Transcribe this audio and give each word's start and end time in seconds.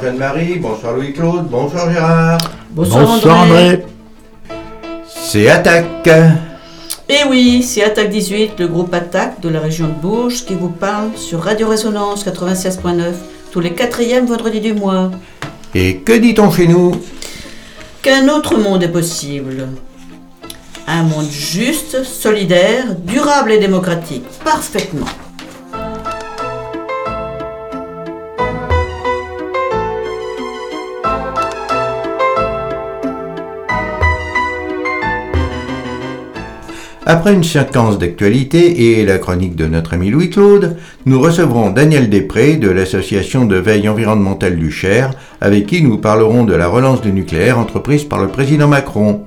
bonsoir 0.00 0.12
Jeanne-Marie, 0.12 0.58
bonsoir 0.58 0.94
Louis-Claude, 0.94 1.48
bonsoir 1.48 1.90
Gérard. 1.90 2.38
Bonsoir, 2.70 3.42
André. 3.42 3.84
C'est 5.06 5.48
Attaque. 5.48 6.08
Et 7.08 7.24
oui, 7.28 7.62
c'est 7.62 7.82
Attaque 7.82 8.10
18, 8.10 8.52
le 8.58 8.68
groupe 8.68 8.94
Attaque 8.94 9.40
de 9.40 9.48
la 9.48 9.60
région 9.60 9.88
de 9.88 9.92
Bourges 9.92 10.44
qui 10.44 10.54
vous 10.54 10.68
parle 10.68 11.10
sur 11.16 11.40
Radio 11.40 11.68
Résonance 11.68 12.24
96.9 12.24 13.12
tous 13.52 13.60
les 13.60 13.74
quatrièmes 13.74 14.26
vendredis 14.26 14.60
du 14.60 14.72
mois. 14.72 15.10
Et 15.74 15.98
que 15.98 16.12
dit-on 16.12 16.50
chez 16.50 16.68
nous? 16.68 16.92
Qu'un 18.02 18.28
autre 18.28 18.56
monde 18.56 18.82
est 18.82 18.88
possible. 18.88 19.68
Un 20.86 21.02
monde 21.02 21.28
juste, 21.30 22.04
solidaire, 22.04 22.94
durable 23.04 23.52
et 23.52 23.58
démocratique. 23.58 24.24
Parfaitement. 24.44 25.06
Après 37.12 37.34
une 37.34 37.42
séquence 37.42 37.98
d'actualité 37.98 39.00
et 39.00 39.04
la 39.04 39.18
chronique 39.18 39.56
de 39.56 39.66
notre 39.66 39.94
ami 39.94 40.10
Louis-Claude, 40.10 40.76
nous 41.06 41.20
recevrons 41.20 41.70
Daniel 41.70 42.08
Després 42.08 42.56
de 42.56 42.70
l'association 42.70 43.46
de 43.46 43.56
veille 43.56 43.88
environnementale 43.88 44.56
du 44.56 44.70
Cher, 44.70 45.10
avec 45.40 45.66
qui 45.66 45.82
nous 45.82 45.98
parlerons 45.98 46.44
de 46.44 46.54
la 46.54 46.68
relance 46.68 47.00
du 47.00 47.10
nucléaire 47.10 47.58
entreprise 47.58 48.04
par 48.04 48.20
le 48.20 48.28
président 48.28 48.68
Macron. 48.68 49.22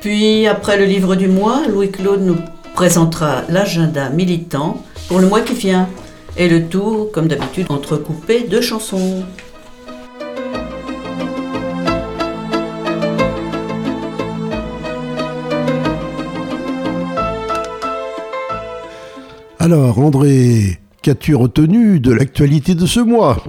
Puis, 0.00 0.48
après 0.48 0.76
le 0.76 0.86
livre 0.86 1.14
du 1.14 1.28
mois, 1.28 1.62
Louis-Claude 1.68 2.22
nous 2.22 2.38
présentera 2.74 3.42
l'agenda 3.48 4.10
militant 4.10 4.82
pour 5.06 5.20
le 5.20 5.28
mois 5.28 5.42
qui 5.42 5.54
vient. 5.54 5.88
Et 6.36 6.48
le 6.48 6.64
tout, 6.64 7.10
comme 7.14 7.28
d'habitude, 7.28 7.66
entrecoupé 7.68 8.48
de 8.48 8.60
chansons. 8.60 9.22
Alors, 19.64 20.00
André, 20.00 20.80
qu'as-tu 21.02 21.36
retenu 21.36 22.00
de 22.00 22.10
l'actualité 22.12 22.74
de 22.74 22.84
ce 22.84 22.98
mois? 22.98 23.44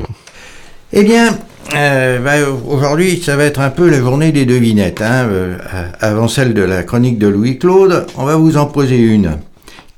Eh 0.92 1.02
bien, 1.02 1.36
euh, 1.76 2.20
bah, 2.20 2.34
aujourd'hui, 2.68 3.20
ça 3.20 3.36
va 3.36 3.46
être 3.46 3.60
un 3.60 3.72
peu 3.72 3.90
la 3.90 3.98
journée 3.98 4.32
des 4.32 4.46
devinettes. 4.46 5.02
hein. 5.02 5.28
Euh, 5.28 5.58
avant 6.00 6.28
celle 6.28 6.54
de 6.54 6.62
la 6.62 6.84
chronique 6.84 7.18
de 7.18 7.26
Louis-Claude, 7.26 8.06
on 8.16 8.26
va 8.26 8.36
vous 8.36 8.58
en 8.58 8.68
poser 8.68 9.00
une. 9.00 9.40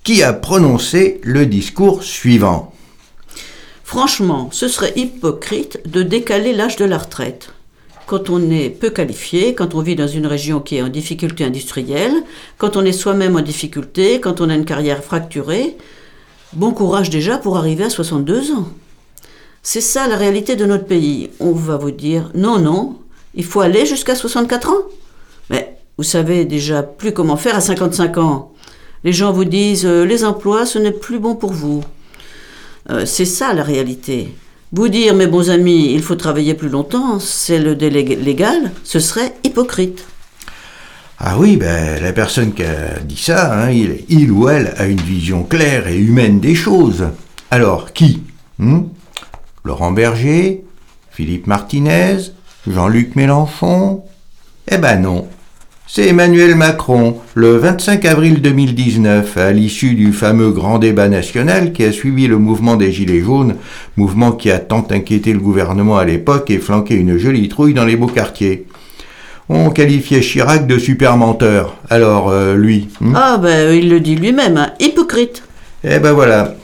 Qui 0.06 0.24
a 0.24 0.32
prononcé 0.32 1.20
le 1.22 1.46
discours 1.48 2.02
suivant? 2.02 2.74
Franchement, 3.84 4.48
ce 4.54 4.70
serait 4.70 4.94
hypocrite 4.96 5.82
de 5.86 6.02
décaler 6.02 6.54
l'âge 6.54 6.78
de 6.78 6.86
la 6.86 6.98
retraite. 6.98 7.50
Quand 8.06 8.30
on 8.30 8.52
est 8.52 8.70
peu 8.70 8.90
qualifié, 8.90 9.54
quand 9.54 9.76
on 9.76 9.82
vit 9.82 9.98
dans 9.98 10.08
une 10.08 10.28
région 10.28 10.62
qui 10.62 10.78
est 10.78 10.82
en 10.82 10.88
difficulté 10.88 11.44
industrielle, 11.44 12.14
quand 12.58 12.78
on 12.78 12.86
est 12.86 12.94
soi-même 12.94 13.36
en 13.36 13.42
difficulté, 13.42 14.22
quand 14.22 14.40
on 14.40 14.50
a 14.50 14.56
une 14.56 14.64
carrière 14.64 15.04
fracturée, 15.04 15.76
bon 16.56 16.72
courage 16.72 17.10
déjà 17.10 17.38
pour 17.38 17.58
arriver 17.58 17.84
à 17.84 17.90
62 17.90 18.52
ans. 18.54 18.68
C'est 19.64 19.82
ça 19.82 20.08
la 20.08 20.16
réalité 20.16 20.56
de 20.56 20.66
notre 20.66 20.86
pays. 20.86 21.30
On 21.40 21.52
va 21.52 21.78
vous 21.78 21.92
dire 21.92 22.32
non, 22.36 22.60
non, 22.60 22.98
il 23.34 23.44
faut 23.44 23.62
aller 23.62 23.86
jusqu'à 23.86 24.16
64 24.16 24.70
ans. 24.70 24.84
Mais 25.50 25.78
vous 25.98 26.04
savez 26.04 26.46
déjà 26.46 26.84
plus 26.84 27.14
comment 27.14 27.38
faire 27.38 27.56
à 27.56 27.62
55 27.62 28.18
ans. 28.18 28.54
Les 29.04 29.14
gens 29.14 29.32
vous 29.32 29.46
disent 29.46 29.86
euh, 29.86 30.04
les 30.06 30.26
emplois, 30.26 30.66
ce 30.66 30.80
n'est 30.80 30.92
plus 30.92 31.20
bon 31.20 31.36
pour 31.36 31.52
vous. 31.52 31.84
Euh, 32.90 33.06
c'est 33.06 33.26
ça 33.26 33.54
la 33.54 33.64
réalité. 33.64 34.34
Vous 34.72 34.90
dire, 34.90 35.14
mes 35.14 35.28
bons 35.28 35.50
amis, 35.50 35.94
il 35.94 36.02
faut 36.02 36.16
travailler 36.16 36.54
plus 36.54 36.70
longtemps, 36.70 37.20
c'est 37.20 37.60
le 37.60 37.76
délai 37.76 38.04
légal, 38.04 38.72
ce 38.84 39.00
serait 39.00 39.34
hypocrite. 39.44 40.06
Ah 41.18 41.38
oui, 41.40 41.56
ben, 41.56 42.02
la 42.02 42.12
personne 42.12 42.54
qui 42.54 42.64
a 42.64 43.00
dit 43.00 43.18
ça, 43.18 43.54
hein, 43.54 43.72
il, 43.72 44.32
ou 44.32 44.50
elle 44.50 44.74
a 44.78 44.86
une 44.86 45.00
vision 45.00 45.44
claire 45.44 45.88
et 45.88 45.98
humaine 45.98 46.42
des 46.42 46.56
choses. 46.56 47.08
Alors, 47.52 47.94
qui? 47.94 48.24
Hmm? 48.60 48.82
Laurent 49.64 49.92
Berger 49.92 50.64
Philippe 51.12 51.48
Martinez 51.48 52.18
Jean-Luc 52.68 53.16
Mélenchon? 53.16 54.04
Eh 54.70 54.78
ben 54.78 55.00
non. 55.00 55.28
C'est 55.88 56.08
Emmanuel 56.08 56.56
Macron, 56.56 57.18
le 57.36 57.58
25 57.58 58.04
avril 58.06 58.42
2019, 58.42 59.38
à 59.38 59.52
l'issue 59.52 59.94
du 59.94 60.12
fameux 60.12 60.50
grand 60.50 60.80
débat 60.80 61.08
national 61.08 61.72
qui 61.72 61.84
a 61.84 61.92
suivi 61.92 62.28
le 62.28 62.40
mouvement 62.40 62.76
des 62.76 62.92
Gilets 62.92 63.22
jaunes, 63.22 63.56
mouvement 63.96 64.32
qui 64.32 64.52
a 64.52 64.60
tant 64.60 64.86
inquiété 64.90 65.32
le 65.32 65.40
gouvernement 65.40 65.98
à 65.98 66.04
l'époque 66.04 66.50
et 66.50 66.58
flanqué 66.58 66.96
une 66.96 67.18
jolie 67.18 67.48
trouille 67.48 67.76
dans 67.76 67.86
les 67.86 67.96
beaux 67.96 68.08
quartiers. 68.08 68.66
On 69.48 69.70
qualifiait 69.70 70.22
Chirac 70.22 70.66
de 70.66 70.80
super 70.80 71.18
menteur. 71.18 71.76
Alors, 71.90 72.30
euh, 72.30 72.56
lui 72.56 72.88
hmm 73.00 73.14
Ah 73.16 73.38
ben, 73.38 73.74
il 73.76 73.90
le 73.90 74.00
dit 74.00 74.16
lui-même, 74.16 74.58
hein, 74.58 74.72
hypocrite. 74.80 75.44
Eh 75.84 76.00
ben 76.00 76.14
voilà. 76.14 76.56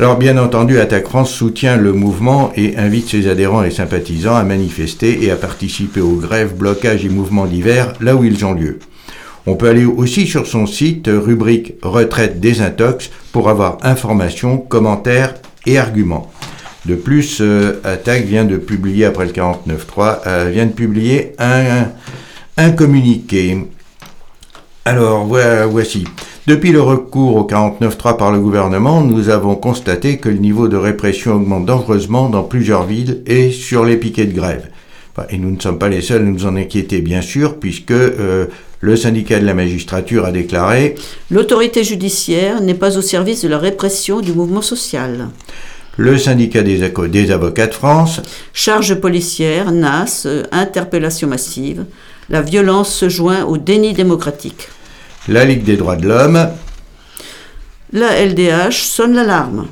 Alors 0.00 0.16
bien 0.16 0.36
entendu, 0.38 0.78
Attaque 0.78 1.08
France 1.08 1.32
soutient 1.32 1.76
le 1.76 1.92
mouvement 1.92 2.52
et 2.56 2.76
invite 2.76 3.08
ses 3.08 3.28
adhérents 3.28 3.62
et 3.62 3.70
sympathisants 3.70 4.36
à 4.36 4.44
manifester 4.44 5.24
et 5.24 5.30
à 5.30 5.36
participer 5.36 6.00
aux 6.00 6.16
grèves, 6.16 6.54
blocages 6.54 7.04
et 7.04 7.08
mouvements 7.08 7.46
divers 7.46 7.94
là 8.00 8.14
où 8.14 8.24
ils 8.24 8.44
ont 8.44 8.52
lieu. 8.52 8.78
On 9.46 9.54
peut 9.54 9.68
aller 9.68 9.84
aussi 9.84 10.26
sur 10.26 10.46
son 10.46 10.66
site, 10.66 11.08
rubrique 11.12 11.74
Retraite 11.82 12.38
des 12.38 12.60
Intox, 12.60 13.10
pour 13.32 13.48
avoir 13.48 13.78
informations, 13.82 14.58
commentaires 14.58 15.34
et 15.66 15.78
arguments. 15.78 16.30
De 16.86 16.94
plus, 16.94 17.38
euh, 17.40 17.80
Attaque 17.84 18.24
vient 18.24 18.44
de 18.44 18.56
publier, 18.56 19.04
après 19.04 19.26
le 19.26 19.32
49.3, 19.32 20.20
euh, 20.26 20.50
vient 20.52 20.66
de 20.66 20.72
publier 20.72 21.32
un, 21.38 21.88
un 22.56 22.70
communiqué. 22.70 23.66
Alors, 24.84 25.26
voici. 25.70 26.04
Depuis 26.46 26.72
le 26.72 26.80
recours 26.80 27.36
au 27.36 27.46
49.3 27.46 28.16
par 28.16 28.32
le 28.32 28.40
gouvernement, 28.40 29.02
nous 29.02 29.28
avons 29.28 29.54
constaté 29.54 30.16
que 30.16 30.30
le 30.30 30.38
niveau 30.38 30.66
de 30.66 30.78
répression 30.78 31.34
augmente 31.34 31.66
dangereusement 31.66 32.30
dans 32.30 32.42
plusieurs 32.42 32.84
villes 32.86 33.22
et 33.26 33.50
sur 33.50 33.84
les 33.84 33.98
piquets 33.98 34.24
de 34.24 34.32
grève. 34.34 34.70
Et 35.30 35.36
nous 35.36 35.50
ne 35.50 35.60
sommes 35.60 35.78
pas 35.78 35.88
les 35.88 36.00
seuls 36.00 36.22
à 36.22 36.24
nous 36.24 36.46
en 36.46 36.56
inquiéter, 36.56 37.00
bien 37.00 37.20
sûr, 37.20 37.58
puisque 37.58 37.90
euh, 37.90 38.46
le 38.80 38.96
syndicat 38.96 39.40
de 39.40 39.44
la 39.44 39.52
magistrature 39.52 40.24
a 40.24 40.32
déclaré 40.32 40.94
L'autorité 41.30 41.84
judiciaire 41.84 42.60
n'est 42.60 42.74
pas 42.74 42.96
au 42.96 43.02
service 43.02 43.42
de 43.42 43.48
la 43.48 43.58
répression 43.58 44.20
du 44.20 44.32
mouvement 44.32 44.62
social. 44.62 45.28
Le 45.98 46.16
syndicat 46.16 46.62
des, 46.62 47.32
avocats 47.32 47.66
de 47.66 47.74
France, 47.74 48.22
Charge 48.54 48.94
policière, 48.94 49.72
NAS, 49.72 50.22
euh, 50.26 50.44
interpellation 50.52 51.26
massive. 51.26 51.84
La 52.30 52.40
violence 52.40 52.94
se 52.94 53.08
joint 53.08 53.44
au 53.44 53.58
déni 53.58 53.94
démocratique. 53.94 54.68
la 55.26 55.44
Ligue 55.44 55.64
des 55.64 55.76
droits 55.76 55.96
de 55.96 56.06
l'homme, 56.06 56.50
La 57.92 58.24
LDH 58.24 58.84
sonne 58.84 59.14
l'alarme. 59.14 59.66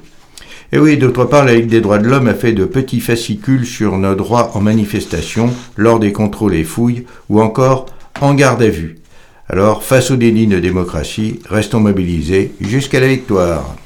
Et 0.72 0.78
oui, 0.78 0.96
d'autre 0.96 1.24
part, 1.26 1.44
la 1.44 1.54
Ligue 1.54 1.68
des 1.68 1.80
droits 1.80 1.98
de 1.98 2.08
l'homme 2.08 2.26
a 2.26 2.34
fait 2.34 2.52
de 2.52 2.64
petits 2.64 3.00
fascicules 3.00 3.64
sur 3.64 3.96
nos 3.96 4.16
droits 4.16 4.50
en 4.54 4.60
manifestation, 4.60 5.50
lors 5.76 6.00
des 6.00 6.12
contrôles 6.12 6.56
et 6.56 6.64
fouilles, 6.64 7.06
ou 7.28 7.40
encore 7.40 7.86
en 8.20 8.34
garde 8.34 8.62
à 8.62 8.68
vue. 8.68 8.96
Alors, 9.48 9.84
face 9.84 10.10
au 10.10 10.16
déni 10.16 10.48
de 10.48 10.58
démocratie, 10.58 11.38
restons 11.48 11.78
mobilisés 11.78 12.52
jusqu'à 12.60 12.98
la 12.98 13.06
victoire. 13.06 13.76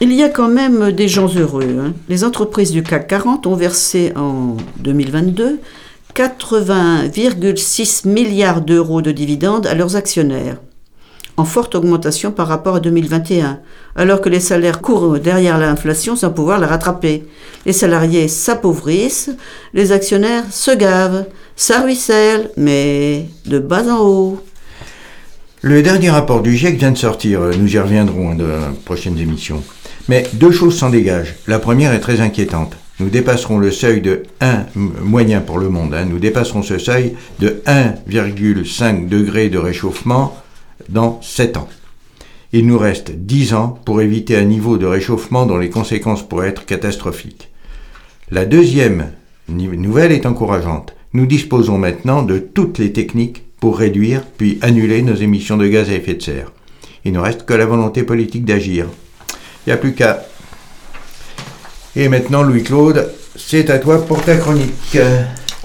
Il 0.00 0.12
y 0.12 0.22
a 0.22 0.28
quand 0.28 0.48
même 0.48 0.92
des 0.92 1.08
gens 1.08 1.28
heureux. 1.34 1.76
hein. 1.80 1.94
Les 2.08 2.22
entreprises 2.22 2.70
du 2.70 2.82
CAC 2.82 3.08
40 3.08 3.46
ont 3.46 3.54
versé 3.56 4.12
en 4.14 4.56
2022 4.78 5.58
80,6 6.14 8.08
milliards 8.08 8.62
d'euros 8.62 9.02
de 9.02 9.10
dividendes 9.12 9.66
à 9.66 9.74
leurs 9.74 9.96
actionnaires, 9.96 10.56
en 11.36 11.44
forte 11.44 11.74
augmentation 11.74 12.30
par 12.32 12.48
rapport 12.48 12.76
à 12.76 12.80
2021, 12.80 13.60
alors 13.96 14.22
que 14.22 14.30
les 14.30 14.40
salaires 14.40 14.80
courent 14.80 15.18
derrière 15.18 15.58
l'inflation 15.58 16.16
sans 16.16 16.30
pouvoir 16.30 16.58
la 16.58 16.68
rattraper. 16.68 17.26
Les 17.66 17.74
salariés 17.74 18.28
s'appauvrissent, 18.28 19.30
les 19.74 19.92
actionnaires 19.92 20.44
se 20.50 20.70
gavent, 20.70 21.26
ça 21.54 21.80
ruisselle, 21.82 22.50
mais 22.56 23.26
de 23.44 23.58
bas 23.58 23.84
en 23.90 24.00
haut. 24.00 24.40
Le 25.60 25.82
dernier 25.82 26.10
rapport 26.10 26.40
du 26.42 26.56
GIEC 26.56 26.78
vient 26.78 26.92
de 26.92 26.98
sortir, 26.98 27.40
nous 27.58 27.74
y 27.74 27.78
reviendrons 27.78 28.34
dans 28.34 28.44
les 28.46 28.76
prochaines 28.86 29.18
émissions. 29.18 29.62
Mais 30.08 30.24
deux 30.34 30.52
choses 30.52 30.78
s'en 30.78 30.90
dégagent. 30.90 31.34
La 31.46 31.58
première 31.58 31.92
est 31.92 32.00
très 32.00 32.20
inquiétante. 32.20 32.76
Nous 33.00 33.08
dépasserons 33.10 33.58
le 33.58 33.70
seuil 33.70 34.00
de 34.00 34.22
1 34.40 34.66
m- 34.76 34.90
moyen 35.02 35.40
pour 35.40 35.58
le 35.58 35.68
monde. 35.68 35.94
hein. 35.94 36.04
nous 36.08 36.18
dépasserons 36.18 36.62
ce 36.62 36.78
seuil 36.78 37.14
de 37.40 37.60
1,5 37.66 39.08
degré 39.08 39.48
de 39.50 39.58
réchauffement 39.58 40.36
dans 40.88 41.20
7 41.22 41.56
ans. 41.56 41.68
Il 42.52 42.66
nous 42.66 42.78
reste 42.78 43.10
10 43.10 43.54
ans 43.54 43.78
pour 43.84 44.00
éviter 44.00 44.36
un 44.36 44.44
niveau 44.44 44.78
de 44.78 44.86
réchauffement 44.86 45.44
dont 45.44 45.58
les 45.58 45.68
conséquences 45.70 46.26
pourraient 46.26 46.48
être 46.48 46.64
catastrophiques. 46.64 47.50
La 48.30 48.44
deuxième 48.46 49.10
nouvelle 49.48 50.12
est 50.12 50.24
encourageante. 50.26 50.94
Nous 51.12 51.26
disposons 51.26 51.78
maintenant 51.78 52.22
de 52.22 52.38
toutes 52.38 52.78
les 52.78 52.92
techniques 52.92 53.42
pour 53.60 53.78
réduire 53.78 54.22
puis 54.38 54.58
annuler 54.62 55.02
nos 55.02 55.14
émissions 55.14 55.56
de 55.56 55.66
gaz 55.66 55.90
à 55.90 55.94
effet 55.94 56.14
de 56.14 56.22
serre. 56.22 56.52
Il 57.04 57.12
ne 57.12 57.18
reste 57.18 57.44
que 57.44 57.54
la 57.54 57.66
volonté 57.66 58.02
politique 58.04 58.44
d'agir. 58.44 58.86
Il 59.66 59.70
n'y 59.70 59.72
a 59.72 59.78
plus 59.78 59.94
qu'à. 59.94 60.24
Et 61.96 62.08
maintenant, 62.08 62.42
Louis-Claude, 62.42 63.10
c'est 63.36 63.68
à 63.70 63.78
toi 63.78 64.04
pour 64.04 64.22
ta 64.22 64.36
chronique. 64.36 64.98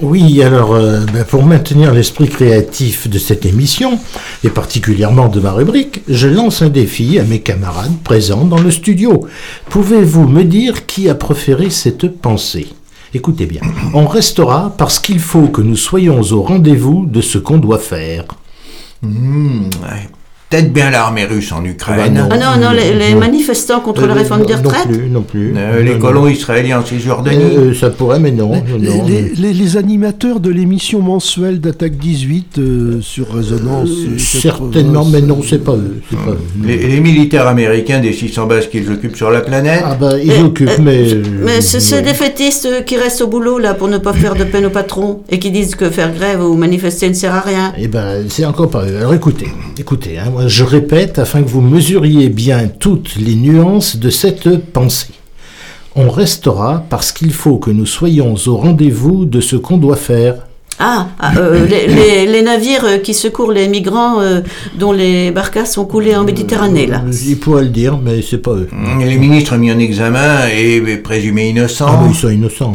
Oui, 0.01 0.41
alors 0.41 0.73
euh, 0.73 1.01
ben, 1.13 1.23
pour 1.23 1.45
maintenir 1.45 1.93
l'esprit 1.93 2.27
créatif 2.27 3.07
de 3.07 3.19
cette 3.19 3.45
émission, 3.45 3.99
et 4.43 4.49
particulièrement 4.49 5.27
de 5.27 5.39
ma 5.39 5.51
rubrique, 5.51 6.01
je 6.07 6.27
lance 6.27 6.63
un 6.63 6.69
défi 6.69 7.19
à 7.19 7.23
mes 7.23 7.41
camarades 7.41 8.01
présents 8.03 8.45
dans 8.45 8.59
le 8.59 8.71
studio. 8.71 9.27
Pouvez-vous 9.69 10.27
me 10.27 10.43
dire 10.43 10.87
qui 10.87 11.07
a 11.07 11.13
préféré 11.13 11.69
cette 11.69 12.07
pensée? 12.19 12.69
Écoutez 13.13 13.45
bien, 13.45 13.61
on 13.93 14.07
restera 14.07 14.73
parce 14.75 14.97
qu'il 14.97 15.19
faut 15.19 15.49
que 15.49 15.61
nous 15.61 15.75
soyons 15.75 16.21
au 16.21 16.41
rendez-vous 16.41 17.05
de 17.05 17.21
ce 17.21 17.37
qu'on 17.37 17.57
doit 17.57 17.77
faire. 17.77 18.25
Ouais. 19.03 20.09
Peut-être 20.51 20.73
bien 20.73 20.89
l'armée 20.91 21.23
russe 21.25 21.51
en 21.53 21.63
Ukraine. 21.63 22.27
Ah 22.29 22.37
non, 22.37 22.61
non, 22.61 22.71
les, 22.71 22.93
les 22.93 23.15
manifestants 23.15 23.79
contre 23.79 24.05
la 24.05 24.13
Euh, 24.13 24.17
réforme 24.17 24.45
des 24.45 24.53
non 24.55 24.59
retraites 24.63 24.87
plus, 24.89 25.09
non 25.09 25.21
plus. 25.21 25.53
Euh, 25.55 25.81
les 25.81 25.93
Non, 25.93 25.99
colons 25.99 26.21
non. 26.23 26.27
israéliens 26.27 26.79
en 26.81 26.85
Cisjordanie. 26.85 27.37
Euh, 27.41 27.73
ça 27.73 27.89
pourrait, 27.89 28.19
mais 28.19 28.31
non. 28.31 28.49
non, 28.49 28.63
Les, 28.77 28.89
non. 28.89 29.05
les- 29.07 29.29
les- 29.35 29.53
les 29.53 29.77
animateurs 29.77 30.41
de 30.41 30.49
l'émission 30.49 31.01
mensuelle 31.01 31.61
d'Attaque 31.61 31.95
18 31.97 32.57
euh, 32.57 32.99
sur 33.01 33.33
Résonance. 33.33 33.89
Certainement, 34.17 35.03
80, 35.05 35.09
mais 35.13 35.21
non, 35.21 35.39
c'est 35.41 35.63
pas 35.63 35.73
eux. 35.75 36.01
c'est 36.09 36.17
pas 36.17 36.31
eux. 36.31 36.39
les, 36.65 36.77
les 36.77 36.99
militaires 36.99 37.47
américains 37.47 37.99
des 37.99 38.11
600 38.11 38.45
bases 38.47 38.67
qu'ils 38.67 38.91
occupent 38.91 39.15
sur 39.15 39.31
la 39.31 39.41
planète. 39.41 39.83
Ah 39.85 39.95
bah, 39.99 40.13
ils 40.21 40.27
Mais, 40.27 40.39
occupent, 40.41 40.69
euh, 40.69 40.81
mais... 40.81 41.05
Mais 41.45 41.61
c'est 41.61 41.79
c'est 41.79 41.95
ouais. 41.95 42.01
des 42.01 42.13
fétistes 42.13 42.65
euh, 42.69 42.81
qui 42.81 42.97
restent 42.97 43.21
au 43.21 43.27
boulot 43.27 43.57
là 43.57 43.73
pour 43.73 43.87
ne 43.87 43.97
pas 43.97 44.13
faire 44.13 44.35
de 44.35 44.43
peine 44.43 44.65
au 44.65 44.69
patron 44.69 45.21
et 45.29 45.39
qui 45.39 45.49
disent 45.51 45.75
que 45.75 45.89
faire 45.89 46.13
grève 46.13 46.43
ou 46.43 46.55
manifester 46.55 47.07
ne 47.07 47.13
sert 47.13 47.33
à 47.33 47.39
rien. 47.41 47.73
Eh 47.77 47.87
ben, 47.87 48.25
c'est 48.29 48.43
encore 48.45 48.69
pas 48.69 48.85
eux. 48.85 48.97
Alors 48.97 49.13
écoutez, 49.13 49.47
écoutez, 49.79 50.17
hein, 50.17 50.29
moi, 50.31 50.40
je 50.47 50.63
répète 50.63 51.19
afin 51.19 51.43
que 51.43 51.49
vous 51.49 51.61
mesuriez 51.61 52.29
bien 52.29 52.67
toutes 52.67 53.15
les 53.15 53.35
nuances 53.35 53.97
de 53.97 54.09
cette 54.09 54.57
pensée. 54.71 55.13
On 55.95 56.09
restera 56.09 56.85
parce 56.89 57.11
qu'il 57.11 57.33
faut 57.33 57.57
que 57.57 57.71
nous 57.71 57.85
soyons 57.85 58.35
au 58.47 58.55
rendez-vous 58.55 59.25
de 59.25 59.41
ce 59.41 59.55
qu'on 59.55 59.77
doit 59.77 59.97
faire. 59.97 60.47
Ah, 60.83 61.09
ah, 61.19 61.33
euh, 61.37 61.67
les, 61.67 61.85
les- 61.85 62.25
les 62.25 62.41
navires 62.41 62.85
euh, 62.85 62.97
qui 62.97 63.13
secourent 63.13 63.51
les 63.51 63.67
migrants 63.67 64.19
euh, 64.19 64.41
dont 64.79 64.91
les 64.91 65.29
barcasses 65.29 65.73
sont 65.73 65.85
coulées 65.85 66.15
en 66.15 66.23
Méditerranée 66.23 66.87
là. 66.87 67.03
Ils 67.27 67.37
pourraient 67.37 67.63
le 67.63 67.69
dire, 67.69 67.99
mais 68.03 68.21
c'est 68.23 68.39
pas 68.39 68.53
eux. 68.53 68.67
Les 68.99 69.17
ministres 69.17 69.55
mis 69.57 69.71
en 69.71 69.77
examen 69.77 70.47
et 70.57 70.81
présumés 70.97 71.49
innocents. 71.49 71.85
Ah, 71.87 71.99
mais 72.03 72.09
ils 72.11 72.15
sont 72.15 72.29
innocents. 72.29 72.73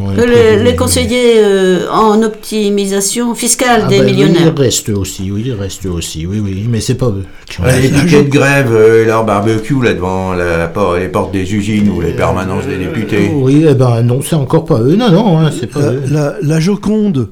Les, 0.65 0.77
conseillers 0.77 1.35
euh, 1.39 1.89
en 1.91 2.23
optimisation 2.23 3.35
fiscale 3.35 3.83
Ah 3.87 3.89
des 3.89 3.99
ben, 3.99 4.07
oui, 4.07 4.13
millionnaires. 4.13 4.53
ils 4.57 4.61
restent 4.63 4.91
eux 4.91 4.97
aussi, 4.99 5.31
oui, 5.33 5.43
ils 5.47 5.53
restent 5.55 5.87
eux 5.87 5.91
aussi, 5.91 6.27
oui, 6.27 6.41
oui, 6.43 6.65
mais 6.71 6.81
c'est 6.81 6.95
pas 6.95 7.07
eux. 7.07 7.25
Ouais, 7.61 7.81
les 7.81 7.89
piquets 7.89 8.23
de 8.23 8.31
grève 8.31 8.71
euh, 8.73 9.03
et 9.03 9.07
leur 9.07 9.25
barbecue 9.25 9.83
là 9.83 9.95
devant 9.95 10.33
la, 10.33 10.71
les 10.99 11.09
portes 11.09 11.33
des 11.33 11.55
usines 11.55 11.89
ou 11.91 12.01
les 12.01 12.13
permanences 12.13 12.67
des 12.67 12.77
députés. 12.79 13.31
Oui, 13.35 13.65
eh 13.69 13.75
ben 13.75 14.03
non, 14.03 14.21
c'est 14.23 14.37
encore 14.37 14.65
pas 14.65 14.79
eux. 14.81 14.95
Non, 14.97 15.11
non, 15.11 15.39
hein, 15.39 15.51
c'est 15.59 15.67
pas 15.71 15.81
La, 15.81 15.89
eux. 15.91 16.03
la- 16.11 16.35
la 16.43 16.61
Joconde 16.61 17.29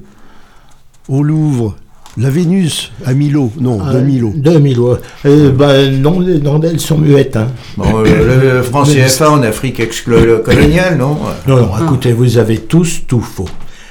au 1.09 1.23
Louvre. 1.23 1.75
La 2.17 2.29
Vénus 2.29 2.93
à 3.05 3.13
Milo. 3.13 3.51
Non, 3.59 3.75
de 3.77 3.97
Ah, 3.97 4.01
Milo. 4.01 4.31
De 4.33 4.57
Milo. 4.57 4.97
Euh, 5.25 5.51
ben 5.51 6.01
non, 6.01 6.21
les- 6.21 6.39
non, 6.39 6.61
elles 6.61 6.79
sont 6.79 6.97
muettes. 6.97 7.35
Hein. 7.35 7.49
Bon, 7.75 8.05
euh, 8.05 8.39
le, 8.41 8.53
le 8.57 8.63
franc 8.63 8.83
CFA 8.83 9.31
en 9.31 9.43
Afrique 9.43 9.81
ex-coloniale, 9.81 10.97
non? 10.97 11.17
Non, 11.45 11.57
non, 11.57 11.71
écoutez, 11.83 12.13
vous 12.13 12.37
avez 12.37 12.59
tous 12.59 13.01
tout 13.05 13.19
faux. 13.19 13.49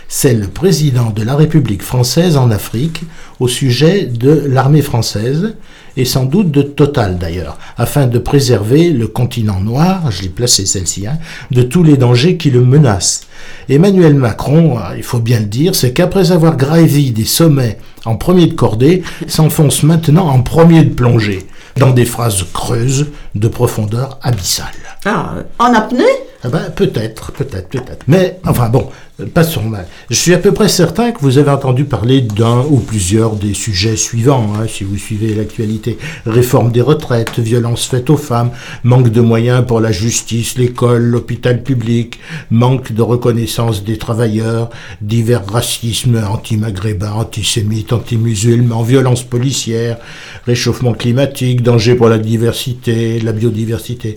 C'est 0.09 0.33
le 0.35 0.47
président 0.47 1.11
de 1.11 1.23
la 1.23 1.35
République 1.37 1.83
française 1.83 2.37
en 2.39 2.51
Afrique 2.51 3.03
au 3.41 3.49
sujet 3.49 4.05
de 4.05 4.45
l'armée 4.49 4.83
française 4.83 5.55
et 5.97 6.05
sans 6.07 6.25
doute 6.25 6.51
de 6.51 6.63
Total 6.63 7.19
d'ailleurs, 7.19 7.59
afin 7.77 8.07
de 8.07 8.19
préserver 8.19 8.91
le 8.91 9.07
continent 9.07 9.61
noir, 9.61 10.11
je 10.11 10.23
l'ai 10.23 10.29
placé 10.29 10.67
celle-ci, 10.67 11.07
hein, 11.07 11.19
de 11.51 11.63
tous 11.63 11.83
les 11.83 11.97
dangers 11.97 12.37
qui 12.37 12.51
le 12.51 12.61
menacent. 12.63 13.27
Emmanuel 13.69 14.15
Macron, 14.15 14.79
euh, 14.79 14.97
il 14.97 15.03
faut 15.03 15.21
bien 15.21 15.41
le 15.41 15.47
dire, 15.47 15.75
c'est 15.75 15.93
qu'après 15.93 16.33
avoir 16.33 16.57
gravi 16.57 17.11
des 17.13 17.25
sommets 17.25 17.79
en 18.05 18.17
premier 18.17 18.47
de 18.47 18.55
cordée, 18.55 19.03
s'enfonce 19.27 19.83
maintenant 19.83 20.29
en 20.29 20.43
premier 20.43 20.85
de 20.85 20.95
plongée, 20.95 21.47
dans 21.77 21.91
des 21.91 22.05
phrases 22.05 22.45
creuses 22.53 23.09
de 23.35 23.49
profondeur 23.49 24.19
abyssale. 24.23 24.67
Ah, 25.05 25.35
euh, 25.37 25.43
en 25.59 25.73
apnée? 25.75 26.05
Ah 26.43 26.49
ben, 26.49 26.71
peut-être, 26.75 27.33
peut-être, 27.33 27.69
peut-être. 27.69 28.05
Mais, 28.07 28.39
enfin 28.47 28.69
bon, 28.69 28.91
euh, 29.21 29.27
passons 29.27 29.63
mal. 29.63 29.87
Je 30.11 30.17
suis 30.17 30.35
à 30.35 30.39
peu 30.39 30.53
près 30.53 30.69
certain 30.69 31.13
que 31.13 31.21
vous 31.21 31.39
avez 31.39 31.51
entendu 31.51 31.85
parler 31.85 32.21
d'un 32.21 32.65
ou 32.69 32.79
plusieurs 32.79 33.37
des 33.37 33.55
sujets 33.55 33.97
suivants, 33.97 34.53
hein, 34.57 34.67
si 34.69 34.83
vous 34.83 34.97
suivez 34.97 35.35
l'actualité. 35.35 35.99
Réforme 36.27 36.73
des 36.73 36.81
retraites, 36.81 37.39
violences 37.39 37.87
faites 37.87 38.11
aux 38.11 38.17
femmes, 38.17 38.51
manque 38.83 39.11
de 39.11 39.21
moyens 39.21 39.65
pour 39.67 39.81
la 39.81 39.93
justice, 39.93 40.59
l'école, 40.59 41.03
l'hôpital 41.03 41.63
public, 41.63 42.19
manque 42.51 42.93
de 42.93 43.03
reconnaissance 43.03 43.85
des 43.85 43.99
travailleurs, 43.99 44.71
divers 45.01 45.47
racismes 45.47 46.21
anti-maghrébins, 46.29 47.13
antisémites, 47.13 47.93
anti-musulmans, 47.93 48.83
violences 48.83 49.23
policières, 49.23 49.99
réchauffement 50.45 50.93
climatique, 50.93 51.63
danger 51.63 51.95
pour 51.95 52.09
la 52.09 52.19
diversité, 52.19 53.21
la 53.21 53.33
biodiversité. 53.33 54.17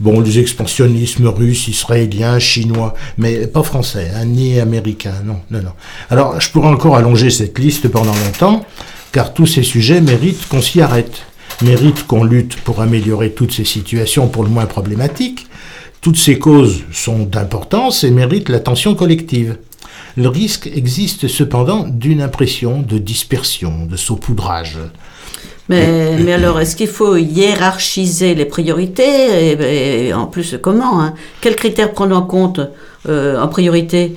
Bon, 0.00 0.20
les 0.20 0.38
expansionnismes 0.38 1.26
russes, 1.26 1.68
israéliens, 1.68 2.38
chinois, 2.38 2.94
mais 3.18 3.46
pas 3.46 3.62
français, 3.62 4.10
hein, 4.14 4.24
ni 4.38 4.60
américains, 4.60 5.20
non, 5.24 5.40
non, 5.50 5.62
non. 5.62 5.72
Alors, 6.10 6.40
je 6.40 6.50
pourrais 6.50 6.68
encore 6.68 6.96
allonger 6.96 7.30
cette 7.30 7.58
liste 7.58 7.88
pendant 7.88 8.14
longtemps, 8.24 8.64
car 9.12 9.34
tous 9.34 9.46
ces 9.46 9.62
sujets 9.62 10.00
méritent 10.00 10.46
qu'on 10.48 10.62
s'y 10.62 10.80
arrête, 10.80 11.22
méritent 11.62 12.06
qu'on 12.06 12.24
lutte 12.24 12.56
pour 12.60 12.80
améliorer 12.80 13.30
toutes 13.32 13.52
ces 13.52 13.64
situations 13.64 14.28
pour 14.28 14.44
le 14.44 14.50
moins 14.50 14.66
problématiques. 14.66 15.46
Toutes 16.00 16.16
ces 16.16 16.38
causes 16.38 16.84
sont 16.92 17.24
d'importance 17.24 18.04
et 18.04 18.10
méritent 18.10 18.48
l'attention 18.48 18.94
collective. 18.94 19.56
Le 20.16 20.28
risque 20.28 20.66
existe 20.66 21.28
cependant 21.28 21.86
d'une 21.88 22.22
impression 22.22 22.82
de 22.82 22.98
dispersion, 22.98 23.86
de 23.86 23.96
saupoudrage. 23.96 24.78
Mais, 25.68 26.16
mais 26.18 26.32
alors, 26.32 26.60
est-ce 26.60 26.76
qu'il 26.76 26.88
faut 26.88 27.16
hiérarchiser 27.16 28.34
les 28.34 28.46
priorités 28.46 29.50
et, 29.50 30.06
et 30.06 30.14
en 30.14 30.26
plus, 30.26 30.56
comment 30.62 31.02
hein? 31.02 31.14
Quels 31.40 31.56
critères 31.56 31.92
prendre 31.92 32.16
en 32.16 32.22
compte 32.22 32.60
euh, 33.08 33.40
en 33.40 33.48
priorité 33.48 34.16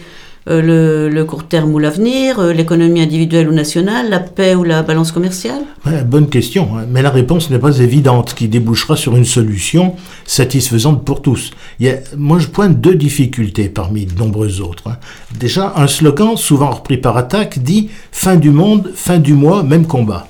Euh, 0.50 1.07
le, 1.07 1.24
court 1.24 1.43
terme 1.43 1.71
ou 1.71 1.77
l'avenir 1.77 2.39
euh, 2.39 2.51
L'économie 2.51 3.00
individuelle 3.00 3.48
ou 3.48 3.53
nationale 3.53 4.10
La 4.10 4.19
paix 4.19 4.55
ou 4.55 4.63
la 4.63 4.81
balance 4.81 5.12
commerciale? 5.12 5.62
Bonne 6.07 6.29
question, 6.29 6.67
hein. 6.75 6.86
mais 6.89 7.03
la 7.03 7.12
réponse 7.12 7.51
n'est 7.51 7.60
pas 7.60 7.77
évidente, 7.77 8.33
qui 8.33 8.48
débouchera 8.48 8.95
sur 8.95 9.15
une 9.15 9.25
solution 9.25 9.95
satisfaisante 10.25 11.05
pour 11.05 11.21
tous. 11.21 11.51
Moi, 12.17 12.39
je 12.39 12.48
pointe 12.48 12.81
deux 12.81 12.95
difficultés 12.95 13.69
parmi 13.69 14.07
de 14.07 14.17
nombreuses 14.17 14.62
autres. 14.62 14.88
hein. 14.88 14.98
Déjà, 15.38 15.74
un 15.75 15.86
slogan 15.86 16.36
souvent 16.38 16.71
repris 16.71 16.98
par 16.98 17.17
attaque 17.17 17.60
dit 17.60 17.89
Fin 18.12 18.36
du 18.36 18.50
monde, 18.50 18.91
fin 18.95 19.19
du 19.19 19.36
mois, 19.36 19.62
même 19.62 19.86
combat. 19.86 20.27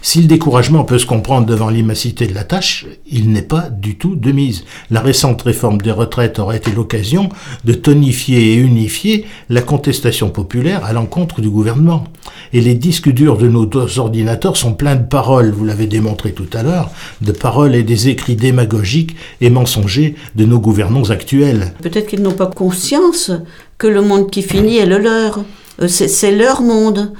Si 0.00 0.20
le 0.20 0.28
découragement 0.28 0.84
peut 0.84 0.98
se 0.98 1.06
comprendre 1.06 1.46
devant 1.46 1.70
l'immensité 1.70 2.26
de 2.26 2.34
la 2.34 2.44
tâche, 2.44 2.86
il 3.10 3.30
n'est 3.30 3.42
pas 3.42 3.68
du 3.68 3.96
tout 3.96 4.14
de 4.14 4.30
mise. 4.30 4.64
La 4.90 5.00
récente 5.00 5.42
réforme 5.42 5.80
des 5.80 5.90
retraites 5.90 6.38
aurait 6.38 6.58
été 6.58 6.70
l'occasion 6.70 7.28
de 7.64 7.72
tonifier 7.72 8.52
et 8.52 8.56
unifier 8.56 9.26
la 9.50 9.60
contestation 9.60 10.30
populaire 10.30 10.84
à 10.84 10.92
l'encontre 10.92 11.40
du 11.40 11.50
gouvernement. 11.50 12.04
Et 12.52 12.60
les 12.60 12.74
disques 12.74 13.10
durs 13.10 13.38
de 13.38 13.48
nos 13.48 13.68
ordinateurs 13.98 14.56
sont 14.56 14.74
pleins 14.74 14.96
de 14.96 15.06
paroles, 15.06 15.50
vous 15.50 15.64
l'avez 15.64 15.86
démontré 15.86 16.32
tout 16.32 16.48
à 16.52 16.62
l'heure, 16.62 16.90
de 17.20 17.32
paroles 17.32 17.74
et 17.74 17.82
des 17.82 18.08
écrits 18.08 18.36
démagogiques 18.36 19.16
et 19.40 19.50
mensongers 19.50 20.14
de 20.36 20.44
nos 20.44 20.60
gouvernants 20.60 21.10
actuels. 21.10 21.74
Peut-être 21.82 22.06
qu'ils 22.06 22.22
n'ont 22.22 22.32
pas 22.32 22.46
conscience 22.46 23.32
que 23.78 23.86
le 23.86 24.02
monde 24.02 24.30
qui 24.30 24.42
finit 24.42 24.78
est 24.78 24.86
le 24.86 24.98
leur. 24.98 25.40
Euh, 25.80 25.88
C'est 25.88 26.32
leur 26.32 26.62
monde. 26.62 27.12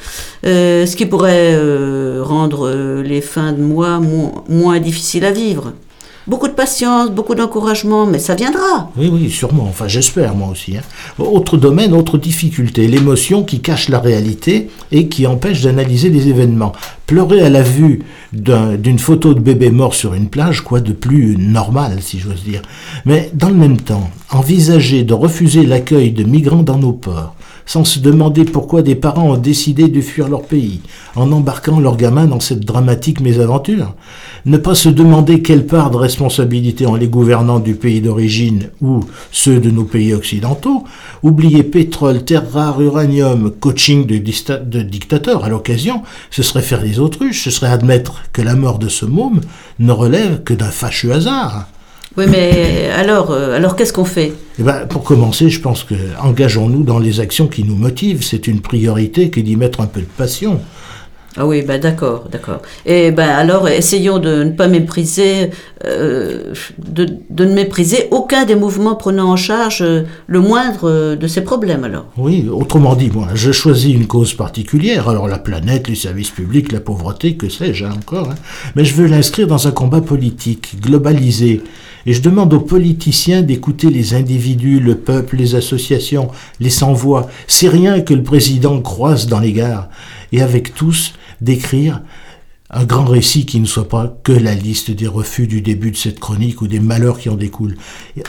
Euh, 0.46 0.86
ce 0.86 0.96
qui 0.96 1.06
pourrait 1.06 1.54
euh, 1.54 2.22
rendre 2.24 3.02
les 3.02 3.20
fins 3.20 3.52
de 3.52 3.60
mois 3.62 3.98
mo- 4.00 4.44
moins 4.48 4.80
difficiles 4.80 5.24
à 5.24 5.32
vivre. 5.32 5.72
Beaucoup 6.26 6.46
de 6.48 6.52
patience, 6.52 7.10
beaucoup 7.10 7.34
d'encouragement, 7.34 8.04
mais 8.04 8.18
ça 8.18 8.34
viendra. 8.34 8.90
Oui, 8.98 9.08
oui, 9.10 9.30
sûrement. 9.30 9.64
Enfin, 9.66 9.88
j'espère, 9.88 10.34
moi 10.34 10.48
aussi. 10.52 10.76
hein. 10.76 10.82
Autre 11.18 11.56
domaine, 11.56 11.94
autre 11.94 12.18
difficulté, 12.18 12.86
l'émotion 12.86 13.44
qui 13.44 13.60
cache 13.60 13.88
la 13.88 13.98
réalité 13.98 14.68
et 14.92 15.08
qui 15.08 15.26
empêche 15.26 15.62
d'analyser 15.62 16.10
les 16.10 16.28
événements. 16.28 16.72
Pleurer 17.06 17.40
à 17.40 17.48
la 17.48 17.62
vue 17.62 18.02
d'un- 18.34 18.74
d'une 18.74 18.98
photo 18.98 19.32
de 19.32 19.40
bébé 19.40 19.70
mort 19.70 19.94
sur 19.94 20.12
une 20.12 20.28
plage, 20.28 20.60
quoi 20.60 20.80
de 20.80 20.92
plus 20.92 21.38
normal, 21.38 22.00
si 22.02 22.18
j'ose 22.18 22.44
dire. 22.44 22.60
Mais 23.06 23.30
dans 23.32 23.48
le 23.48 23.54
même 23.54 23.78
temps, 23.80 24.10
envisager 24.30 25.04
de 25.04 25.14
refuser 25.14 25.64
l'accueil 25.64 26.10
de 26.12 26.24
migrants 26.24 26.62
dans 26.62 26.76
nos 26.76 26.92
ports, 26.92 27.36
sans 27.68 27.84
se 27.84 28.00
demander 28.00 28.46
pourquoi 28.46 28.80
des 28.80 28.94
parents 28.94 29.30
ont 29.30 29.36
décidé 29.36 29.88
de 29.88 30.00
fuir 30.00 30.28
leur 30.28 30.42
pays, 30.42 30.80
en 31.14 31.30
embarquant 31.30 31.78
leurs 31.78 31.98
gamins 31.98 32.26
dans 32.26 32.40
cette 32.40 32.64
dramatique 32.64 33.20
mésaventure. 33.20 33.94
Ne 34.46 34.56
pas 34.56 34.74
se 34.74 34.88
demander 34.88 35.42
quelle 35.42 35.66
part 35.66 35.90
de 35.90 35.98
responsabilité 35.98 36.86
ont 36.86 36.94
les 36.94 37.08
gouvernants 37.08 37.60
du 37.60 37.74
pays 37.74 38.00
d'origine 38.00 38.70
ou 38.80 39.04
ceux 39.30 39.60
de 39.60 39.70
nos 39.70 39.84
pays 39.84 40.14
occidentaux. 40.14 40.84
Oublier 41.22 41.62
pétrole, 41.62 42.24
terres 42.24 42.50
rares, 42.50 42.80
uranium, 42.80 43.50
coaching 43.50 44.06
de, 44.06 44.16
dictateurs 44.82 45.44
à 45.44 45.50
l'occasion, 45.50 46.02
ce 46.30 46.42
serait 46.42 46.62
faire 46.62 46.82
les 46.82 46.98
autruches, 46.98 47.44
ce 47.44 47.50
serait 47.50 47.70
admettre 47.70 48.22
que 48.32 48.40
la 48.40 48.54
mort 48.54 48.78
de 48.78 48.88
ce 48.88 49.04
môme 49.04 49.42
ne 49.78 49.92
relève 49.92 50.42
que 50.42 50.54
d'un 50.54 50.70
fâcheux 50.70 51.12
hasard. 51.12 51.66
Oui, 52.18 52.24
mais 52.28 52.90
alors, 52.96 53.30
euh, 53.30 53.54
alors 53.54 53.76
qu'est-ce 53.76 53.92
qu'on 53.92 54.04
fait? 54.04 54.32
Eh 54.58 54.64
ben, 54.64 54.86
pour 54.88 55.04
commencer, 55.04 55.50
je 55.50 55.60
pense 55.60 55.84
que 55.84 55.94
engageons-nous 56.20 56.82
dans 56.82 56.98
les 56.98 57.20
actions 57.20 57.46
qui 57.46 57.62
nous 57.62 57.76
motivent. 57.76 58.24
C'est 58.24 58.48
une 58.48 58.60
priorité 58.60 59.30
que 59.30 59.38
d'y 59.38 59.54
mettre 59.54 59.80
un 59.80 59.86
peu 59.86 60.00
de 60.00 60.06
passion. 60.06 60.60
Ah 61.36 61.46
oui, 61.46 61.62
ben 61.62 61.80
d'accord, 61.80 62.24
d'accord. 62.32 62.60
Et 62.84 63.12
ben 63.12 63.28
alors, 63.28 63.68
essayons 63.68 64.18
de 64.18 64.42
ne 64.42 64.50
pas 64.50 64.66
mépriser, 64.66 65.50
euh, 65.84 66.52
de, 66.78 67.06
de 67.30 67.44
ne 67.44 67.54
mépriser 67.54 68.08
aucun 68.10 68.44
des 68.44 68.56
mouvements 68.56 68.96
prenant 68.96 69.30
en 69.30 69.36
charge 69.36 69.82
euh, 69.82 70.02
le 70.26 70.40
moindre 70.40 71.14
de 71.14 71.26
ces 71.28 71.42
problèmes 71.42 71.84
alors. 71.84 72.06
Oui, 72.16 72.48
autrement 72.50 72.96
dit, 72.96 73.12
moi, 73.14 73.28
je 73.34 73.52
choisis 73.52 73.94
une 73.94 74.08
cause 74.08 74.34
particulière, 74.34 75.08
alors 75.08 75.28
la 75.28 75.38
planète, 75.38 75.86
les 75.86 75.94
services 75.94 76.30
publics, 76.30 76.72
la 76.72 76.80
pauvreté, 76.80 77.36
que 77.36 77.48
sais-je 77.48 77.84
hein, 77.84 77.92
encore, 77.96 78.30
hein. 78.30 78.36
mais 78.74 78.84
je 78.84 78.94
veux 78.94 79.06
l'inscrire 79.06 79.46
dans 79.46 79.68
un 79.68 79.72
combat 79.72 80.00
politique, 80.00 80.80
globalisé, 80.80 81.62
et 82.08 82.14
je 82.14 82.22
demande 82.22 82.54
aux 82.54 82.60
politiciens 82.60 83.42
d'écouter 83.42 83.90
les 83.90 84.14
individus, 84.14 84.80
le 84.80 84.94
peuple, 84.94 85.36
les 85.36 85.56
associations, 85.56 86.30
les 86.58 86.70
sans-voix. 86.70 87.28
C'est 87.46 87.68
rien 87.68 88.00
que 88.00 88.14
le 88.14 88.22
président 88.22 88.80
croise 88.80 89.26
dans 89.26 89.40
les 89.40 89.52
gares, 89.52 89.90
et 90.32 90.40
avec 90.40 90.74
tous, 90.74 91.12
d'écrire 91.42 92.00
un 92.70 92.86
grand 92.86 93.04
récit 93.04 93.44
qui 93.44 93.60
ne 93.60 93.66
soit 93.66 93.90
pas 93.90 94.18
que 94.24 94.32
la 94.32 94.54
liste 94.54 94.90
des 94.90 95.06
refus 95.06 95.46
du 95.46 95.60
début 95.60 95.90
de 95.90 95.98
cette 95.98 96.18
chronique 96.18 96.62
ou 96.62 96.66
des 96.66 96.80
malheurs 96.80 97.18
qui 97.18 97.28
en 97.28 97.34
découlent. 97.34 97.76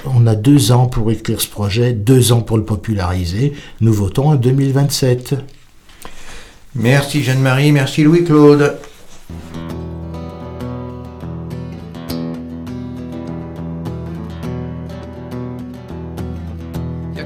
On 0.06 0.28
a 0.28 0.36
deux 0.36 0.74
ans 0.74 0.88
pour 0.88 1.10
écrire 1.10 1.40
ce 1.40 1.48
projet, 1.48 1.94
deux 1.94 2.34
ans 2.34 2.42
pour 2.42 2.58
le 2.58 2.66
populariser. 2.66 3.54
Nous 3.80 3.94
votons 3.94 4.32
en 4.32 4.36
2027. 4.36 5.36
Merci 6.76 7.24
Jeanne-Marie, 7.24 7.72
merci 7.72 8.04
Louis-Claude. 8.04 8.78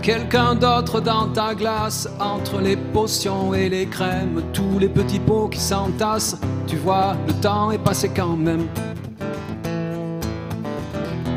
Quelqu'un 0.03 0.53
d'autre 0.53 1.00
dans 1.00 1.29
ta 1.29 1.55
glace, 1.55 2.10
entre 2.19 2.60
les 2.60 2.75
potions 2.75 3.53
et 3.53 3.69
les 3.69 3.86
crèmes, 3.86 4.43
tous 4.51 4.77
les 4.77 4.89
petits 4.89 5.19
pots 5.19 5.48
qui 5.48 5.60
s'entassent. 5.60 6.38
Tu 6.67 6.75
vois, 6.75 7.15
le 7.25 7.33
temps 7.33 7.72
est 7.72 7.77
passé 7.77 8.12
quand 8.13 8.36
même. 8.36 8.67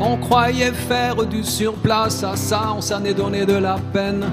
On 0.01 0.17
croyait 0.17 0.73
faire 0.73 1.15
du 1.25 1.43
surplace, 1.43 2.23
à 2.23 2.35
ça 2.35 2.73
on 2.75 2.81
s'en 2.81 3.03
est 3.05 3.13
donné 3.13 3.45
de 3.45 3.55
la 3.55 3.77
peine. 3.93 4.25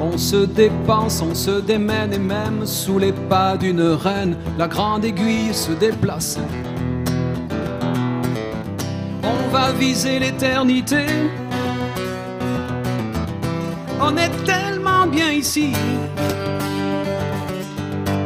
On 0.00 0.16
se 0.16 0.44
dépense, 0.44 1.22
on 1.22 1.34
se 1.34 1.60
démène 1.60 2.12
et 2.12 2.18
même 2.18 2.66
sous 2.66 2.98
les 2.98 3.12
pas 3.12 3.56
d'une 3.56 3.80
reine, 3.80 4.36
la 4.58 4.68
grande 4.68 5.04
aiguille 5.04 5.52
se 5.52 5.72
déplace. 5.72 6.38
On 9.24 9.48
va 9.48 9.72
viser 9.72 10.18
l'éternité. 10.18 11.06
On 14.00 14.16
est 14.16 14.30
tellement 14.44 15.06
bien 15.06 15.30
ici. 15.32 15.72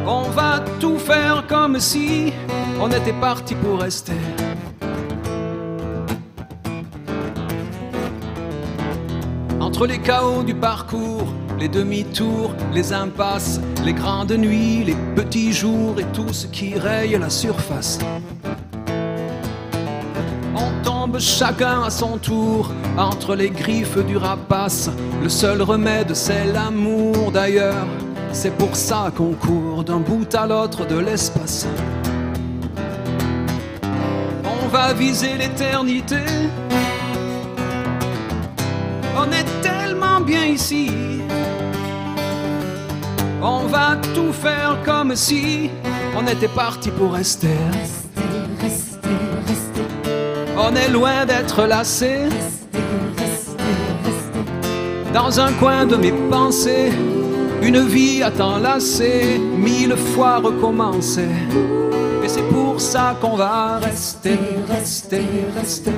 On 0.05 0.29
va 0.29 0.63
tout 0.79 0.99
faire 0.99 1.45
comme 1.47 1.79
si 1.79 2.31
on 2.79 2.89
était 2.91 3.13
parti 3.13 3.55
pour 3.55 3.79
rester. 3.79 4.13
Entre 9.59 9.87
les 9.87 9.99
chaos 9.99 10.43
du 10.43 10.53
parcours, 10.53 11.27
les 11.59 11.67
demi-tours, 11.67 12.53
les 12.73 12.93
impasses, 12.93 13.59
les 13.83 13.93
grandes 13.93 14.33
nuits, 14.33 14.83
les 14.83 14.95
petits 15.15 15.53
jours 15.53 15.99
et 15.99 16.05
tout 16.13 16.31
ce 16.31 16.45
qui 16.47 16.77
raye 16.77 17.17
la 17.17 17.29
surface. 17.29 17.97
Chacun 21.19 21.83
à 21.83 21.89
son 21.89 22.17
tour 22.17 22.71
entre 22.97 23.35
les 23.35 23.49
griffes 23.49 23.97
du 24.05 24.17
rapace. 24.17 24.89
Le 25.21 25.29
seul 25.29 25.61
remède, 25.61 26.13
c'est 26.15 26.45
l'amour 26.45 27.31
d'ailleurs. 27.31 27.85
C'est 28.31 28.55
pour 28.57 28.75
ça 28.75 29.11
qu'on 29.15 29.33
court 29.33 29.83
d'un 29.83 29.99
bout 29.99 30.33
à 30.33 30.47
l'autre 30.47 30.87
de 30.87 30.97
l'espace. 30.97 31.67
On 34.43 34.67
va 34.67 34.93
viser 34.93 35.37
l'éternité. 35.37 36.21
On 39.15 39.31
est 39.31 39.61
tellement 39.61 40.19
bien 40.19 40.45
ici. 40.45 40.89
On 43.41 43.67
va 43.67 43.97
tout 44.15 44.33
faire 44.33 44.79
comme 44.83 45.15
si 45.15 45.69
on 46.17 46.25
était 46.25 46.47
parti 46.47 46.89
pour 46.89 47.13
rester. 47.13 47.57
On 50.73 50.75
est 50.75 50.89
loin 50.89 51.23
d'être 51.23 51.65
lassé. 51.67 52.21
Dans 55.13 55.39
un 55.39 55.51
coin 55.53 55.85
de 55.85 55.95
mes 55.95 56.11
pensées, 56.31 56.91
une 57.61 57.85
vie 57.85 58.23
à 58.23 58.31
t'enlacer, 58.31 59.39
mille 59.55 59.95
fois 59.95 60.39
recommencer. 60.39 61.29
Et 62.23 62.27
c'est 62.27 62.49
pour 62.49 62.81
ça 62.81 63.15
qu'on 63.21 63.35
va 63.35 63.77
rester, 63.77 64.39
rester, 64.67 65.21
rester. 65.55 65.91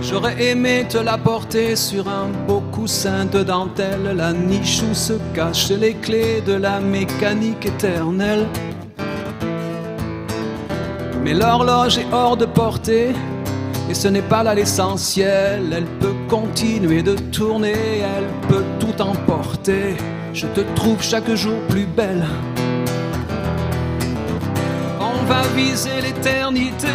J'aurais 0.00 0.42
aimé 0.42 0.86
te 0.88 0.96
la 0.96 1.18
porter 1.18 1.76
sur 1.76 2.08
un 2.08 2.28
beau 2.48 2.62
coussin 2.72 3.26
de 3.26 3.42
dentelle, 3.42 4.14
la 4.16 4.32
niche 4.32 4.80
où 4.90 4.94
se 4.94 5.12
cachent 5.34 5.72
les 5.72 5.92
clés 5.92 6.40
de 6.40 6.54
la 6.54 6.80
mécanique 6.80 7.66
éternelle. 7.66 8.46
Mais 11.26 11.34
l'horloge 11.34 11.98
est 11.98 12.06
hors 12.12 12.36
de 12.36 12.44
portée, 12.44 13.08
et 13.90 13.94
ce 13.94 14.06
n'est 14.06 14.22
pas 14.22 14.44
là 14.44 14.54
l'essentiel. 14.54 15.72
Elle 15.76 15.86
peut 15.98 16.14
continuer 16.28 17.02
de 17.02 17.16
tourner, 17.16 17.98
elle 17.98 18.28
peut 18.48 18.62
tout 18.78 19.02
emporter. 19.02 19.96
Je 20.32 20.46
te 20.46 20.60
trouve 20.76 21.02
chaque 21.02 21.28
jour 21.34 21.58
plus 21.68 21.84
belle. 21.84 22.24
On 25.00 25.24
va 25.24 25.42
viser 25.56 26.00
l'éternité. 26.00 26.94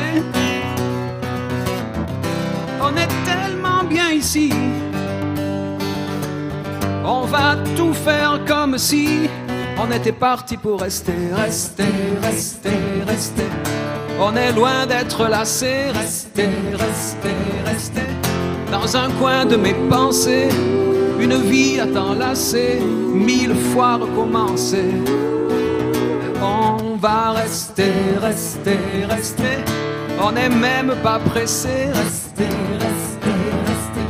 On 2.81 2.95
est 2.95 3.11
tellement 3.25 3.83
bien 3.83 4.11
ici. 4.11 4.53
On 7.03 7.25
va 7.25 7.57
tout 7.75 7.93
faire 7.93 8.39
comme 8.47 8.77
si 8.77 9.27
on 9.77 9.91
était 9.91 10.13
parti 10.13 10.55
pour 10.55 10.79
rester, 10.79 11.17
rester, 11.35 11.83
rester, 12.21 12.79
rester. 13.05 13.90
On 14.19 14.35
est 14.35 14.51
loin 14.51 14.85
d'être 14.85 15.27
lassé, 15.27 15.91
rester, 15.93 16.49
rester, 16.73 17.35
rester. 17.65 18.07
Dans 18.71 18.95
un 18.95 19.09
coin 19.11 19.45
de 19.45 19.55
mes 19.55 19.73
pensées, 19.89 20.49
une 21.19 21.35
vie 21.35 21.79
à 21.79 21.87
t'enlacer, 21.87 22.79
mille 23.13 23.55
fois 23.55 23.97
recommencer. 23.97 24.89
On 26.41 26.95
va 26.95 27.31
rester, 27.31 27.91
rester, 28.21 28.79
rester. 29.09 29.57
On 30.23 30.31
n'est 30.31 30.49
même 30.49 30.95
pas 31.03 31.19
pressé, 31.19 31.87
rester, 31.93 32.49
rester, 32.79 33.37
rester. 33.69 34.05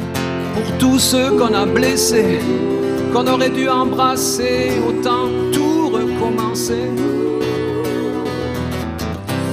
Pour 0.53 0.77
tous 0.77 0.99
ceux 0.99 1.31
qu'on 1.31 1.53
a 1.53 1.65
blessés, 1.65 2.39
qu'on 3.13 3.27
aurait 3.27 3.49
dû 3.49 3.67
embrasser, 3.69 4.71
autant 4.87 5.27
tout 5.51 5.89
recommencer. 5.89 6.89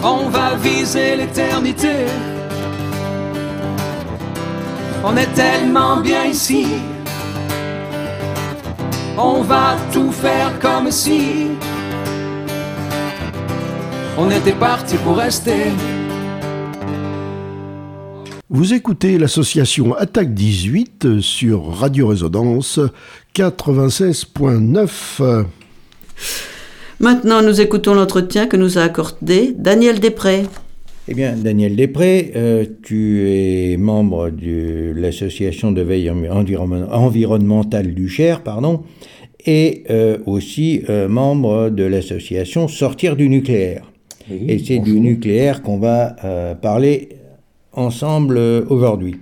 On 0.02 0.28
va 0.28 0.54
viser 0.54 1.16
l'éternité. 1.16 2.06
On 5.04 5.16
est 5.16 5.32
tellement 5.34 6.00
bien 6.00 6.26
ici. 6.26 6.66
On 9.16 9.42
va 9.42 9.76
tout 9.92 10.12
faire 10.12 10.56
comme 10.60 10.92
si 10.92 11.48
on 14.16 14.30
était 14.30 14.52
parti 14.52 14.96
pour 14.98 15.16
rester. 15.16 15.72
Vous 18.50 18.74
écoutez 18.74 19.18
l'association 19.18 19.94
Attaque 19.94 20.32
18 20.32 21.20
sur 21.20 21.76
Radio 21.76 22.06
Résonance 22.08 22.80
96.9. 23.34 25.44
Maintenant, 27.00 27.42
nous 27.42 27.60
écoutons 27.60 27.94
l'entretien 27.94 28.46
que 28.46 28.56
nous 28.56 28.78
a 28.78 28.82
accordé 28.82 29.54
Daniel 29.56 30.00
Després. 30.00 30.42
Eh 31.06 31.14
bien, 31.14 31.34
Daniel 31.36 31.76
Després, 31.76 32.32
euh, 32.36 32.64
tu 32.82 33.22
es 33.28 33.76
membre 33.78 34.30
de 34.30 34.92
l'association 34.96 35.70
de 35.72 35.80
veille 35.82 36.10
environnement- 36.10 36.88
environnementale 36.92 37.94
du 37.94 38.08
Cher, 38.08 38.42
pardon, 38.42 38.82
et 39.46 39.84
euh, 39.90 40.18
aussi 40.26 40.82
euh, 40.90 41.08
membre 41.08 41.70
de 41.70 41.84
l'association 41.84 42.66
Sortir 42.68 43.16
du 43.16 43.28
nucléaire. 43.28 43.84
et 44.30 44.58
c'est 44.58 44.78
du 44.80 45.00
nucléaire 45.00 45.62
qu'on 45.62 45.78
va 45.78 46.16
euh, 46.24 46.54
parler 46.54 47.10
ensemble 47.72 48.36
euh, 48.36 48.62
aujourd'hui. 48.68 49.14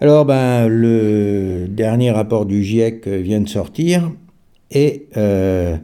Alors, 0.00 0.24
ben, 0.24 0.66
le 0.66 1.66
dernier 1.68 2.10
rapport 2.10 2.46
du 2.46 2.64
GIEC 2.64 3.06
vient 3.06 3.40
de 3.40 3.48
sortir 3.48 4.10
et 4.72 5.06
euh, 5.16 5.76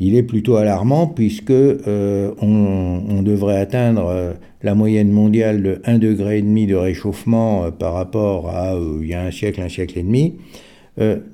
il 0.00 0.16
est 0.16 0.22
plutôt 0.22 0.56
alarmant 0.56 1.06
puisque 1.06 1.50
euh, 1.50 2.32
on, 2.40 3.22
devrait 3.22 3.58
atteindre 3.58 4.06
euh, 4.06 4.32
la 4.62 4.74
moyenne 4.74 5.10
mondiale 5.10 5.62
de 5.62 5.74
1,5 5.84 5.98
degré 5.98 6.42
de 6.42 6.74
réchauffement 6.74 7.64
euh, 7.64 7.70
par 7.70 7.92
rapport 7.92 8.48
à 8.48 8.74
il 8.74 9.06
y 9.06 9.14
a 9.14 9.22
un 9.22 9.30
siècle, 9.30 9.60
un 9.60 9.68
siècle 9.68 9.98
et 9.98 10.02
demi, 10.02 10.36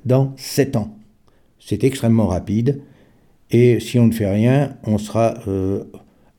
dans 0.05 0.33
7 0.37 0.77
ans. 0.77 0.95
C'est 1.59 1.83
extrêmement 1.83 2.27
rapide 2.27 2.81
et 3.51 3.79
si 3.79 3.99
on 3.99 4.07
ne 4.07 4.13
fait 4.13 4.29
rien, 4.29 4.77
on 4.85 4.97
sera 4.97 5.35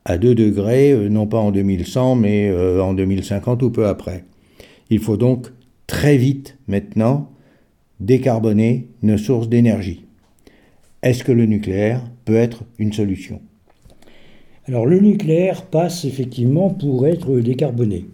à 0.07 0.17
2 0.17 0.35
degrés, 0.35 0.95
non 1.11 1.27
pas 1.27 1.39
en 1.39 1.51
2100, 1.51 2.15
mais 2.15 2.51
en 2.81 2.95
2050 2.95 3.63
ou 3.63 3.71
peu 3.71 3.87
après. 3.87 4.25
Il 4.89 5.01
faut 5.01 5.19
donc 5.19 5.49
très 5.87 6.17
vite 6.17 6.57
maintenant 6.69 7.31
décarboner 8.01 8.89
nos 9.03 9.19
sources 9.19 9.51
d'énergie. 9.51 10.08
Est-ce 11.09 11.25
que 11.25 11.33
le 11.33 11.47
nucléaire 11.47 12.03
peut 12.27 12.37
être 12.37 12.65
une 12.79 12.93
solution? 12.93 13.41
Alors 14.67 14.85
le 14.85 15.01
nucléaire 15.01 15.63
passe 15.63 16.05
effectivement 16.05 16.69
pour 16.69 17.07
être 17.07 17.41
décarboné. 17.41 18.05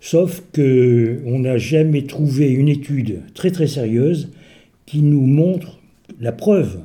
Sauf 0.00 0.42
que 0.52 1.22
on 1.24 1.38
n'a 1.38 1.56
jamais 1.56 2.02
trouvé 2.02 2.50
une 2.50 2.68
étude 2.68 3.22
très 3.32 3.50
très 3.50 3.66
sérieuse 3.66 4.32
qui 4.84 5.00
nous 5.00 5.26
montre 5.26 5.80
la 6.20 6.30
preuve 6.30 6.80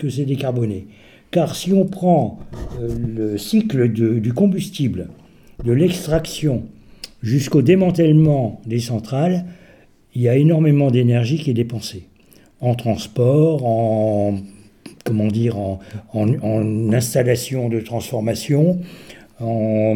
que 0.00 0.08
c'est 0.08 0.24
décarboné. 0.24 0.88
Car 1.30 1.54
si 1.54 1.72
on 1.72 1.84
prend 1.84 2.40
euh, 2.80 2.88
le 3.06 3.38
cycle 3.38 3.92
du 3.92 4.32
combustible, 4.32 5.10
de 5.64 5.70
l'extraction 5.70 6.64
jusqu'au 7.22 7.62
démantèlement 7.62 8.60
des 8.66 8.80
centrales, 8.80 9.44
il 10.16 10.22
y 10.22 10.28
a 10.28 10.34
énormément 10.34 10.90
d'énergie 10.90 11.38
qui 11.38 11.50
est 11.50 11.54
dépensée. 11.54 12.08
En 12.60 12.74
transport, 12.74 13.64
en, 13.64 14.38
comment 15.08 15.28
dire, 15.28 15.58
en, 15.58 15.80
en- 16.12 16.92
installation 16.92 17.68
de 17.68 17.80
transformation, 17.80 18.80
en 19.40 19.94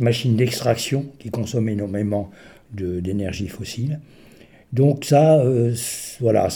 machine 0.00 0.36
d'extraction 0.36 1.06
qui 1.18 1.30
consomme 1.30 1.68
énormément 1.68 2.30
d'énergie 2.72 3.48
fossile. 3.48 4.00
Donc 4.72 5.04
ça, 5.04 5.38
euh, 5.38 5.72
voilà, 6.20 6.48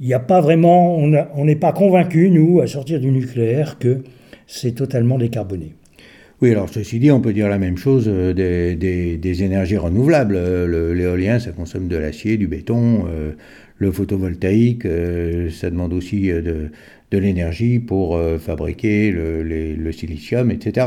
il 0.00 0.06
n'y 0.06 0.14
a 0.14 0.20
pas 0.20 0.40
vraiment, 0.40 0.96
on 0.96 1.44
n'est 1.44 1.56
pas 1.56 1.72
convaincu, 1.72 2.30
nous, 2.30 2.60
à 2.60 2.66
sortir 2.66 3.00
du 3.00 3.10
nucléaire, 3.10 3.78
que 3.78 4.02
c'est 4.46 4.72
totalement 4.72 5.18
décarboné. 5.18 5.74
Oui, 6.40 6.52
alors 6.52 6.68
ceci 6.68 7.00
dit, 7.00 7.10
on 7.10 7.20
peut 7.20 7.32
dire 7.32 7.48
la 7.48 7.58
même 7.58 7.76
chose 7.76 8.04
euh, 8.06 8.32
des, 8.32 9.42
énergies 9.42 9.76
renouvelables. 9.76 10.36
Euh, 10.36 10.94
L'éolien, 10.94 11.40
ça 11.40 11.50
consomme 11.50 11.88
de 11.88 11.96
l'acier, 11.96 12.36
du 12.36 12.46
béton. 12.46 13.06
Le 13.78 13.90
photovoltaïque, 13.92 14.84
euh, 14.86 15.50
ça 15.50 15.70
demande 15.70 15.92
aussi 15.92 16.30
euh, 16.30 16.42
de, 16.42 16.68
de 17.10 17.18
l'énergie 17.18 17.78
pour 17.78 18.16
euh, 18.16 18.38
fabriquer 18.38 19.10
le, 19.10 19.42
les- 19.42 19.74
le 19.74 19.92
silicium, 19.92 20.50
etc. 20.50 20.86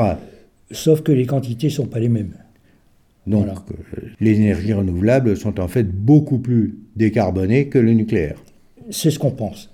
Sauf 0.72 1.02
que 1.02 1.12
les 1.12 1.26
quantités 1.26 1.68
ne 1.68 1.72
sont 1.72 1.88
pas 1.88 2.00
les 2.00 2.10
mêmes. 2.10 2.34
Donc, 3.28 3.46
Voilà. 3.46 3.64
les 4.20 4.36
énergies 4.40 4.74
renouvelables 4.74 5.38
sont 5.38 5.60
en 5.60 5.68
fait 5.68 5.84
beaucoup 5.90 6.40
plus 6.40 6.76
décarbonées 6.96 7.68
que 7.68 7.78
le 7.80 7.94
nucléaire. 7.94 8.36
C'est 8.90 9.12
ce 9.12 9.20
qu'on 9.20 9.32
pense. 9.32 9.70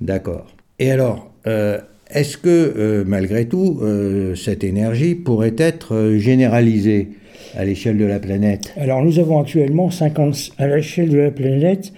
D'accord. 0.00 0.54
Et 0.78 0.90
alors, 0.90 1.32
euh, 1.46 1.78
est-ce 2.10 2.36
que 2.38 2.48
euh, 2.76 3.04
malgré 3.06 3.46
tout, 3.48 3.80
euh, 3.82 4.34
cette 4.34 4.62
énergie 4.64 5.14
pourrait 5.14 5.54
être 5.58 6.14
généralisée 6.16 7.08
à 7.56 7.64
l'échelle 7.64 7.98
de 7.98 8.04
la 8.04 8.18
planète? 8.20 8.72
Alors 8.76 9.02
nous 9.02 9.18
avons 9.18 9.40
actuellement 9.40 9.90
50, 9.90 10.52
à 10.58 10.68
l'échelle 10.68 11.08
de 11.10 11.18
la 11.18 11.30
planète, 11.30 11.92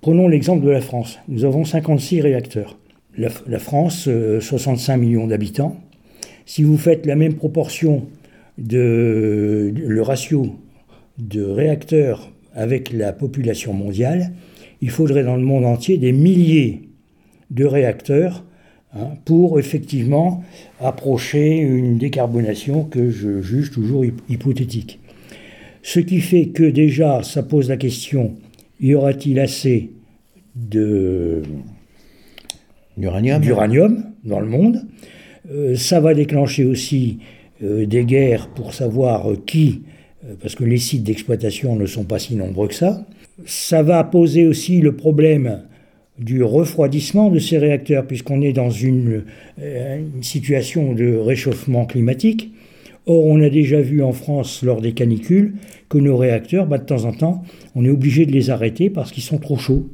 prenons 0.00 0.28
l'exemple 0.28 0.64
de 0.64 0.70
la 0.70 0.80
France, 0.80 1.18
nous 1.28 1.44
avons 1.44 1.64
56 1.64 2.20
réacteurs. 2.20 2.78
La, 3.18 3.58
France, 3.58 4.08
euh, 4.08 4.40
65 4.40 4.96
millions 4.98 5.26
d'habitants. 5.26 5.76
Si 6.44 6.62
vous 6.62 6.76
faites 6.76 7.06
la 7.06 7.16
même 7.16 7.34
proportion 7.34 8.04
de, 8.58 9.72
le 9.74 10.02
ratio 10.02 10.54
de 11.18 11.42
réacteurs 11.42 12.30
avec 12.54 12.92
la 12.92 13.12
population 13.12 13.72
mondiale, 13.72 14.32
il 14.82 14.90
faudrait 14.90 15.24
dans 15.24 15.36
le 15.36 15.42
monde 15.42 15.64
entier 15.64 15.96
des 15.96 16.12
milliers 16.12 16.82
de 17.50 17.64
réacteurs 17.64 18.44
hein, 18.94 19.08
pour 19.24 19.58
effectivement 19.58 20.44
approcher 20.80 21.56
une 21.58 21.96
décarbonation 21.96 22.84
que 22.84 23.08
je 23.10 23.40
juge 23.40 23.70
toujours 23.70 24.04
hy- 24.04 24.12
hypothétique. 24.28 25.00
Ce 25.82 26.00
qui 26.00 26.20
fait 26.20 26.46
que 26.46 26.64
déjà, 26.64 27.22
ça 27.22 27.42
pose 27.42 27.68
la 27.68 27.76
question, 27.76 28.34
y 28.80 28.94
aura-t-il 28.94 29.40
assez 29.40 29.90
de, 30.54 31.42
d'uranium 32.96 34.04
dans 34.24 34.40
le 34.40 34.46
monde? 34.46 34.82
Euh, 35.50 35.74
Ça 35.76 36.00
va 36.00 36.14
déclencher 36.14 36.64
aussi 36.64 37.18
euh, 37.62 37.86
des 37.86 38.04
guerres 38.04 38.48
pour 38.48 38.74
savoir 38.74 39.30
euh, 39.30 39.36
qui, 39.46 39.82
parce 40.40 40.54
que 40.54 40.64
les 40.64 40.78
sites 40.78 41.04
d'exploitation 41.04 41.76
ne 41.76 41.86
sont 41.86 42.04
pas 42.04 42.18
si 42.18 42.34
nombreux 42.34 42.68
que 42.68 42.74
ça. 42.74 43.06
Ça 43.44 43.82
va 43.82 44.02
poser 44.02 44.46
aussi 44.46 44.80
le 44.80 44.96
problème 44.96 45.62
du 46.18 46.42
refroidissement 46.42 47.30
de 47.30 47.38
ces 47.38 47.58
réacteurs, 47.58 48.06
puisqu'on 48.06 48.40
est 48.40 48.54
dans 48.54 48.70
une, 48.70 49.24
une 49.58 50.22
situation 50.22 50.94
de 50.94 51.14
réchauffement 51.14 51.84
climatique. 51.84 52.50
Or, 53.06 53.24
on 53.24 53.40
a 53.40 53.48
déjà 53.48 53.80
vu 53.80 54.02
en 54.02 54.12
France, 54.12 54.62
lors 54.64 54.80
des 54.80 54.92
canicules, 54.92 55.54
que 55.88 55.98
nos 55.98 56.16
réacteurs, 56.16 56.66
bah, 56.66 56.78
de 56.78 56.84
temps 56.84 57.04
en 57.04 57.12
temps, 57.12 57.44
on 57.76 57.84
est 57.84 57.90
obligé 57.90 58.26
de 58.26 58.32
les 58.32 58.50
arrêter 58.50 58.90
parce 58.90 59.12
qu'ils 59.12 59.22
sont 59.22 59.38
trop 59.38 59.56
chauds. 59.56 59.88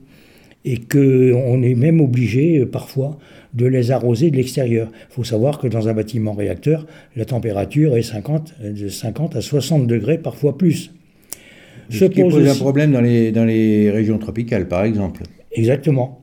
Et 0.64 0.77
qu'on 0.77 1.62
est 1.62 1.75
même 1.75 2.01
obligé, 2.01 2.59
euh, 2.59 2.66
parfois, 2.66 3.18
de 3.53 3.66
les 3.66 3.90
arroser 3.90 4.31
de 4.31 4.37
l'extérieur. 4.37 4.90
Il 5.11 5.14
faut 5.14 5.25
savoir 5.25 5.59
que 5.59 5.66
dans 5.66 5.88
un 5.88 5.92
bâtiment 5.92 6.33
réacteur, 6.35 6.87
la 7.16 7.25
température 7.25 7.96
est 7.96 8.03
50, 8.03 8.55
euh, 8.62 8.72
de 8.72 8.88
50 8.88 9.37
à 9.37 9.40
60 9.40 9.87
degrés, 9.87 10.18
parfois 10.18 10.57
plus. 10.57 10.92
Ce 11.90 11.98
Se 11.98 12.05
qui 12.07 12.22
pose 12.22 12.35
pose 12.35 12.48
un 12.48 12.55
problème 12.55 12.92
dans 12.92 13.01
les, 13.01 13.33
dans 13.33 13.44
les 13.44 13.90
régions 13.90 14.18
tropicales, 14.18 14.68
par 14.68 14.85
exemple. 14.85 15.22
Exactement. 15.51 16.20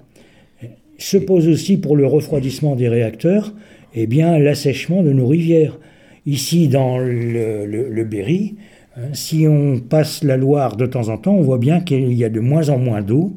Se 0.97 1.17
pose 1.17 1.47
aussi 1.47 1.78
pour 1.78 1.95
le 1.95 2.06
refroidissement 2.06 2.75
des 2.75 2.88
réacteurs, 2.88 3.54
eh 3.93 4.08
bien, 4.08 4.39
l'assèchement 4.39 5.04
de 5.04 5.12
nos 5.12 5.28
rivières. 5.28 5.78
Ici, 6.25 6.67
dans 6.67 6.97
le, 6.99 8.03
Berry, 8.03 8.55
hein, 8.97 9.13
si 9.13 9.47
on 9.47 9.79
passe 9.79 10.23
la 10.23 10.38
Loire 10.38 10.75
de 10.75 10.86
temps 10.86 11.10
en 11.10 11.17
temps, 11.17 11.36
on 11.36 11.41
voit 11.41 11.58
bien 11.58 11.79
qu'il 11.82 12.13
y 12.13 12.23
a 12.23 12.29
de 12.29 12.39
moins 12.39 12.69
en 12.69 12.77
moins 12.77 13.01
d'eau 13.01 13.34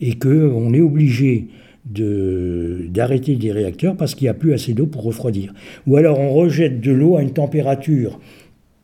et 0.00 0.14
qu'on 0.18 0.72
est 0.74 0.80
obligé 0.80 1.48
d'arrêter 1.86 3.36
des 3.36 3.52
réacteurs 3.52 3.96
parce 3.96 4.14
qu'il 4.14 4.24
n'y 4.24 4.30
a 4.30 4.34
plus 4.34 4.54
assez 4.54 4.72
d'eau 4.72 4.86
pour 4.86 5.02
refroidir. 5.02 5.52
Ou 5.86 5.96
alors 5.96 6.18
on 6.18 6.32
rejette 6.32 6.80
de 6.80 6.90
l'eau 6.92 7.16
à 7.16 7.22
une 7.22 7.32
température 7.32 8.18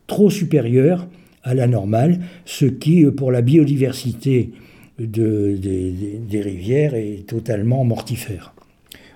trop 0.07 0.29
supérieure 0.29 1.07
à 1.43 1.55
la 1.55 1.65
normale, 1.65 2.19
ce 2.45 2.65
qui, 2.65 3.03
pour 3.05 3.31
la 3.31 3.41
biodiversité 3.41 4.51
de- 4.99 5.57
des- 5.59 5.91
des- 5.91 6.19
des 6.29 6.41
rivières, 6.41 6.93
est 6.93 7.25
totalement 7.25 7.83
mortifère. 7.83 8.53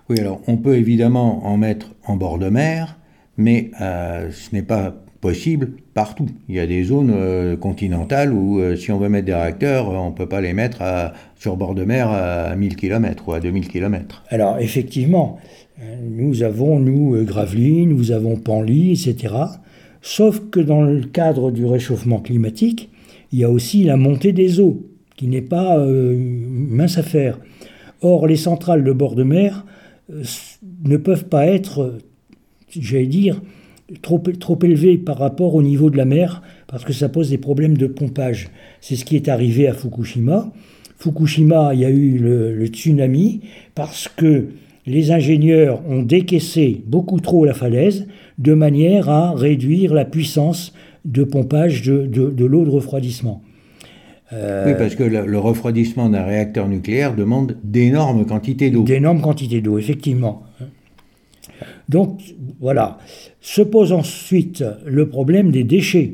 Oui, 0.10 0.20
alors 0.20 0.42
on 0.48 0.58
peut 0.58 0.76
évidemment 0.78 1.46
en 1.46 1.58
mettre 1.58 1.94
en 2.08 2.16
bord 2.16 2.40
de 2.40 2.50
mer, 2.50 2.98
mais 3.38 3.72
euh, 3.82 4.30
ce 4.32 4.54
n'est 4.56 4.64
pas 4.64 4.96
possible 5.22 5.72
partout. 5.94 6.28
Il 6.48 6.56
y 6.56 6.60
a 6.60 6.68
des 6.68 6.84
zones 6.84 7.12
euh, 7.14 7.58
continentales 7.58 8.32
où 8.32 8.60
euh, 8.60 8.76
si 8.76 8.92
on 8.92 9.00
veut 9.00 9.10
mettre 9.10 9.26
des 9.26 9.34
réacteurs, 9.34 9.90
on 9.90 10.12
ne 10.12 10.16
peut 10.16 10.28
pas 10.28 10.42
les 10.42 10.54
mettre 10.54 10.84
sur 11.36 11.58
bord 11.58 11.74
de 11.76 11.84
mer 11.84 12.10
à 12.10 12.56
1000 12.56 12.76
km 12.76 13.30
ou 13.30 13.34
à 13.34 13.40
2000 13.40 13.68
km. 13.68 14.24
Alors 14.30 14.60
effectivement, 14.60 15.40
nous 16.02 16.44
avons, 16.44 16.80
nous, 16.80 17.24
Gravelines, 17.26 17.90
nous 17.90 18.12
avons 18.12 18.38
Panly, 18.38 18.92
etc. 18.92 19.34
Sauf 20.02 20.42
que 20.52 20.60
dans 20.60 20.84
le 20.84 21.02
cadre 21.02 21.52
du 21.52 21.66
réchauffement 21.66 22.20
climatique, 22.20 22.90
il 23.32 23.40
y 23.40 23.44
a 23.44 23.50
aussi 23.50 23.84
la 23.84 23.98
montée 23.98 24.32
des 24.32 24.60
eaux, 24.60 24.86
qui 25.18 25.28
n'est 25.28 25.42
pas 25.42 25.78
une 25.78 26.68
mince 26.70 26.98
affaire. 26.98 27.40
Or, 28.02 28.28
les 28.28 28.36
centrales 28.36 28.84
de 28.84 28.92
bord 28.92 29.16
de 29.16 29.24
mer 29.24 29.66
ne 30.84 30.98
peuvent 30.98 31.26
pas 31.26 31.48
être, 31.48 31.98
j'allais 32.80 33.06
dire, 33.08 33.42
trop, 34.02 34.20
trop 34.20 34.58
élevées 34.64 34.98
par 34.98 35.18
rapport 35.18 35.56
au 35.56 35.62
niveau 35.62 35.90
de 35.90 35.98
la 35.98 36.06
mer, 36.06 36.42
parce 36.68 36.84
que 36.84 36.94
ça 36.94 37.10
pose 37.10 37.30
des 37.30 37.38
problèmes 37.38 37.78
de 37.78 37.88
pompage. 37.88 38.50
C'est 38.82 38.96
ce 38.96 39.06
qui 39.06 39.16
est 39.16 39.28
arrivé 39.30 39.68
à 39.68 39.74
Fukushima. 39.74 40.52
Fukushima, 40.98 41.74
il 41.74 41.82
y 41.82 41.86
a 41.86 41.90
eu 41.90 42.18
le, 42.18 42.54
le 42.56 42.66
tsunami 42.68 43.42
parce 43.76 44.08
que 44.08 44.48
les 44.88 45.12
ingénieurs 45.12 45.82
ont 45.90 46.04
décaissé 46.04 46.82
beaucoup 46.88 47.20
trop 47.20 47.44
la 47.46 47.54
falaise 47.54 48.08
de 48.38 48.54
manière 48.54 49.10
à 49.10 49.34
réduire 49.34 49.94
la 49.94 50.06
puissance 50.06 50.74
de 51.04 51.24
pompage 51.24 51.82
de, 51.82 52.06
de- 52.08 52.30
de 52.30 52.46
l'eau 52.46 52.66
de 52.66 52.70
refroidissement. 52.70 53.42
Oui, 54.32 54.74
parce 54.78 54.96
que 54.96 55.04
le, 55.04 55.26
le 55.26 55.38
refroidissement 55.40 56.10
d'un 56.10 56.24
réacteur 56.24 56.68
nucléaire 56.68 57.16
demande 57.16 57.56
d'énormes 57.64 58.26
quantités 58.26 58.70
d'eau. 58.72 58.84
D'énormes 58.84 59.22
quantités 59.22 59.62
d'eau, 59.62 59.78
effectivement. 59.78 60.44
Donc, 61.90 62.22
voilà. 62.60 62.98
Se 63.42 63.62
pose 63.62 63.92
ensuite 63.92 64.64
le 64.86 65.08
problème 65.08 65.52
des 65.52 65.64
déchets. 65.64 66.14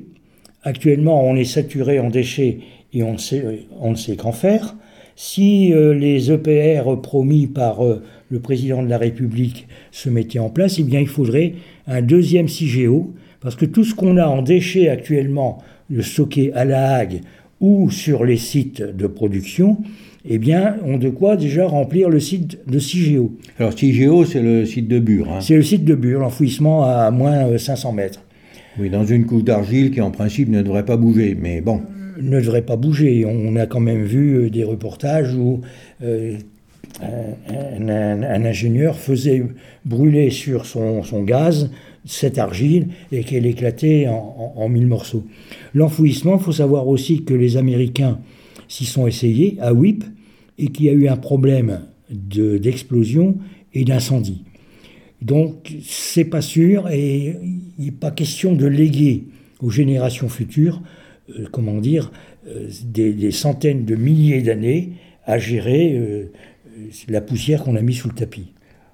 Actuellement, 0.63 1.23
on 1.23 1.35
est 1.35 1.45
saturé 1.45 1.99
en 1.99 2.09
déchets 2.09 2.59
et 2.93 3.03
on, 3.03 3.13
ne 3.13 3.95
sait 3.95 4.15
qu'en 4.15 4.31
faire. 4.31 4.75
Si 5.15 5.73
euh, 5.73 5.93
les 5.93 6.31
EPR 6.31 6.99
promis 7.01 7.47
par 7.47 7.85
euh, 7.85 8.03
le 8.29 8.39
président 8.39 8.83
de 8.83 8.89
la 8.89 8.97
République 8.97 9.67
se 9.91 10.09
mettaient 10.09 10.39
en 10.39 10.49
place, 10.49 10.77
eh 10.79 10.83
bien, 10.83 10.99
il 10.99 11.07
faudrait 11.07 11.53
un 11.87 12.01
deuxième 12.01 12.47
CIGEO, 12.47 13.13
parce 13.39 13.55
que 13.55 13.65
tout 13.65 13.83
ce 13.83 13.95
qu'on 13.95 14.17
a 14.17 14.25
en 14.25 14.41
déchets 14.41 14.89
actuellement, 14.89 15.59
le 15.89 16.01
stocké 16.01 16.53
à 16.53 16.65
la 16.65 16.95
Hague 16.95 17.21
ou 17.59 17.91
sur 17.91 18.23
les 18.23 18.37
sites 18.37 18.81
de 18.81 19.07
production, 19.07 19.77
eh 20.27 20.37
bien, 20.37 20.77
ont 20.85 20.97
de 20.97 21.09
quoi 21.09 21.35
déjà 21.35 21.65
remplir 21.67 22.09
le 22.09 22.19
site 22.19 22.59
de 22.67 22.79
CIGEO. 22.79 23.31
Alors, 23.59 23.77
CIGEO, 23.77 24.25
c'est 24.25 24.41
le 24.41 24.65
site 24.65 24.87
de 24.87 24.99
Bure. 24.99 25.31
Hein. 25.31 25.41
C'est 25.41 25.55
le 25.55 25.63
site 25.63 25.83
de 25.85 25.95
Bure, 25.95 26.19
l'enfouissement 26.19 26.83
à 26.83 27.09
moins 27.11 27.47
euh, 27.47 27.57
500 27.57 27.91
mètres. 27.93 28.21
Oui, 28.79 28.89
dans 28.89 29.05
une 29.05 29.25
couche 29.25 29.43
d'argile 29.43 29.91
qui, 29.91 29.99
en 30.01 30.11
principe, 30.11 30.49
ne 30.49 30.61
devrait 30.61 30.85
pas 30.85 30.95
bouger. 30.97 31.35
Mais 31.39 31.59
bon, 31.61 31.81
ne 32.21 32.39
devrait 32.39 32.61
pas 32.61 32.75
bouger. 32.77 33.25
On 33.25 33.55
a 33.55 33.65
quand 33.65 33.79
même 33.79 34.03
vu 34.03 34.35
euh, 34.35 34.49
des 34.49 34.63
reportages 34.63 35.33
où 35.35 35.61
euh, 36.03 36.35
un, 37.01 37.87
un- 37.89 38.23
un 38.23 38.45
ingénieur 38.45 38.97
faisait 38.97 39.43
brûler 39.85 40.29
sur 40.29 40.65
son, 40.65 41.03
son 41.03 41.23
gaz 41.23 41.71
cette 42.05 42.37
argile 42.39 42.87
et 43.11 43.23
qu'elle 43.23 43.45
éclatait 43.45 44.07
en, 44.07 44.13
en- 44.57 44.61
en 44.61 44.69
mille 44.69 44.87
morceaux. 44.87 45.23
L'enfouissement, 45.73 46.37
il 46.37 46.43
faut 46.43 46.51
savoir 46.51 46.87
aussi 46.87 47.23
que 47.23 47.33
les 47.33 47.57
Américains 47.57 48.19
s'y 48.71 48.85
sont 48.85 49.05
essayés 49.07 49.57
à 49.59 49.73
WIP 49.73 50.03
et 50.57 50.67
qu'il 50.67 50.85
y 50.85 50.89
a 50.89 50.93
eu 50.93 51.07
un 51.07 51.17
problème 51.17 51.81
de- 52.09 52.57
d'explosion 52.57 53.37
et 53.73 53.83
d'incendie. 53.83 54.43
Donc, 55.21 55.75
c'est 55.83 56.25
pas 56.25 56.41
sûr 56.41 56.89
et 56.89 57.35
il 57.77 57.85
n'est 57.85 57.91
pas 57.91 58.11
question 58.11 58.55
de 58.55 58.65
léguer 58.65 59.25
aux 59.59 59.69
générations 59.69 60.29
futures, 60.29 60.81
euh, 61.29 61.45
comment 61.51 61.79
dire, 61.79 62.11
euh, 62.47 62.69
des, 62.85 63.13
des 63.13 63.31
centaines 63.31 63.85
de 63.85 63.95
milliers 63.95 64.41
d'années 64.41 64.93
à 65.25 65.37
gérer 65.37 65.93
euh, 65.95 66.31
la 67.07 67.21
poussière 67.21 67.63
qu'on 67.63 67.75
a 67.75 67.81
mis 67.81 67.93
sous 67.93 68.07
le 68.09 68.15
tapis. 68.15 68.47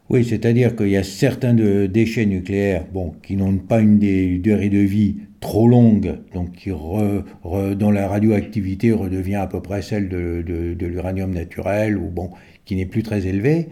oui, 0.09 0.23
c'est-à-dire 0.23 0.75
qu'il 0.75 0.89
y 0.89 0.97
a 0.97 1.03
certains 1.03 1.53
déchets 1.87 2.25
nucléaires 2.25 2.85
bon, 2.93 3.13
qui 3.23 3.35
n'ont 3.35 3.57
pas 3.57 3.81
une 3.81 3.99
durée 3.99 4.69
de 4.69 4.79
vie 4.79 5.17
trop 5.39 5.67
longue, 5.67 6.19
donc 6.33 6.53
qui 6.53 6.69
dont 6.71 7.91
la 7.91 8.07
radioactivité 8.07 8.91
redevient 8.91 9.35
à 9.35 9.47
peu 9.47 9.61
près 9.61 9.81
celle 9.81 10.09
de 10.09 10.85
l'uranium 10.85 11.33
naturel, 11.33 11.97
ou 11.97 12.09
bon, 12.09 12.31
qui 12.65 12.75
n'est 12.75 12.85
plus 12.85 13.03
très 13.03 13.27
élevée. 13.27 13.67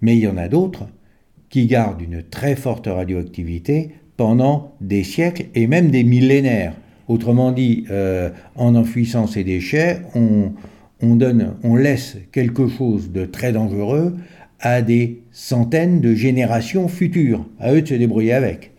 Mais 0.00 0.16
il 0.16 0.20
y 0.20 0.28
en 0.28 0.36
a 0.36 0.48
d'autres 0.48 0.86
qui 1.50 1.66
gardent 1.66 2.00
une 2.00 2.22
très 2.22 2.56
forte 2.56 2.86
radioactivité 2.86 3.90
pendant 4.16 4.74
des 4.80 5.02
siècles 5.02 5.46
et 5.54 5.66
même 5.66 5.90
des 5.90 6.04
millénaires. 6.04 6.74
Autrement 7.08 7.52
dit, 7.52 7.84
euh, 7.90 8.30
en 8.54 8.74
enfouissant 8.76 9.26
ces 9.26 9.44
déchets, 9.44 10.00
on, 10.14 10.52
on 11.02 11.16
donne, 11.16 11.54
on 11.64 11.74
laisse 11.74 12.16
quelque 12.30 12.68
chose 12.68 13.10
de 13.10 13.24
très 13.24 13.52
dangereux 13.52 14.16
à 14.60 14.82
des 14.82 15.22
centaines 15.32 16.00
de 16.00 16.14
générations 16.14 16.86
futures. 16.86 17.46
À 17.58 17.72
eux 17.72 17.82
de 17.82 17.88
se 17.88 17.94
débrouiller 17.94 18.32
avec. 18.32 18.72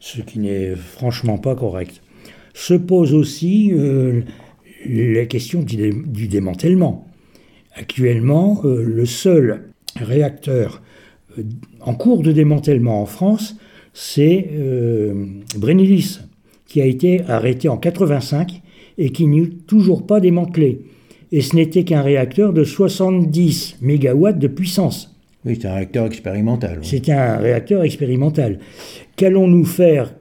Ce 0.00 0.20
qui 0.22 0.38
n'est 0.40 0.74
franchement 0.74 1.38
pas 1.38 1.54
correct. 1.54 2.02
Se 2.54 2.74
pose 2.74 3.14
aussi 3.14 3.70
euh, 3.72 4.22
la 4.88 5.24
question 5.26 5.62
du, 5.62 5.76
dé- 5.76 5.94
du 6.06 6.26
démantèlement. 6.26 7.06
Actuellement, 7.74 8.60
euh, 8.64 8.82
le 8.82 9.06
seul 9.06 9.70
réacteur 9.96 10.82
euh, 11.38 11.42
en 11.80 11.94
cours 11.94 12.22
de 12.22 12.32
démantèlement 12.32 13.00
en 13.02 13.06
France, 13.06 13.56
c'est 13.92 14.48
Brennilis, 15.56 16.20
qui 16.66 16.80
a 16.80 16.86
été 16.86 17.22
arrêté 17.28 17.68
en 17.68 17.76
85 17.76 18.62
et 18.98 19.10
qui 19.10 19.26
n'est 19.26 19.48
toujours 19.66 20.06
pas 20.06 20.20
démantelé. 20.20 20.82
Et 21.32 21.40
ce 21.40 21.56
n'était 21.56 21.84
qu'un 21.84 22.02
réacteur 22.02 22.52
de 22.52 22.64
70 22.64 23.78
MW 23.82 24.32
de 24.32 24.46
puissance. 24.48 25.14
Oui, 25.44 25.56
c'est 25.60 25.68
un 25.68 25.74
réacteur 25.74 26.06
expérimental. 26.06 26.78
oui. 26.80 26.86
C'était 26.86 27.12
un 27.12 27.36
réacteur 27.38 27.82
expérimental. 27.82 28.58
Qu'allons-nous 29.16 29.64
faire 29.64 30.12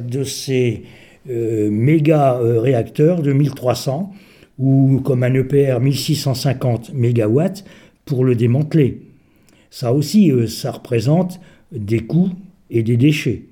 de 0.00 0.24
ces 0.24 0.82
euh, 1.28 1.70
méga 1.70 2.38
euh, 2.38 2.60
réacteurs 2.60 3.22
de 3.22 3.32
1300 3.32 4.12
ou 4.58 5.00
comme 5.04 5.22
un 5.22 5.34
EPR 5.34 5.80
1650 5.80 6.92
mégawatts 6.94 7.64
pour 8.04 8.24
le 8.24 8.34
démanteler? 8.34 9.00
Ça 9.70 9.92
aussi, 9.92 10.30
euh, 10.30 10.46
ça 10.46 10.72
représente 10.72 11.40
des 11.72 12.00
coûts 12.00 12.30
et 12.70 12.82
des 12.82 12.96
déchets. 12.96 13.42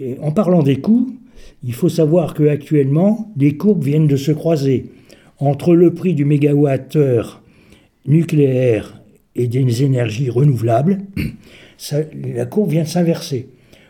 Et 0.00 0.16
en 0.20 0.32
parlant 0.32 0.62
des 0.62 0.76
coûts, 0.76 1.14
il 1.62 1.72
faut 1.72 1.88
savoir 1.88 2.34
qu'actuellement, 2.34 3.32
les 3.36 3.56
courbes 3.56 3.82
viennent 3.82 4.06
de 4.06 4.16
se 4.16 4.32
croiser 4.32 4.90
entre 5.38 5.74
le 5.74 5.94
prix 5.94 6.14
du 6.14 6.24
mégawattheure 6.24 7.42
nucléaire 8.06 9.00
et 9.34 9.48
des 9.48 9.82
énergies 9.82 10.30
renouvelables, 10.30 10.98
ça- 11.78 12.00
la 12.34 12.46
courbe 12.46 12.70
vient 12.70 12.82
de 12.82 12.88
s'inverser. 12.88 13.48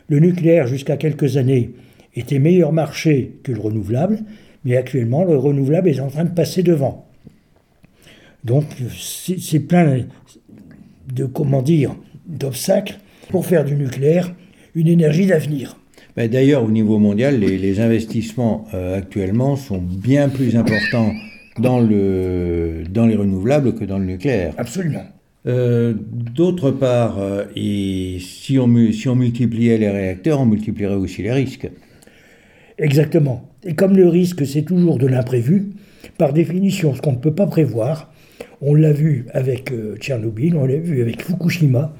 Le 0.09 0.21
nucléaire, 0.21 0.67
jusqu'à 0.67 0.97
quelques 0.97 1.37
années, 1.37 1.71
était 2.15 2.39
meilleur 2.39 2.73
marché 2.73 3.33
que 3.43 3.53
le 3.53 3.61
renouvelable, 3.61 4.21
mais 4.65 4.77
actuellement, 4.77 5.25
le 5.25 5.37
renouvelable 5.37 5.89
est 5.89 6.01
en 6.01 6.09
train 6.09 6.25
de 6.25 6.31
passer 6.35 6.63
devant. 6.63 7.07
Donc, 8.45 8.65
c'est 8.99 9.61
plein 9.61 10.01
de, 11.15 11.25
comment 11.25 11.63
dire, 11.63 11.97
d'obstacles 12.27 12.99
pour 13.31 13.47
faire 13.47 13.65
du 13.65 13.75
nucléaire 13.75 14.35
une 14.75 14.89
énergie 14.89 15.27
d'avenir. 15.27 15.77
Ben, 16.17 16.29
D'ailleurs, 16.31 16.63
au 16.65 16.71
niveau 16.71 16.99
mondial, 16.99 17.41
les, 17.41 17.59
les 17.59 17.81
investissements 17.81 18.67
euh, 18.75 18.99
actuellement 18.99 19.57
sont 19.57 19.79
bien 19.79 20.29
plus 20.29 20.57
importants 20.57 21.13
dans, 21.59 21.81
le, 21.81 22.85
dans 22.91 23.07
les 23.07 23.17
renouvelables 23.17 23.75
que 23.75 23.85
dans 23.85 23.99
le 23.99 24.05
nucléaire. 24.05 24.53
Absolument. 24.59 25.05
Euh, 25.47 25.95
D'autre 25.97 26.71
part, 26.71 27.19
euh, 27.19 27.45
si, 27.55 28.59
on, 28.59 28.67
multipliait 28.67 29.79
les 29.79 29.91
réacteurs, 29.91 30.41
on 30.41 30.47
multiplierait 30.47 30.95
aussi 30.95 31.23
les 31.23 31.33
risques. 31.33 31.71
Exactement. 32.79 33.51
Et 33.65 33.75
comme 33.75 33.97
le 33.97 34.09
risque, 34.09 34.47
c'est 34.47 34.63
toujours 34.63 34.99
de 34.99 35.07
l'imprévu, 35.07 35.73
par 36.19 36.33
définition, 36.33 36.95
ce 36.95 37.01
qu'on 37.01 37.13
ne 37.13 37.19
peut 37.19 37.35
pas 37.35 37.47
prévoir, 37.47 38.13
on 38.61 38.75
l'a 38.75 38.93
vu 38.93 39.27
avec 39.33 39.71
euh, 39.71 39.97
Tchernobyl, 39.97 40.57
on 40.57 40.67
l'a 40.67 40.77
vu 40.77 41.03
avec 41.03 41.23
Fukushima, 41.23 41.95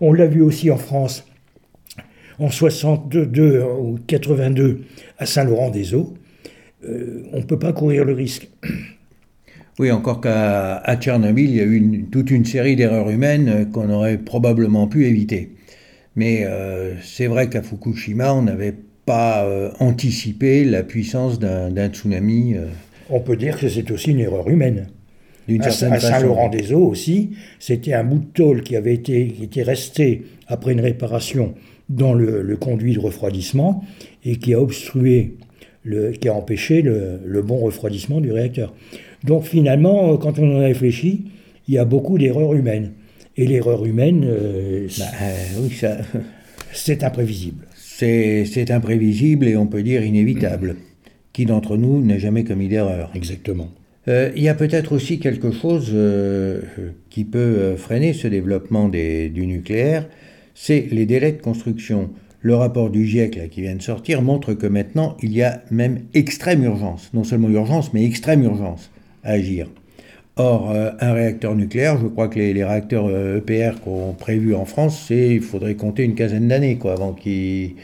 on 0.00 0.12
l'a 0.12 0.26
vu 0.26 0.42
aussi 0.42 0.70
en 0.70 0.76
France 0.76 1.24
en 2.38 2.50
62 2.50 3.62
ou 3.62 3.98
82 4.06 4.82
à 5.18 5.26
Saint-Laurent-des-Eaux, 5.26 6.14
on 6.84 7.38
ne 7.38 7.42
peut 7.42 7.58
pas 7.58 7.72
courir 7.72 8.04
le 8.04 8.12
risque. 8.12 8.48
Oui, 9.78 9.90
encore 9.92 10.20
qu'à 10.20 10.76
à 10.76 10.96
Tchernobyl, 10.96 11.50
il 11.50 11.56
y 11.56 11.60
a 11.60 11.64
eu 11.64 11.76
une- 11.76 12.06
toute 12.10 12.30
une 12.30 12.44
série 12.44 12.74
d'erreurs 12.74 13.10
humaines 13.10 13.48
euh, 13.48 13.64
qu'on 13.64 13.88
aurait 13.90 14.18
probablement 14.18 14.88
pu 14.88 15.06
éviter. 15.06 15.52
Mais 16.16 16.44
euh, 16.44 16.94
c'est 17.02 17.28
vrai 17.28 17.48
qu'à 17.48 17.62
Fukushima, 17.62 18.34
on 18.34 18.42
n'avait 18.42 18.74
pas 19.06 19.44
euh, 19.44 19.70
anticipé 19.78 20.64
la 20.64 20.82
puissance 20.82 21.38
d'un 21.38 21.88
tsunami 21.88 22.54
euh, 22.56 22.66
On 23.08 23.20
peut 23.20 23.36
dire 23.36 23.58
que 23.58 23.68
c'est 23.68 23.90
aussi 23.90 24.10
une 24.10 24.20
erreur 24.20 24.48
humaine. 24.48 24.88
À, 25.60 25.66
à. 25.68 25.70
Saint-Laurent-des-Eaux 25.70 26.86
aussi, 26.86 27.30
c'était 27.58 27.94
un 27.94 28.04
bout 28.04 28.18
de 28.18 28.26
tôle 28.34 28.62
qui 28.62 28.76
avait 28.76 28.92
été, 28.94 29.28
qui 29.28 29.44
était 29.44 29.62
resté 29.62 30.22
après 30.46 30.72
une 30.72 30.80
réparation 30.80 31.54
dans 31.88 32.12
le, 32.12 32.42
le 32.42 32.56
conduit 32.56 32.92
de 32.94 32.98
refroidissement 33.00 33.82
et 34.24 34.36
qui 34.36 34.52
a 34.52 34.60
obstrué, 34.60 35.36
le, 35.84 36.10
qui 36.10 36.28
a 36.28 36.34
empêché 36.34 36.82
le, 36.82 37.20
le 37.24 37.42
bon 37.42 37.56
refroidissement 37.58 38.20
du 38.20 38.30
réacteur. 38.30 38.74
Donc 39.24 39.44
finalement, 39.44 40.12
euh, 40.12 40.16
quand 40.16 40.38
on 40.38 40.56
en 40.56 40.60
réfléchit, 40.60 41.24
il 41.66 41.74
y 41.74 41.78
a 41.78 41.84
beaucoup 41.84 42.18
d'erreurs 42.18 42.54
humaines. 42.54 42.92
Et 43.36 43.46
l'erreur 43.46 43.84
humaine, 43.84 44.24
euh, 44.26 44.88
Bah, 44.98 45.04
euh, 45.22 45.34
oui, 45.62 45.70
ça, 45.70 45.98
c'est 46.72 47.02
imprévisible. 47.04 47.66
c'est 47.84 48.70
imprévisible 48.70 49.46
et 49.46 49.56
on 49.56 49.66
peut 49.66 49.82
dire 49.82 50.04
inévitable. 50.04 50.76
Qui 51.32 51.44
d'entre 51.46 51.76
nous 51.76 52.04
n'a 52.04 52.18
jamais 52.18 52.42
commis 52.44 52.68
d'erreur? 52.68 53.10
Exactement. 53.14 53.68
Euh, 54.08 54.30
il 54.34 54.42
y 54.42 54.48
a 54.48 54.54
peut-être 54.54 54.92
aussi 54.92 55.18
quelque 55.20 55.52
chose 55.52 55.94
qui 57.10 57.24
peut 57.24 57.76
freiner 57.76 58.12
ce 58.12 58.26
développement 58.26 58.88
des- 58.88 59.28
du 59.28 59.46
nucléaire, 59.46 60.08
c'est 60.54 60.86
les 60.90 61.06
délais 61.06 61.32
de 61.32 61.40
construction. 61.42 62.10
Le 62.40 62.54
rapport 62.54 62.90
du 62.90 63.04
GIEC 63.04 63.36
là, 63.36 63.48
qui 63.48 63.60
vient 63.62 63.74
de 63.76 63.82
sortir 63.82 64.22
montre 64.22 64.54
que 64.54 64.66
maintenant 64.66 65.16
il 65.22 65.32
y 65.32 65.42
a 65.42 65.62
même 65.70 66.00
extrême 66.14 66.62
urgence, 66.64 67.10
non 67.12 67.24
seulement 67.24 67.50
urgence, 67.50 67.92
mais 67.92 68.04
extrême 68.04 68.42
urgence 68.44 68.90
à 69.28 69.32
agir. 69.32 69.66
Or, 70.36 70.70
euh, 70.70 70.90
un 71.00 71.12
réacteur 71.12 71.54
nucléaire, 71.56 71.98
je 72.00 72.06
crois 72.06 72.28
que 72.28 72.38
les, 72.38 72.52
les 72.54 72.64
réacteurs 72.64 73.06
euh, 73.08 73.38
EPR 73.38 73.80
qu'on 73.80 74.12
prévu 74.12 74.54
en 74.54 74.64
France, 74.64 75.04
c'est 75.08 75.34
il 75.34 75.40
faudrait 75.40 75.74
compter 75.74 76.04
une 76.04 76.14
quinzaine 76.14 76.48
d'années 76.48 76.76
quoi, 76.76 76.92
avant 76.92 77.12
qu'ils... 77.12 77.74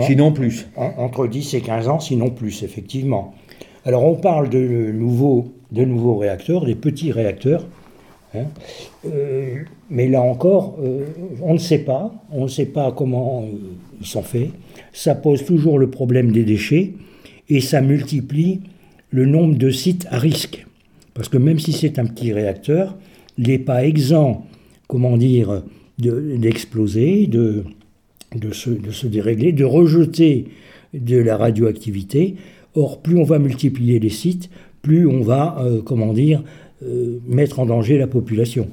Sinon 0.00 0.32
plus. 0.32 0.66
En- 0.76 0.92
entre 1.04 1.26
10 1.26 1.52
et 1.54 1.60
15 1.60 1.88
ans, 1.88 2.00
sinon 2.00 2.30
plus, 2.30 2.62
effectivement. 2.62 3.34
Alors 3.84 4.04
on 4.04 4.14
parle 4.14 4.48
de 4.48 4.90
nouveaux, 4.92 5.52
de 5.70 5.84
nouveaux 5.84 6.16
réacteurs, 6.16 6.64
des 6.64 6.74
petits 6.74 7.12
réacteurs. 7.12 7.66
hein. 8.34 8.44
Euh, 9.06 9.56
mais 9.90 10.08
là 10.08 10.20
encore, 10.22 10.76
euh, 10.82 11.04
on 11.42 11.52
ne 11.54 11.58
sait 11.58 11.78
pas. 11.78 12.12
On 12.32 12.44
ne 12.44 12.48
sait 12.48 12.66
pas 12.66 12.90
comment 12.92 13.44
ils 14.00 14.06
sont 14.06 14.22
faits. 14.22 14.48
Ça 14.92 15.14
pose 15.14 15.44
toujours 15.44 15.78
le 15.78 15.88
problème 15.90 16.32
des 16.32 16.44
déchets 16.44 16.92
et 17.48 17.60
ça 17.60 17.80
multiplie 17.80 18.60
le 19.10 19.24
nombre 19.26 19.56
de 19.56 19.70
sites 19.70 20.06
à 20.10 20.18
risque. 20.18 20.65
Parce 21.16 21.28
que 21.30 21.38
même 21.38 21.58
si 21.58 21.72
c'est 21.72 21.98
un 21.98 22.04
petit 22.04 22.32
réacteur, 22.32 22.96
il 23.38 23.48
n'est 23.48 23.58
pas 23.58 23.84
exempt, 23.86 24.46
comment 24.86 25.16
dire, 25.16 25.62
de- 25.98 26.36
d'exploser, 26.36 27.26
de, 27.26 27.64
se, 28.52 29.06
dérégler, 29.06 29.52
de 29.52 29.64
rejeter 29.64 30.44
de 30.92 31.16
la 31.16 31.36
radioactivité. 31.38 32.34
Or, 32.74 33.00
plus 33.00 33.16
on 33.16 33.24
va 33.24 33.38
multiplier 33.38 33.98
les 33.98 34.10
sites, 34.10 34.50
plus 34.82 35.06
on 35.06 35.22
va, 35.22 35.56
euh, 35.60 35.80
comment 35.82 36.12
dire, 36.12 36.44
euh, 36.84 37.18
mettre 37.26 37.60
en 37.60 37.66
danger 37.66 37.96
la 37.96 38.06
population. 38.06 38.68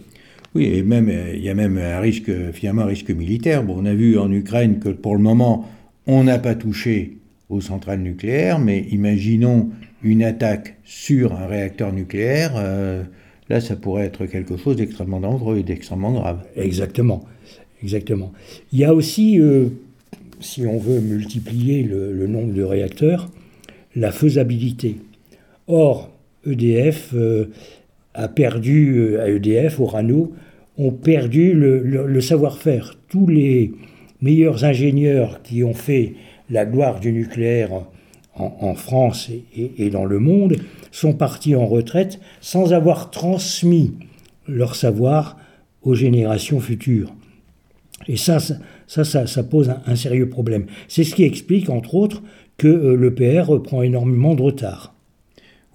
Oui, 0.53 0.65
et 0.65 0.83
même, 0.83 1.09
euh, 1.09 1.33
il 1.33 1.43
y 1.43 1.49
a 1.49 1.55
même 1.55 1.77
un 1.77 1.99
risque, 2.01 2.29
finalement, 2.51 2.81
un 2.83 2.87
risque 2.87 3.09
militaire. 3.09 3.63
Bon, 3.63 3.75
on 3.79 3.85
a 3.85 3.93
vu 3.93 4.17
en 4.19 4.29
Ukraine 4.31 4.79
que 4.79 4.89
pour 4.89 5.15
le 5.15 5.21
moment, 5.21 5.65
on 6.05 6.25
n'a 6.25 6.39
pas 6.39 6.55
touché 6.55 7.17
aux 7.49 7.61
centrales 7.61 8.01
nucléaires, 8.01 8.59
mais 8.59 8.85
imaginons 8.91 9.69
une 10.03 10.23
attaque 10.23 10.75
sur 10.83 11.33
un 11.33 11.47
réacteur 11.47 11.93
nucléaire. 11.93 12.53
euh, 12.57 13.03
là, 13.49 13.61
ça 13.61 13.75
pourrait 13.75 14.05
être 14.05 14.25
quelque 14.25 14.57
chose 14.57 14.75
d'extrêmement 14.75 15.19
dangereux 15.19 15.57
et 15.57 15.63
d'extrêmement 15.63 16.11
grave. 16.11 16.43
Exactement, 16.55 17.25
exactement. 17.81 18.31
Il 18.71 18.79
y 18.79 18.83
a 18.83 18.93
aussi, 18.93 19.39
euh, 19.39 19.69
si 20.39 20.65
on 20.65 20.77
veut 20.77 20.99
multiplier 20.99 21.83
le, 21.83 22.27
nombre 22.27 22.53
de 22.53 22.63
réacteurs, 22.63 23.29
la 23.95 24.11
faisabilité. 24.11 24.97
Or, 25.67 26.11
EDF 26.45 27.11
euh, 27.13 27.51
a 28.13 28.27
perdu, 28.27 29.17
à 29.17 29.29
EDF, 29.29 29.79
Orano, 29.79 30.33
ont 30.77 30.91
perdu 30.91 31.53
le 31.53 32.21
savoir-faire. 32.21 32.95
Tous 33.07 33.27
les 33.27 33.71
meilleurs 34.21 34.63
ingénieurs 34.63 35.43
qui 35.43 35.63
ont 35.63 35.75
fait 35.75 36.13
la 36.49 36.65
gloire 36.65 36.99
du 36.99 37.11
nucléaire 37.11 37.85
en, 38.35 38.51
en 38.61 38.73
France 38.75 39.29
et, 39.29 39.43
et- 39.55 39.85
et 39.85 39.89
dans 39.89 40.05
le 40.05 40.19
monde 40.19 40.55
sont 40.91 41.13
partis 41.13 41.55
en 41.55 41.65
retraite 41.65 42.19
sans 42.41 42.73
avoir 42.73 43.11
transmis 43.11 43.91
leur 44.47 44.75
savoir 44.75 45.37
aux 45.83 45.95
générations 45.95 46.59
futures. 46.59 47.13
Et 48.07 48.17
ça, 48.17 48.39
ça, 48.39 48.55
ça, 48.87 49.03
ça, 49.03 49.27
ça 49.27 49.43
pose 49.43 49.69
un, 49.69 49.81
un 49.85 49.95
sérieux 49.95 50.29
problème. 50.29 50.65
C'est 50.87 51.03
ce 51.03 51.15
qui 51.15 51.23
explique, 51.23 51.69
entre 51.69 51.95
autres, 51.95 52.21
que 52.57 52.67
euh, 52.67 52.95
l'EPR 52.97 53.61
prend 53.63 53.81
énormément 53.81 54.35
de 54.35 54.41
retard. 54.41 54.93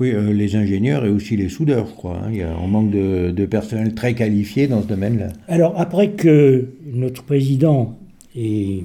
Oui, 0.01 0.11
euh, 0.13 0.33
les 0.33 0.55
ingénieurs 0.55 1.05
et 1.05 1.09
aussi 1.11 1.37
les 1.37 1.49
soudeurs, 1.49 1.87
je 1.89 1.93
crois. 1.95 2.19
hein. 2.23 2.29
Il 2.31 2.37
y 2.39 2.43
a, 2.43 2.55
on 2.63 2.69
manque 2.69 2.91
de, 2.91 3.31
de 3.33 3.47
personnel 3.47 3.95
très 3.95 4.15
qualifié 4.15 4.69
dans 4.69 4.81
ce 4.83 4.87
domaine-là. 4.87 5.29
Alors, 5.49 5.75
après 5.81 6.11
que 6.11 6.69
notre 6.93 7.25
président 7.25 7.99
ait 8.37 8.85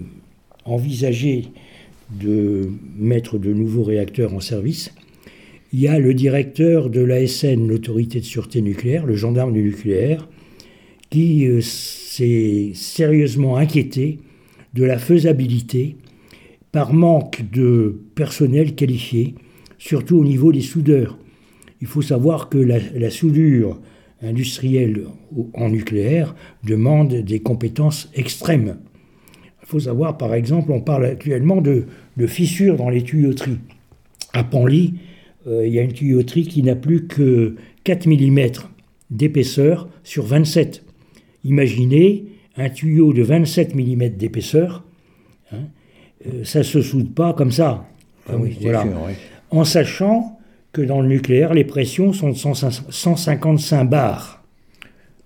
envisagé 0.66 1.46
de 2.20 2.70
mettre 2.98 3.38
de 3.38 3.54
nouveaux 3.54 3.84
réacteurs 3.84 4.34
en 4.34 4.40
service, 4.40 4.94
il 5.72 5.80
y 5.80 5.88
a 5.88 5.98
le 5.98 6.14
directeur 6.14 6.90
de 6.92 7.02
l'ASN, 7.02 7.68
l'autorité 7.68 8.20
de 8.20 8.26
sûreté 8.26 8.62
nucléaire, 8.62 9.06
le 9.08 9.16
gendarme 9.16 9.54
du 9.54 9.64
nucléaire, 9.64 10.30
qui 11.10 11.48
euh, 11.48 11.62
s'est 11.62 12.72
sérieusement 12.76 13.58
inquiété 13.58 14.20
de 14.74 14.84
la 14.84 14.98
faisabilité 14.98 15.96
par 16.72 16.94
manque 16.94 17.44
de 17.52 18.02
personnel 18.16 18.76
qualifié, 18.76 19.36
surtout 19.78 20.18
au 20.18 20.24
niveau 20.24 20.52
des 20.52 20.62
soudeurs. 20.62 21.18
Il 21.82 21.88
faut 21.88 22.02
savoir 22.02 22.50
que 22.50 22.58
la, 22.58 23.10
soudure 23.10 23.80
industrielle 24.22 25.06
en 25.54 25.70
nucléaire 25.70 26.36
demande 26.64 27.14
des 27.14 27.42
compétences 27.42 28.10
extrêmes. 28.16 28.78
Il 29.62 29.68
faut 29.68 29.82
savoir, 29.82 30.18
par 30.18 30.34
exemple, 30.34 30.72
on 30.72 30.82
parle 30.82 31.06
actuellement 31.06 31.62
de, 31.62 31.86
de 32.18 32.28
fissures 32.28 32.78
dans 32.78 32.90
les 32.90 33.02
tuyauteries. 33.04 33.60
À 34.34 34.44
Panly, 34.44 34.96
euh, 35.48 35.66
il 35.68 35.74
y 35.74 35.80
a 35.80 35.82
une 35.82 35.94
tuyauterie 35.94 36.46
qui 36.48 36.64
n'a 36.64 36.76
plus 36.76 37.06
que 37.08 37.56
4 37.84 38.08
mm 38.08 38.40
d'épaisseur 39.12 39.88
sur 40.04 40.24
27. 40.26 40.84
Imaginez 41.44 42.26
un 42.58 42.70
tuyau 42.70 43.14
de 43.14 43.22
27 43.24 43.76
mm 43.76 44.10
d'épaisseur, 44.10 44.84
hein, 45.52 45.58
euh, 46.28 46.44
ça 46.44 46.60
ne 46.60 46.64
se 46.64 46.82
soude 46.82 47.14
pas 47.14 47.34
comme 47.34 47.52
ça. 47.52 47.88
Ah 48.30 48.38
oui, 48.38 48.56
c'est 48.58 48.64
Voilà. 48.64 48.84
sûr, 48.84 48.92
oui. 49.08 49.14
En 49.52 49.66
sachant 49.66 50.40
que 50.72 50.82
dans 50.82 51.02
le 51.02 51.08
nucléaire, 51.08 51.54
les 51.54 51.64
pressions 51.66 52.14
sont 52.14 52.30
de 52.30 52.36
105 52.36 52.72
155 52.90 53.84
bars. 53.86 54.43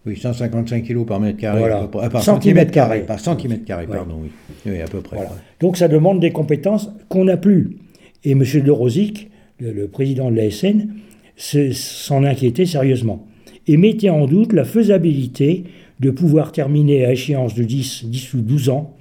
Oui, 0.07 0.15
155 0.15 0.83
kg 0.85 1.05
par 1.05 1.19
mètre 1.19 1.37
carré. 1.37 1.59
Voilà. 1.59 1.79
à 1.79 1.81
peu 1.83 1.89
près. 1.89 2.05
Ah, 2.05 2.09
par 2.09 2.23
Centimètre 2.23 2.71
carré. 2.71 3.01
Par 3.01 3.19
centimètre 3.19 3.65
carré, 3.65 3.85
Ouais. 3.85 3.95
pardon, 3.97 4.19
oui. 4.23 4.29
Oui, 4.65 4.79
à 4.81 4.85
peu 4.85 5.01
près. 5.01 5.17
Voilà. 5.17 5.31
Donc 5.59 5.75
ça 5.77 5.87
demande 5.87 6.19
des 6.21 6.31
compétences 6.31 6.89
qu'on 7.09 7.25
n'a 7.25 7.37
plus. 7.37 7.77
Et 8.23 8.31
M. 8.31 8.39
de 8.43 8.71
Rosic, 8.71 9.29
le, 9.59 9.71
le 9.73 9.87
président 9.87 10.31
de 10.31 10.35
l'ASN, 10.37 10.87
se- 11.35 11.71
s'en 11.73 12.23
inquiétait 12.23 12.65
sérieusement. 12.65 13.27
Et 13.67 13.75
mettait 13.77 14.09
en 14.09 14.25
doute 14.27 14.53
la 14.53 14.63
faisabilité 14.63 15.65
de 15.99 16.09
pouvoir 16.09 16.51
terminer 16.53 17.05
à 17.05 17.11
échéance 17.11 17.53
de 17.53 17.63
10, 17.63 18.05
10 18.05 18.33
ou 18.35 18.41
12 18.41 18.69
ans 18.69 18.95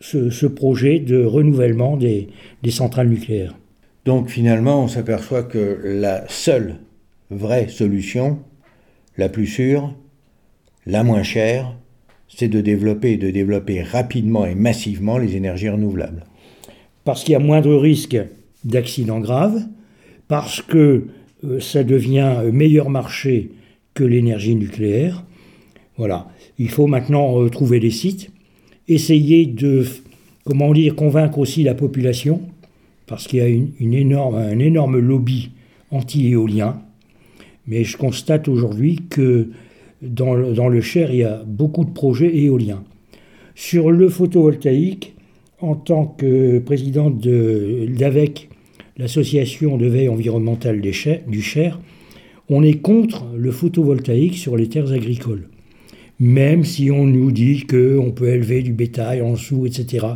ce, 0.00 0.28
ce 0.30 0.46
projet 0.46 0.98
de 0.98 1.24
renouvellement 1.24 1.96
des, 1.96 2.28
des 2.62 2.70
centrales 2.70 3.08
nucléaires. 3.08 3.54
Donc 4.04 4.28
finalement, 4.28 4.84
on 4.84 4.88
s'aperçoit 4.88 5.42
que 5.42 5.78
la 5.84 6.24
seule 6.28 6.76
vraie 7.30 7.68
solution, 7.68 8.38
la 9.16 9.28
plus 9.28 9.46
sûre, 9.46 9.94
la 10.86 11.02
moins 11.04 11.22
chère, 11.22 11.74
c'est 12.28 12.48
de 12.48 12.60
développer 12.60 13.12
et 13.12 13.16
de 13.16 13.30
développer 13.30 13.82
rapidement 13.82 14.46
et 14.46 14.54
massivement 14.54 15.18
les 15.18 15.36
énergies 15.36 15.68
renouvelables. 15.68 16.24
parce 17.04 17.24
qu'il 17.24 17.32
y 17.32 17.36
a 17.36 17.40
moindre 17.40 17.74
risque 17.74 18.18
d'accidents 18.64 19.20
graves, 19.20 19.62
parce 20.28 20.62
que 20.62 21.06
euh, 21.44 21.60
ça 21.60 21.82
devient 21.82 22.36
meilleur 22.52 22.90
marché 22.90 23.50
que 23.94 24.04
l'énergie 24.04 24.54
nucléaire. 24.54 25.24
Voilà. 25.96 26.28
Il 26.58 26.68
faut 26.68 26.86
maintenant 26.86 27.40
euh, 27.40 27.48
trouver 27.48 27.80
des 27.80 27.90
sites, 27.90 28.30
essayer 28.86 29.46
de, 29.46 29.86
comment 30.44 30.72
convaincre 30.94 31.38
aussi 31.38 31.62
la 31.62 31.74
population, 31.74 32.42
parce 33.06 33.26
qu'il 33.26 33.38
y 33.38 33.42
a 33.42 33.48
une, 33.48 33.72
un 34.14 34.58
énorme 34.58 34.98
lobby 34.98 35.50
anti-éolien. 35.90 36.80
Mais 37.66 37.84
je 37.84 37.96
constate 37.96 38.46
aujourd'hui 38.46 39.00
que 39.08 39.48
dans 40.02 40.34
le, 40.34 40.80
Cher, 40.80 41.10
il 41.12 41.18
y 41.18 41.24
a 41.24 41.42
beaucoup 41.46 41.84
de 41.84 41.90
projets 41.90 42.34
éoliens. 42.36 42.82
Sur 43.54 43.90
le 43.90 44.08
photovoltaïque, 44.08 45.14
en 45.60 45.74
tant 45.74 46.06
que 46.06 46.58
président 46.58 47.10
de 47.10 47.86
l'AVEC, 47.98 48.48
l'association 48.96 49.76
de 49.76 49.86
veille 49.86 50.08
environnementale 50.08 50.80
du 50.80 51.42
Cher, 51.42 51.78
on 52.48 52.62
est 52.62 52.80
contre 52.80 53.26
le 53.36 53.50
photovoltaïque 53.50 54.36
sur 54.36 54.56
les 54.56 54.68
terres 54.68 54.92
agricoles. 54.92 55.48
Même 56.18 56.64
si 56.64 56.90
on 56.90 57.06
nous 57.06 57.30
dit 57.30 57.66
qu'on 57.66 58.12
peut 58.14 58.28
élever 58.28 58.62
du 58.62 58.72
bétail 58.72 59.22
en 59.22 59.32
dessous, 59.32 59.66
etc. 59.66 60.06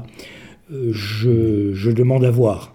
Euh, 0.72 0.92
je 0.92 1.90
demande 1.90 2.24
à 2.24 2.30
voir. 2.30 2.74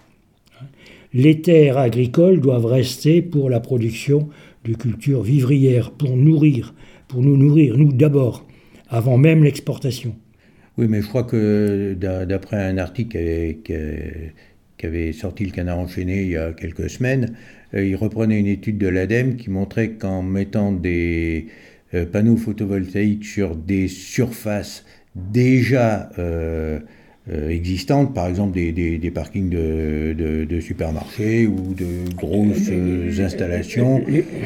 Les 1.12 1.40
terres 1.40 1.78
agricoles 1.78 2.40
doivent 2.40 2.66
rester 2.66 3.20
pour 3.20 3.50
la 3.50 3.58
production 3.58 4.28
de 4.64 4.74
cultures 4.74 5.22
vivrières, 5.22 5.90
pour 5.90 6.16
nourrir, 6.16 6.72
pour 7.10 7.22
nous 7.22 7.36
nourrir, 7.36 7.76
nous 7.76 7.92
d'abord, 7.92 8.46
avant 8.88 9.18
même 9.18 9.42
l'exportation. 9.42 10.14
Oui, 10.78 10.86
mais 10.88 11.02
je 11.02 11.08
crois 11.08 11.24
que 11.24 11.94
d'a- 11.98 12.24
d'après 12.24 12.56
un 12.56 12.78
article 12.78 13.10
qu'avait- 13.12 13.58
qu'a- 13.64 14.32
qu'avait 14.78 15.12
sorti 15.12 15.44
le 15.44 15.50
Canard 15.50 15.78
enchaîné 15.80 16.22
il 16.22 16.30
y 16.30 16.36
a 16.36 16.52
quelques 16.52 16.88
semaines, 16.88 17.34
euh, 17.74 17.84
il 17.84 17.96
reprenait 17.96 18.38
une 18.38 18.46
étude 18.46 18.78
de 18.78 18.86
l'ADEME 18.88 19.36
qui 19.36 19.50
montrait 19.50 19.90
qu'en 19.90 20.22
mettant 20.22 20.72
des 20.72 21.46
euh, 21.92 22.06
panneaux 22.06 22.36
photovoltaïques 22.36 23.24
sur 23.24 23.56
des 23.56 23.88
surfaces 23.88 24.84
déjà 25.16 26.08
euh, 26.20 26.78
existantes, 27.28 28.14
par 28.14 28.26
exemple 28.28 28.54
des, 28.54 28.72
des- 28.72 28.98
des 28.98 29.10
parkings 29.10 29.50
de, 29.50 30.14
de- 30.18 30.44
de 30.44 30.60
supermarchés 30.60 31.46
ou 31.46 31.74
de 31.74 32.14
grosses 32.16 32.68
euh, 32.70 33.10
installations, 33.24 34.02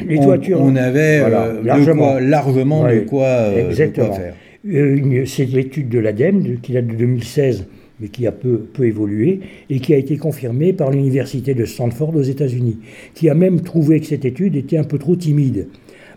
Les, 0.07 0.19
toitures. 0.19 0.59
on 0.61 0.75
avait 0.75 1.19
Voilà, 1.21 1.45
euh, 1.45 1.61
de 1.61 1.67
largement. 1.67 2.11
quoi- 2.11 2.21
largement 2.21 2.83
de 2.87 2.99
quoi, 2.99 3.25
euh, 3.25 3.55
de 3.55 3.61
quoi 3.61 3.69
exactement. 3.69 4.13
faire. 4.13 4.33
Euh, 4.67 5.23
C'est 5.25 5.45
l'étude 5.45 5.89
de 5.89 5.99
l'ADEME 5.99 6.43
de- 6.43 6.55
qui 6.55 6.73
date 6.73 6.87
de 6.87 6.95
2016, 6.95 7.65
mais 8.01 8.09
qui 8.09 8.27
a 8.27 8.31
peu, 8.31 8.57
peu 8.73 8.85
évolué, 8.85 9.39
et 9.69 9.79
qui 9.79 9.93
a 9.93 9.97
été 9.97 10.17
confirmée 10.17 10.73
par 10.73 10.91
l'université 10.91 11.53
de 11.53 11.65
Stanford 11.65 12.13
aux 12.15 12.21
États-Unis, 12.23 12.77
qui 13.13 13.29
a 13.29 13.35
même 13.35 13.61
trouvé 13.61 13.99
que 14.01 14.05
cette 14.05 14.25
étude 14.25 14.55
était 14.57 14.77
un 14.77 14.83
peu 14.83 14.97
trop 14.99 15.15
timide. 15.15 15.67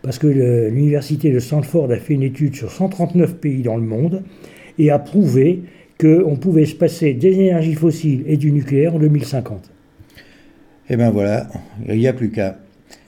Parce 0.02 0.18
que 0.18 0.26
l'université 0.26 1.30
de 1.30 1.38
Stanford 1.38 1.90
a 1.92 1.96
fait 1.96 2.14
une 2.14 2.22
étude 2.24 2.54
sur 2.56 2.70
139 2.70 3.36
pays 3.36 3.62
dans 3.62 3.76
le 3.76 3.82
monde 3.82 4.22
et 4.78 4.90
a 4.90 4.98
prouvé 4.98 5.60
qu'on 6.00 6.36
pouvait 6.36 6.66
se 6.66 6.74
passer 6.74 7.14
des 7.14 7.40
énergies 7.40 7.74
fossiles 7.74 8.22
et 8.26 8.36
du 8.36 8.52
nucléaire 8.52 8.94
en 8.94 8.98
2050. 8.98 9.70
Eh 10.90 10.96
bien 10.96 11.10
voilà, 11.10 11.48
il 11.86 11.98
n'y 11.98 12.06
a 12.06 12.12
plus 12.12 12.30
qu'à. 12.30 12.58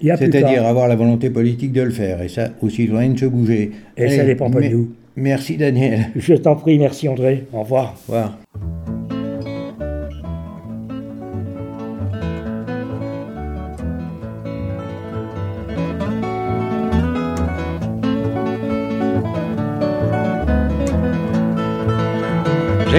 C'est-à-dire 0.01 0.67
avoir 0.67 0.89
la 0.89 0.97
volonté 0.97 1.31
politique 1.31 1.73
de 1.73 1.83
le 1.83 1.91
faire, 1.91 2.21
et 2.23 2.29
ça, 2.29 2.51
aux 2.61 2.69
citoyens 2.69 3.11
de 3.11 3.19
se 3.19 3.27
bouger. 3.27 3.71
Et 3.97 4.09
ça 4.11 4.25
dépend 4.25 4.51
pas 4.51 4.61
de 4.61 4.69
nous. 4.69 4.91
Merci 5.17 5.57
Daniel. 5.57 6.07
Je 6.17 6.35
t'en 6.35 6.57
prie, 6.57 6.79
merci 6.79 7.09
André. 7.09 7.45
Au 7.53 7.63
revoir. 7.63 7.97
Au 8.09 8.13
revoir. 8.13 8.39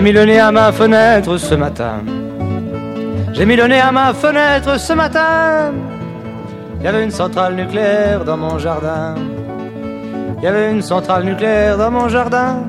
J'ai 0.02 0.06
mis 0.06 0.14
le 0.14 0.26
nez 0.26 0.40
à 0.40 0.52
ma 0.52 0.72
fenêtre 0.72 1.38
ce 1.38 1.54
matin. 1.54 2.02
J'ai 3.34 3.46
mis 3.46 3.56
le 3.56 3.68
nez 3.68 3.80
à 3.80 3.92
ma 3.92 4.16
fenêtre 4.16 4.80
ce 4.80 4.94
matin. 4.94 5.74
Il 6.80 6.86
y 6.86 6.88
avait 6.88 7.04
une 7.04 7.12
centrale 7.12 7.54
nucléaire 7.54 8.26
dans 8.26 8.36
mon 8.36 8.58
jardin. 8.58 9.14
Il 10.40 10.44
y 10.44 10.48
avait 10.48 10.72
une 10.72 10.82
centrale 10.82 11.24
nucléaire 11.24 11.78
dans 11.78 11.92
mon 11.92 12.10
jardin. 12.10 12.64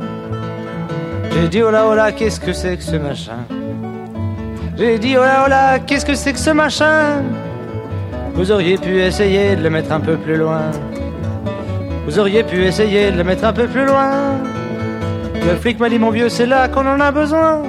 J'ai 1.30 1.48
dit 1.48 1.62
oh 1.62 1.70
là 1.70 1.86
oh 1.90 1.94
là, 1.94 2.12
qu'est-ce 2.12 2.38
que 2.38 2.52
c'est 2.52 2.76
que 2.76 2.82
ce 2.82 2.96
machin? 2.96 3.46
J'ai 4.76 4.98
dit 4.98 5.16
oh 5.16 5.22
là 5.22 5.44
oh 5.46 5.48
là, 5.48 5.78
qu'est-ce 5.78 6.04
que 6.04 6.14
c'est 6.14 6.34
que 6.34 6.38
ce 6.38 6.50
machin? 6.50 7.22
Vous 8.34 8.52
auriez 8.52 8.76
pu 8.76 9.00
essayer 9.00 9.56
de 9.56 9.62
le 9.62 9.70
mettre 9.70 9.90
un 9.90 10.00
peu 10.00 10.18
plus 10.18 10.36
loin. 10.36 10.70
Vous 12.04 12.18
auriez 12.18 12.42
pu 12.42 12.62
essayer 12.62 13.10
de 13.10 13.16
le 13.16 13.24
mettre 13.24 13.46
un 13.46 13.54
peu 13.54 13.68
plus 13.68 13.86
loin. 13.86 14.36
Le 15.46 15.56
flic 15.56 15.80
m'a 15.80 15.88
dit 15.88 15.98
mon 15.98 16.10
vieux, 16.10 16.28
c'est 16.28 16.46
là 16.46 16.68
qu'on 16.68 16.86
en 16.86 17.00
a 17.00 17.10
besoin. 17.10 17.62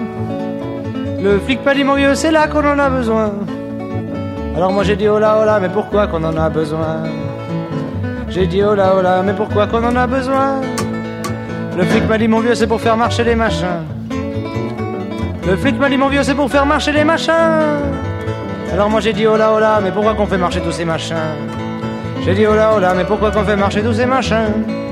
Le 1.21 1.39
flic 1.39 1.65
m'a 1.65 1.73
dit 1.73 1.83
mon 1.83 1.95
vieux, 1.95 2.15
c'est 2.15 2.31
là 2.31 2.47
qu'on 2.47 2.65
en 2.65 2.77
a 2.77 2.89
besoin. 2.89 3.31
Alors 4.55 4.71
moi 4.71 4.83
j'ai 4.83 4.95
dit 4.95 5.07
oh 5.07 5.17
là 5.17 5.39
oh 5.41 5.45
là, 5.45 5.59
mais 5.59 5.69
pourquoi 5.69 6.05
qu'on 6.07 6.23
en 6.23 6.37
a 6.37 6.49
besoin? 6.49 7.03
J'ai 8.29 8.45
dit 8.45 8.61
oh 8.63 8.75
là 8.75 8.93
oh 8.97 9.01
là, 9.01 9.23
mais 9.23 9.33
pourquoi 9.33 9.65
qu'on 9.67 9.83
en 9.83 9.95
a 9.95 10.05
besoin? 10.05 10.61
Le 11.75 11.83
flic 11.83 12.07
m'a 12.07 12.17
dit 12.19 12.27
mon 12.27 12.39
vieux, 12.39 12.53
c'est 12.53 12.67
pour 12.67 12.79
faire 12.79 12.95
marcher 12.95 13.23
les 13.23 13.35
machins. 13.35 13.81
Le 15.47 15.55
flic 15.55 15.79
m'a 15.79 15.89
dit 15.89 15.97
mon 15.97 16.09
vieux, 16.09 16.23
c'est 16.23 16.35
pour 16.35 16.51
faire 16.51 16.65
marcher 16.67 16.91
les 16.91 17.03
machins. 17.03 17.33
Alors 18.71 18.89
moi 18.89 19.01
j'ai 19.01 19.13
dit 19.13 19.25
oh 19.25 19.35
là 19.35 19.51
oh 19.55 19.59
là, 19.59 19.79
mais 19.83 19.91
pourquoi 19.91 20.13
qu'on 20.13 20.27
fait 20.27 20.37
marcher 20.37 20.61
tous 20.61 20.71
ces 20.71 20.85
machins? 20.85 21.15
J'ai 22.23 22.35
dit 22.35 22.45
oh 22.45 22.55
là 22.55 22.73
oh 22.75 22.79
là, 22.79 22.93
mais 22.93 23.05
pourquoi 23.05 23.31
qu'on 23.31 23.43
fait 23.43 23.55
marcher 23.55 23.81
tous 23.81 23.93
ces 23.93 24.05
machins? 24.05 24.82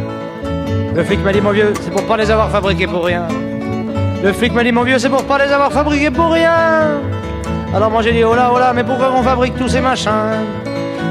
Le 0.93 1.03
flic 1.05 1.23
m'a 1.23 1.31
dit 1.31 1.39
mon 1.39 1.51
vieux, 1.51 1.73
c'est 1.81 1.91
pour 1.91 2.05
pas 2.05 2.17
les 2.17 2.29
avoir 2.29 2.49
fabriqués 2.49 2.87
pour 2.87 3.05
rien. 3.05 3.25
Le 4.23 4.33
flic 4.33 4.53
m'a 4.53 4.63
dit 4.63 4.73
mon 4.73 4.83
vieux, 4.83 4.99
c'est 4.99 5.09
pour 5.09 5.23
pas 5.23 5.43
les 5.43 5.51
avoir 5.51 5.71
fabriqués 5.71 6.11
pour 6.11 6.31
rien. 6.31 6.99
Alors 7.73 7.89
moi 7.89 8.01
j'ai 8.01 8.11
dit 8.11 8.23
oh 8.25 8.35
là 8.35 8.51
oh 8.53 8.59
là, 8.59 8.73
mais 8.75 8.83
pourquoi 8.83 9.09
qu'on 9.09 9.23
fabrique 9.23 9.55
tous 9.55 9.69
ces 9.69 9.79
machins? 9.79 10.11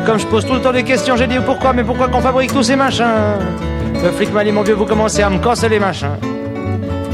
Comme 0.04 0.18
je 0.18 0.26
pose 0.26 0.44
tout 0.44 0.52
le 0.52 0.60
temps 0.60 0.72
des 0.72 0.82
questions, 0.82 1.16
j'ai 1.16 1.26
dit 1.26 1.38
pourquoi, 1.44 1.72
mais 1.72 1.82
pourquoi 1.82 2.08
qu'on 2.08 2.20
fabrique 2.20 2.52
tous 2.52 2.62
ces 2.62 2.76
machins? 2.76 3.38
Le 4.02 4.10
flic 4.10 4.32
m'a 4.34 4.44
dit 4.44 4.52
mon 4.52 4.62
vieux, 4.62 4.74
vous 4.74 4.84
commencez 4.84 5.22
à 5.22 5.30
me 5.30 5.38
casser 5.38 5.70
les 5.70 5.78
machins. 5.78 6.18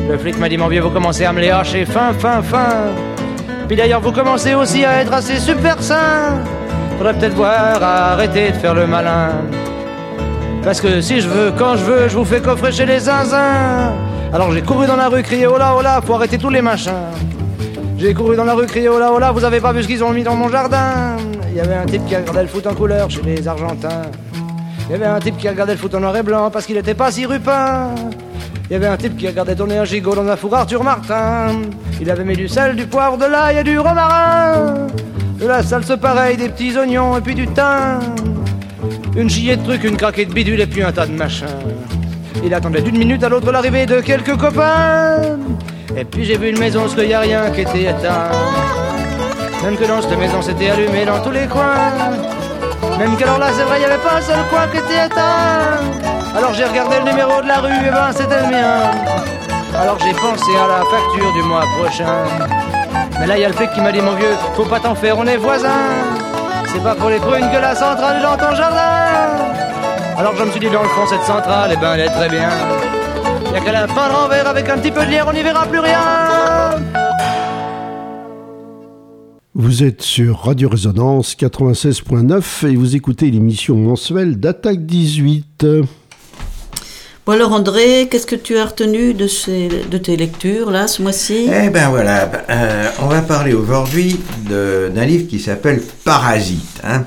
Le 0.09 0.19
flic 0.19 0.37
m'a 0.39 0.49
dit 0.49 0.59
mon 0.59 0.67
vieux, 0.67 0.81
vous 0.81 0.91
commencez 0.91 1.25
à 1.25 1.33
me 1.33 1.41
les 1.41 1.51
hacher 1.51 1.85
fin, 1.85 2.13
fin, 2.19 2.43
fin. 2.43 2.67
Puis 3.69 3.77
d'ailleurs 3.77 4.01
vous 4.01 4.13
commencez 4.13 4.55
aussi 4.55 4.85
à 4.85 5.03
être 5.03 5.13
assez 5.13 5.37
super 5.37 5.81
sain. 5.81 6.41
Faudrait 6.99 7.15
peut-être 7.15 7.35
voir 7.35 7.81
arrêter 7.81 8.51
de 8.51 8.57
faire 8.57 8.75
le 8.75 8.89
malin. 8.89 9.31
Parce 10.67 10.81
que 10.81 11.01
si 11.01 11.21
je 11.21 11.29
veux, 11.29 11.53
quand 11.57 11.77
je 11.77 11.85
veux, 11.85 12.09
je 12.09 12.17
vous 12.17 12.25
fais 12.25 12.41
coffrer 12.41 12.73
chez 12.73 12.87
les 12.87 12.99
zinzins. 12.99 13.93
Alors 14.33 14.51
j'ai 14.51 14.63
couru 14.63 14.89
dans 14.89 14.97
la 14.97 15.09
rue, 15.09 15.23
crié 15.23 15.47
oh 15.47 15.57
là, 15.57 16.01
faut 16.05 16.15
arrêter 16.15 16.39
tous 16.39 16.51
les 16.51 16.61
machins. 16.61 16.91
J'ai 17.97 18.13
couru 18.13 18.35
dans 18.35 18.43
la 18.43 18.55
rue, 18.55 18.67
crié 18.67 18.89
oh 18.89 18.99
là, 18.99 19.31
vous 19.31 19.45
avez 19.45 19.61
pas 19.61 19.73
vu 19.73 19.85
ce 19.85 19.87
qu'ils 19.87 20.03
ont 20.03 20.11
mis 20.11 20.25
dans 20.25 20.35
mon 20.35 20.49
jardin? 20.49 21.19
Il 21.51 21.57
y 21.57 21.61
avait 21.61 21.77
un 21.77 21.87
type 21.87 22.05
qui 22.07 22.17
regardait 22.17 22.43
le 22.43 22.49
foot 22.49 22.67
en 22.67 22.75
couleur 22.75 23.09
chez 23.09 23.23
les 23.23 23.47
Argentins. 23.47 24.11
Il 24.89 24.93
y 24.93 24.95
avait 24.97 25.07
un 25.07 25.21
type 25.21 25.37
qui 25.37 25.49
regardait 25.49 25.75
le 25.75 25.79
foot 25.79 25.95
en 25.95 26.01
noir 26.01 26.17
et 26.17 26.25
blanc 26.25 26.51
parce 26.51 26.67
qu'il 26.67 26.77
était 26.77 26.95
pas 26.95 27.13
si 27.13 27.27
rupin. 27.27 27.95
Il 28.69 28.73
y 28.73 28.75
avait 28.75 28.89
un 28.89 28.97
type 28.97 29.17
qui 29.17 29.29
regardait 29.29 29.55
tourner 29.55 29.79
un 29.79 29.85
gigot 29.85 30.17
dans 30.17 30.27
un 30.27 30.35
four 30.35 30.53
Arthur 30.53 30.83
Martin. 30.83 31.61
Il 32.01 32.11
avait 32.11 32.25
mis 32.25 32.35
du 32.35 32.49
sel, 32.49 32.75
du 32.75 32.89
poivre, 32.89 33.17
de 33.17 33.27
l'ail 33.27 33.59
et 33.59 33.63
du 33.63 33.79
romarin. 33.79 34.89
De 35.39 35.47
la 35.47 35.63
salse 35.63 35.97
pareille, 35.97 36.37
des 36.37 36.49
petits 36.49 36.77
oignons 36.77 37.17
et 37.17 37.21
puis 37.21 37.37
du 37.37 37.47
thym. 37.47 38.01
Une 39.17 39.31
gilet 39.31 39.57
de 39.57 39.65
trucs, 39.65 39.83
une 39.85 39.97
craquette 39.97 40.29
de 40.29 40.35
bidule 40.35 40.61
et 40.61 40.67
puis 40.67 40.83
un 40.83 40.93
tas 40.93 41.07
de 41.07 41.13
machins. 41.13 41.47
Il 42.45 42.53
attendait 42.53 42.83
d'une 42.83 42.99
minute 42.99 43.25
à 43.25 43.31
l'autre 43.31 43.51
l'arrivée 43.51 43.87
de 43.87 44.01
quelques 44.03 44.37
copains. 44.37 45.23
Et 45.97 46.05
puis 46.05 46.25
j'ai 46.27 46.37
vu 46.37 46.51
une 46.51 46.59
maison 46.59 46.83
parce 46.83 46.95
qu'il 46.95 47.09
n'y 47.09 47.15
a 47.15 47.21
rien 47.21 47.51
qui 47.51 47.63
était 47.63 47.85
éteint. 47.85 48.31
Même 49.65 49.77
que 49.77 49.85
dans 49.85 50.03
cette 50.03 50.19
maison 50.19 50.43
c'était 50.43 50.69
allumé 50.69 51.07
dans 51.07 51.19
tous 51.21 51.31
les 51.31 51.47
coins. 51.47 51.93
Même 52.99 53.17
qu'alors 53.17 53.39
là 53.39 53.47
c'est 53.57 53.63
vrai, 53.63 53.79
il 53.79 53.81
n'y 53.81 53.87
avait 53.87 54.03
pas 54.03 54.17
un 54.19 54.21
seul 54.21 54.37
coin 54.51 54.67
qui 54.71 54.77
était 54.77 55.07
éteint. 55.07 56.37
Alors 56.37 56.53
j'ai 56.53 56.65
regardé 56.65 56.97
le 57.03 57.11
numéro 57.11 57.41
de 57.41 57.49
la 57.49 57.59
rue, 57.59 57.87
et 57.87 57.91
ben 57.91 58.13
c'était 58.13 58.43
le 58.43 58.49
mien. 58.49 58.91
Alors 59.75 59.99
j'ai 59.99 60.13
pensé 60.13 60.51
à 60.63 60.69
la 60.69 60.85
facture 60.85 61.33
du 61.33 61.43
mois 61.43 61.65
prochain. 61.79 62.05
Mais 63.19 63.27
là 63.27 63.39
il 63.39 63.41
y 63.41 63.45
a 63.47 63.49
le 63.49 63.55
flic 63.55 63.71
qui 63.73 63.81
m'a 63.81 63.93
dit 63.93 64.03
mon 64.03 64.13
vieux, 64.13 64.37
faut 64.55 64.67
pas 64.67 64.79
t'en 64.79 64.95
faire, 64.95 65.17
on 65.17 65.27
est 65.27 65.39
voisins. 65.39 66.16
C'est 66.67 66.83
pas 66.83 66.95
pour 66.95 67.09
les 67.11 67.19
prunes 67.19 67.51
que 67.51 67.61
la 67.61 67.75
centrale 67.75 68.19
est 68.19 68.23
dans 68.23 68.37
ton 68.37 68.55
jardin. 68.55 69.57
Alors 70.19 70.35
je 70.37 70.45
me 70.45 70.51
suis 70.51 70.61
dit 70.61 70.71
dans 70.71 70.83
le 70.83 70.89
fond 70.89 71.07
cette 71.07 71.23
centrale, 71.23 71.71
eh 71.73 71.77
ben 71.77 71.95
elle 71.95 72.01
est 72.01 72.11
très 72.11 72.29
bien. 72.29 72.49
Y'a 73.53 73.61
qu'à 73.61 73.73
la 73.73 73.87
peindre 73.87 74.25
en 74.25 74.29
verre 74.29 74.49
avec 74.49 74.69
un 74.69 74.79
petit 74.79 74.91
peu 74.91 75.05
de 75.05 75.11
lierre, 75.11 75.27
on 75.29 75.33
n'y 75.33 75.43
verra 75.43 75.67
plus 75.67 75.79
rien. 75.79 76.01
Vous 79.55 79.83
êtes 79.83 80.03
sur 80.03 80.41
Radio 80.41 80.69
Résonance 80.69 81.35
96.9 81.35 82.69
et 82.69 82.77
vous 82.77 82.95
écoutez 82.95 83.31
l'émission 83.31 83.77
mensuelle 83.77 84.39
d'Attaque 84.39 84.85
18. 84.85 85.67
Bon 87.27 87.33
alors 87.33 87.53
André, 87.55 88.07
qu'est-ce 88.09 88.25
que 88.25 88.37
tu 88.37 88.57
as 88.57 88.67
retenu 88.67 89.13
de, 89.13 89.99
tes 89.99 90.17
lectures 90.17 90.71
là 90.71 90.87
ce 90.87 91.03
mois-ci? 91.03 91.49
Eh 91.53 91.71
ben 91.71 91.89
voilà, 91.89 92.31
euh, 92.49 92.89
on 93.03 93.07
va 93.07 93.21
parler 93.21 93.53
aujourd'hui 93.53 94.21
d'un 94.49 95.05
livre 95.05 95.27
qui 95.27 95.41
s'appelle 95.41 95.83
Parasite. 96.05 96.81
hein. 96.85 97.05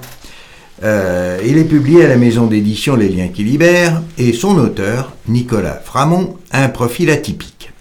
Euh, 0.84 1.40
il 1.46 1.58
est 1.58 1.64
publié 1.64 2.04
à 2.04 2.10
la 2.10 2.18
maison 2.18 2.48
d'édition 2.48 2.98
Les 2.98 3.08
Liens 3.08 3.30
qui 3.30 3.46
Libèrent 3.46 4.02
et 4.18 4.34
son 4.34 4.58
auteur, 4.58 5.14
Nicolas 5.30 5.82
Framont, 5.86 6.36
a 6.52 6.66
un 6.66 6.70
profil 6.70 7.12
atypique. 7.12 7.72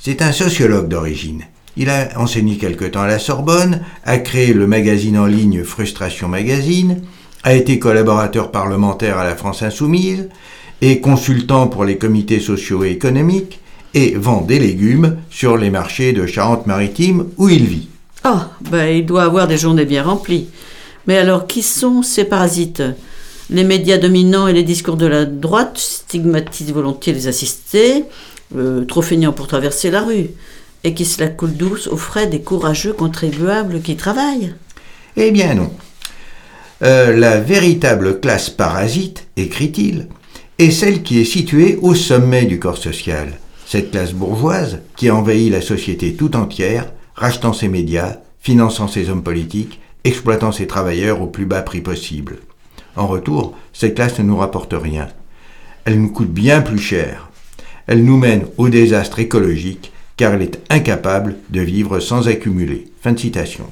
C'est 0.00 0.22
un 0.22 0.32
sociologue 0.32 0.88
d'origine. 0.88 1.44
Il 1.76 1.88
a 1.88 2.08
enseigné 2.16 2.56
quelque 2.56 2.86
temps 2.86 3.02
à 3.02 3.06
la 3.06 3.20
Sorbonne, 3.20 3.84
a 4.04 4.18
créé 4.18 4.52
le 4.54 4.66
magazine 4.66 5.16
en 5.16 5.26
ligne 5.26 5.62
Frustration 5.62 6.26
Magazine, 6.26 7.00
a 7.44 7.54
été 7.54 7.78
collaborateur 7.78 8.50
parlementaire 8.50 9.18
à 9.18 9.24
la 9.24 9.36
France 9.36 9.62
Insoumise, 9.62 10.28
est 10.80 11.00
consultant 11.00 11.68
pour 11.68 11.84
les 11.84 11.98
comités 11.98 12.40
sociaux 12.40 12.84
et 12.84 12.90
économiques 12.90 13.60
et 13.94 14.14
vend 14.14 14.42
des 14.42 14.58
légumes 14.58 15.16
sur 15.30 15.56
les 15.56 15.70
marchés 15.70 16.12
de 16.12 16.26
Charente-Maritime 16.26 17.26
où 17.36 17.48
il 17.48 17.64
vit. 17.64 17.88
Ah, 18.24 18.50
ben 18.70 18.86
il 18.86 19.06
doit 19.06 19.24
avoir 19.24 19.48
des 19.48 19.58
journées 19.58 19.84
bien 19.84 20.02
remplies. 20.02 20.48
Mais 21.06 21.16
alors, 21.16 21.46
qui 21.46 21.62
sont 21.62 22.02
ces 22.02 22.24
parasites? 22.24 22.82
Les 23.48 23.64
médias 23.64 23.98
dominants 23.98 24.46
et 24.46 24.52
les 24.52 24.62
discours 24.62 24.96
de 24.96 25.06
la 25.06 25.24
droite 25.24 25.76
stigmatisent 25.76 26.72
volontiers 26.72 27.12
les 27.12 27.26
assistés, 27.26 28.04
euh, 28.56 28.84
trop 28.84 29.02
feignants 29.02 29.32
pour 29.32 29.48
traverser 29.48 29.90
la 29.90 30.02
rue, 30.02 30.28
et 30.84 30.94
qui 30.94 31.04
se 31.04 31.20
la 31.20 31.28
coulent 31.28 31.56
douce 31.56 31.88
aux 31.88 31.96
frais 31.96 32.26
des 32.26 32.42
courageux 32.42 32.92
contribuables 32.92 33.80
qui 33.80 33.96
travaillent. 33.96 34.54
Eh 35.16 35.30
bien 35.32 35.54
non. 35.54 35.70
Euh, 36.82 37.16
la 37.16 37.40
véritable 37.40 38.20
classe 38.20 38.50
parasite, 38.50 39.26
écrit-il, 39.36 40.06
est 40.60 40.70
celle 40.70 41.02
qui 41.02 41.18
est 41.18 41.24
située 41.24 41.78
au 41.80 41.94
sommet 41.94 42.44
du 42.44 42.58
corps 42.58 42.76
social. 42.76 43.38
Cette 43.64 43.92
classe 43.92 44.12
bourgeoise 44.12 44.80
qui 44.94 45.10
envahit 45.10 45.50
la 45.50 45.62
société 45.62 46.12
tout 46.12 46.36
entière, 46.36 46.92
rachetant 47.14 47.54
ses 47.54 47.68
médias, 47.68 48.18
finançant 48.40 48.86
ses 48.86 49.08
hommes 49.08 49.22
politiques, 49.22 49.80
exploitant 50.04 50.52
ses 50.52 50.66
travailleurs 50.66 51.22
au 51.22 51.28
plus 51.28 51.46
bas 51.46 51.62
prix 51.62 51.80
possible. 51.80 52.40
En 52.94 53.06
retour, 53.06 53.56
cette 53.72 53.94
classe 53.94 54.18
ne 54.18 54.24
nous 54.24 54.36
rapporte 54.36 54.74
rien. 54.74 55.08
Elle 55.86 55.98
nous 55.98 56.10
coûte 56.10 56.30
bien 56.30 56.60
plus 56.60 56.78
cher. 56.78 57.30
Elle 57.86 58.04
nous 58.04 58.18
mène 58.18 58.44
au 58.58 58.68
désastre 58.68 59.18
écologique 59.18 59.92
car 60.18 60.34
elle 60.34 60.42
est 60.42 60.60
incapable 60.68 61.36
de 61.48 61.62
vivre 61.62 62.00
sans 62.00 62.28
accumuler. 62.28 62.88
Fin 63.00 63.12
de 63.12 63.18
citation. 63.18 63.64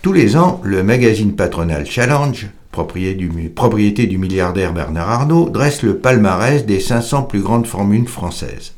Tous 0.00 0.12
les 0.12 0.36
ans, 0.36 0.60
le 0.62 0.84
magazine 0.84 1.34
patronal 1.34 1.86
Challenge, 1.86 2.50
propriété 2.72 4.06
du, 4.06 4.18
milliardaire 4.18 4.72
Bernard 4.72 5.10
Arnault, 5.10 5.50
dresse 5.50 5.82
le 5.82 5.98
palmarès 5.98 6.66
des 6.66 6.80
500 6.80 7.24
plus 7.24 7.40
grandes 7.40 7.66
formules 7.66 8.08
françaises. 8.08 8.72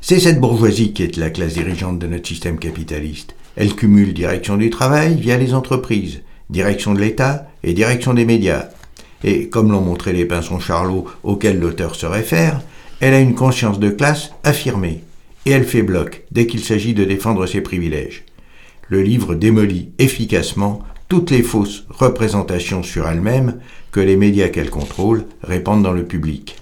C'est 0.00 0.20
cette 0.20 0.40
bourgeoisie 0.40 0.92
qui 0.92 1.02
est 1.02 1.16
la 1.16 1.30
classe 1.30 1.54
dirigeante 1.54 1.98
de 1.98 2.06
notre 2.06 2.26
système 2.26 2.58
capitaliste. 2.58 3.34
Elle 3.56 3.74
cumule 3.74 4.14
direction 4.14 4.56
du 4.56 4.70
travail 4.70 5.16
via 5.16 5.36
les 5.36 5.52
entreprises, 5.52 6.22
direction 6.48 6.94
de 6.94 7.00
l'État 7.00 7.46
et 7.62 7.74
direction 7.74 8.14
des 8.14 8.24
médias. 8.24 8.70
Et 9.22 9.48
comme 9.48 9.70
l'ont 9.70 9.80
montré 9.80 10.12
les 10.12 10.24
pinsons 10.24 10.60
Charlot 10.60 11.06
auxquels 11.24 11.58
l'auteur 11.58 11.94
se 11.94 12.06
réfère, 12.06 12.60
elle 13.00 13.14
a 13.14 13.20
une 13.20 13.34
conscience 13.34 13.78
de 13.78 13.90
classe 13.90 14.30
affirmée. 14.44 15.02
Et 15.44 15.50
elle 15.50 15.64
fait 15.64 15.82
bloc 15.82 16.24
dès 16.30 16.46
qu'il 16.46 16.64
s'agit 16.64 16.94
de 16.94 17.04
défendre 17.04 17.46
ses 17.46 17.60
privilèges. 17.60 18.24
Le 18.88 19.02
livre 19.02 19.34
démolit 19.34 19.90
efficacement 19.98 20.82
toutes 21.08 21.30
les 21.30 21.42
fausses 21.42 21.84
représentations 21.88 22.82
sur 22.82 23.08
elle-même 23.08 23.56
que 23.92 24.00
les 24.00 24.16
médias 24.16 24.48
qu'elle 24.48 24.70
contrôle 24.70 25.24
répandent 25.42 25.82
dans 25.82 25.92
le 25.92 26.04
public. 26.04 26.56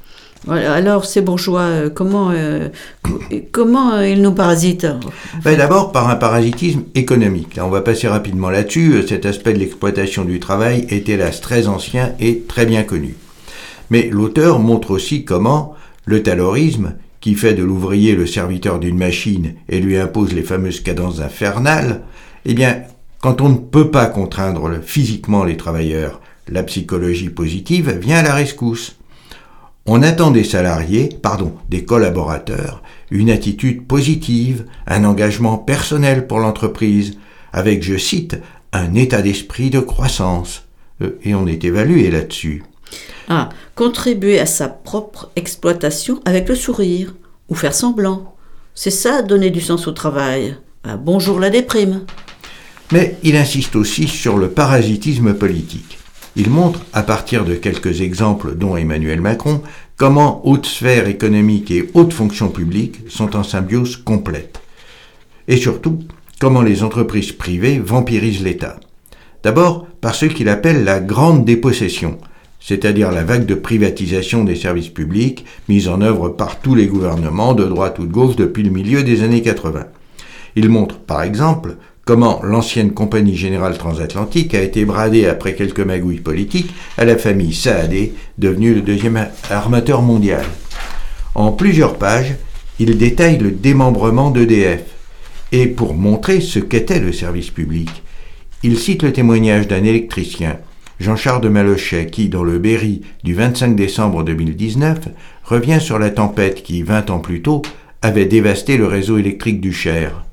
Alors, 0.49 1.07
ces 1.07 1.23
bourgeois, 1.23 1.63
euh, 1.63 1.91
comment, 1.91 2.31
euh, 2.31 2.69
co- 3.03 3.19
comment 3.51 3.95
euh, 3.95 4.07
ils 4.09 4.23
nous 4.23 4.33
parasitent? 4.33 4.87
Ben, 5.43 5.57
D'abord 5.59 5.91
par 5.91 6.09
un 6.09 6.15
parasitisme 6.15 6.85
économique. 6.95 7.57
Là, 7.57 7.67
on 7.67 7.71
va 7.71 7.81
passer 7.81 8.07
rapidement 8.07 8.51
là-dessus. 8.51 9.03
Cet 9.09 9.27
aspect 9.27 9.55
de 9.55 9.59
l'exploitation 9.59 10.25
du 10.25 10.39
travail 10.39 10.87
est 10.89 11.09
hélas 11.09 11.41
très 11.41 11.67
ancien 11.67 12.13
et 12.21 12.43
très 12.47 12.65
bien 12.65 12.85
connu. 12.85 13.17
Mais 13.91 14.09
l'auteur 14.13 14.61
montre 14.61 14.93
aussi 14.93 15.25
comment 15.25 15.75
le 16.05 16.23
taylorisme, 16.23 16.95
qui 17.21 17.35
fait 17.35 17.55
de 17.55 17.65
l'ouvrier 17.65 18.15
le 18.15 18.27
serviteur 18.27 18.79
d'une 18.79 18.99
machine 18.99 19.55
et 19.69 19.81
lui 19.81 19.97
impose 19.97 20.33
les 20.33 20.43
fameuses 20.43 20.79
cadences 20.81 21.19
infernales, 21.19 22.03
eh 22.45 22.55
bien, 22.55 22.83
quand 23.27 23.41
on 23.41 23.49
ne 23.49 23.57
peut 23.57 23.91
pas 23.91 24.07
contraindre 24.07 24.81
physiquement 24.81 25.43
les 25.43 25.57
travailleurs, 25.57 26.21
la 26.47 26.63
psychologie 26.63 27.29
positive 27.29 27.91
vient 27.91 28.19
à 28.19 28.23
la 28.23 28.33
rescousse. 28.33 28.99
On 29.85 30.05
attend 30.05 30.31
des 30.31 30.45
salariés, 30.45 31.09
pardon, 31.23 31.53
des 31.69 31.85
collaborateurs, 31.85 32.85
une 33.11 33.31
attitude 33.31 33.85
positive, 33.85 34.67
un 34.87 35.03
engagement 35.03 35.59
personnel 35.59 36.29
pour 36.29 36.39
l'entreprise, 36.39 37.19
avec, 37.53 37.83
je 37.83 37.97
cite, 37.97 38.41
un 38.73 38.95
état 38.95 39.23
d'esprit 39.23 39.71
de 39.71 39.81
croissance. 39.81 40.63
Euh, 41.03 41.19
et 41.25 41.35
on 41.35 41.49
est 41.49 41.65
évalué 41.65 42.13
là-dessus. 42.13 42.63
Ah, 43.29 43.49
contribuer 43.75 44.39
à 44.39 44.47
sa 44.47 44.69
propre 44.69 45.33
exploitation 45.35 46.21
avec 46.27 46.49
le 46.49 46.55
sourire, 46.55 47.13
ou 47.49 47.57
faire 47.57 47.75
semblant. 47.75 48.37
C'est 48.77 48.93
ça, 48.93 49.23
donner 49.23 49.51
du 49.51 49.61
sens 49.61 49.89
au 49.89 49.93
travail. 49.93 50.57
Ah, 50.85 50.97
bonjour 50.97 51.41
la 51.41 51.51
déprime. 51.51 52.07
Mais 52.93 53.17
il 53.23 53.37
insiste 53.37 53.75
aussi 53.75 54.07
sur 54.07 54.37
le 54.37 54.49
parasitisme 54.49 55.35
politique. 55.35 55.99
Il 56.37 56.51
montre, 56.51 56.81
à 56.93 57.03
partir 57.03 57.45
de 57.45 57.55
quelques 57.55 58.01
exemples 58.01 58.55
dont 58.55 58.77
Emmanuel 58.77 59.21
Macron, 59.21 59.63
comment 59.97 60.47
haute 60.47 60.67
sphère 60.67 61.09
économique 61.09 61.71
et 61.71 61.89
haute 61.95 62.13
fonction 62.13 62.49
publique 62.49 63.01
sont 63.09 63.35
en 63.35 63.43
symbiose 63.43 63.97
complète. 63.97 64.61
Et 65.49 65.57
surtout, 65.57 66.01
comment 66.39 66.63
les 66.63 66.83
entreprises 66.83 67.33
privées 67.33 67.79
vampirisent 67.79 68.43
l'État. 68.43 68.79
D'abord 69.43 69.87
par 70.01 70.15
ce 70.15 70.27
qu'il 70.27 70.49
appelle 70.49 70.85
la 70.85 71.01
grande 71.01 71.45
dépossession, 71.45 72.19
c'est-à-dire 72.61 73.11
la 73.11 73.25
vague 73.25 73.47
de 73.47 73.55
privatisation 73.55 74.45
des 74.45 74.57
services 74.57 74.89
publics 74.89 75.45
mise 75.69 75.89
en 75.89 76.01
œuvre 76.01 76.29
par 76.29 76.61
tous 76.61 76.75
les 76.75 76.87
gouvernements 76.87 77.55
de 77.55 77.65
droite 77.65 77.99
ou 77.99 78.07
de 78.07 78.13
gauche 78.13 78.37
depuis 78.37 78.63
le 78.63 78.71
milieu 78.71 79.03
des 79.03 79.23
années 79.23 79.43
80. 79.43 79.87
Il 80.57 80.69
montre, 80.69 80.99
par 80.99 81.23
exemple, 81.23 81.77
comment 82.07 82.41
l'ancienne 82.45 82.93
compagnie 82.93 83.37
générale 83.37 83.77
transatlantique 83.77 84.55
a 84.55 84.63
été 84.63 84.85
bradée 84.85 85.27
après 85.27 85.57
quelques 85.57 85.81
magouilles 85.81 86.21
politiques 86.21 86.73
à 86.97 87.05
la 87.05 87.19
famille 87.19 87.53
Saadé, 87.53 88.15
devenue 88.39 88.75
le 88.75 88.81
deuxième 88.81 89.27
armateur 89.51 90.03
mondial. 90.03 90.45
En 91.35 91.51
plusieurs 91.51 91.99
pages, 91.99 92.37
il 92.79 92.97
détaille 92.97 93.39
le 93.39 93.51
démembrement 93.51 94.31
d'EDF. 94.31 94.85
Et 95.51 95.67
pour 95.67 95.95
montrer 95.95 96.41
ce 96.41 96.61
qu'était 96.61 97.01
le 97.01 97.13
service 97.13 97.51
public, 97.51 97.91
il 98.63 98.79
cite 98.79 99.03
le 99.03 99.13
témoignage 99.13 99.67
d'un 99.67 99.83
électricien, 99.83 100.59
Jean-Charles 101.01 101.41
de 101.41 101.49
Malochet, 101.49 102.07
qui, 102.07 102.29
dans 102.29 102.45
le 102.45 102.59
Berry 102.61 103.03
du 103.25 103.35
25 103.35 103.75
décembre 103.75 104.23
2019, 104.23 105.09
revient 105.45 105.81
sur 105.81 105.99
la 105.99 106.11
tempête 106.11 106.63
qui, 106.63 106.85
20 106.85 107.11
ans 107.11 107.19
plus 107.19 107.43
tôt, 107.43 107.63
avait 108.01 108.27
dévasté 108.27 108.77
le 108.77 108.87
réseau 108.87 109.19
électrique 109.19 109.61
du 109.61 109.73
Cher. 109.73 110.26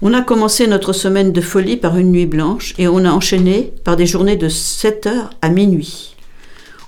On 0.00 0.14
a 0.14 0.22
commencé 0.22 0.68
notre 0.68 0.92
semaine 0.92 1.32
de 1.32 1.40
folie 1.40 1.76
par 1.76 1.98
une 1.98 2.12
nuit 2.12 2.26
blanche 2.26 2.72
et 2.78 2.86
on 2.86 3.04
a 3.04 3.10
enchaîné 3.10 3.72
par 3.82 3.96
des 3.96 4.06
journées 4.06 4.36
de 4.36 4.48
7 4.48 5.06
heures 5.08 5.30
à 5.42 5.48
minuit. 5.48 6.14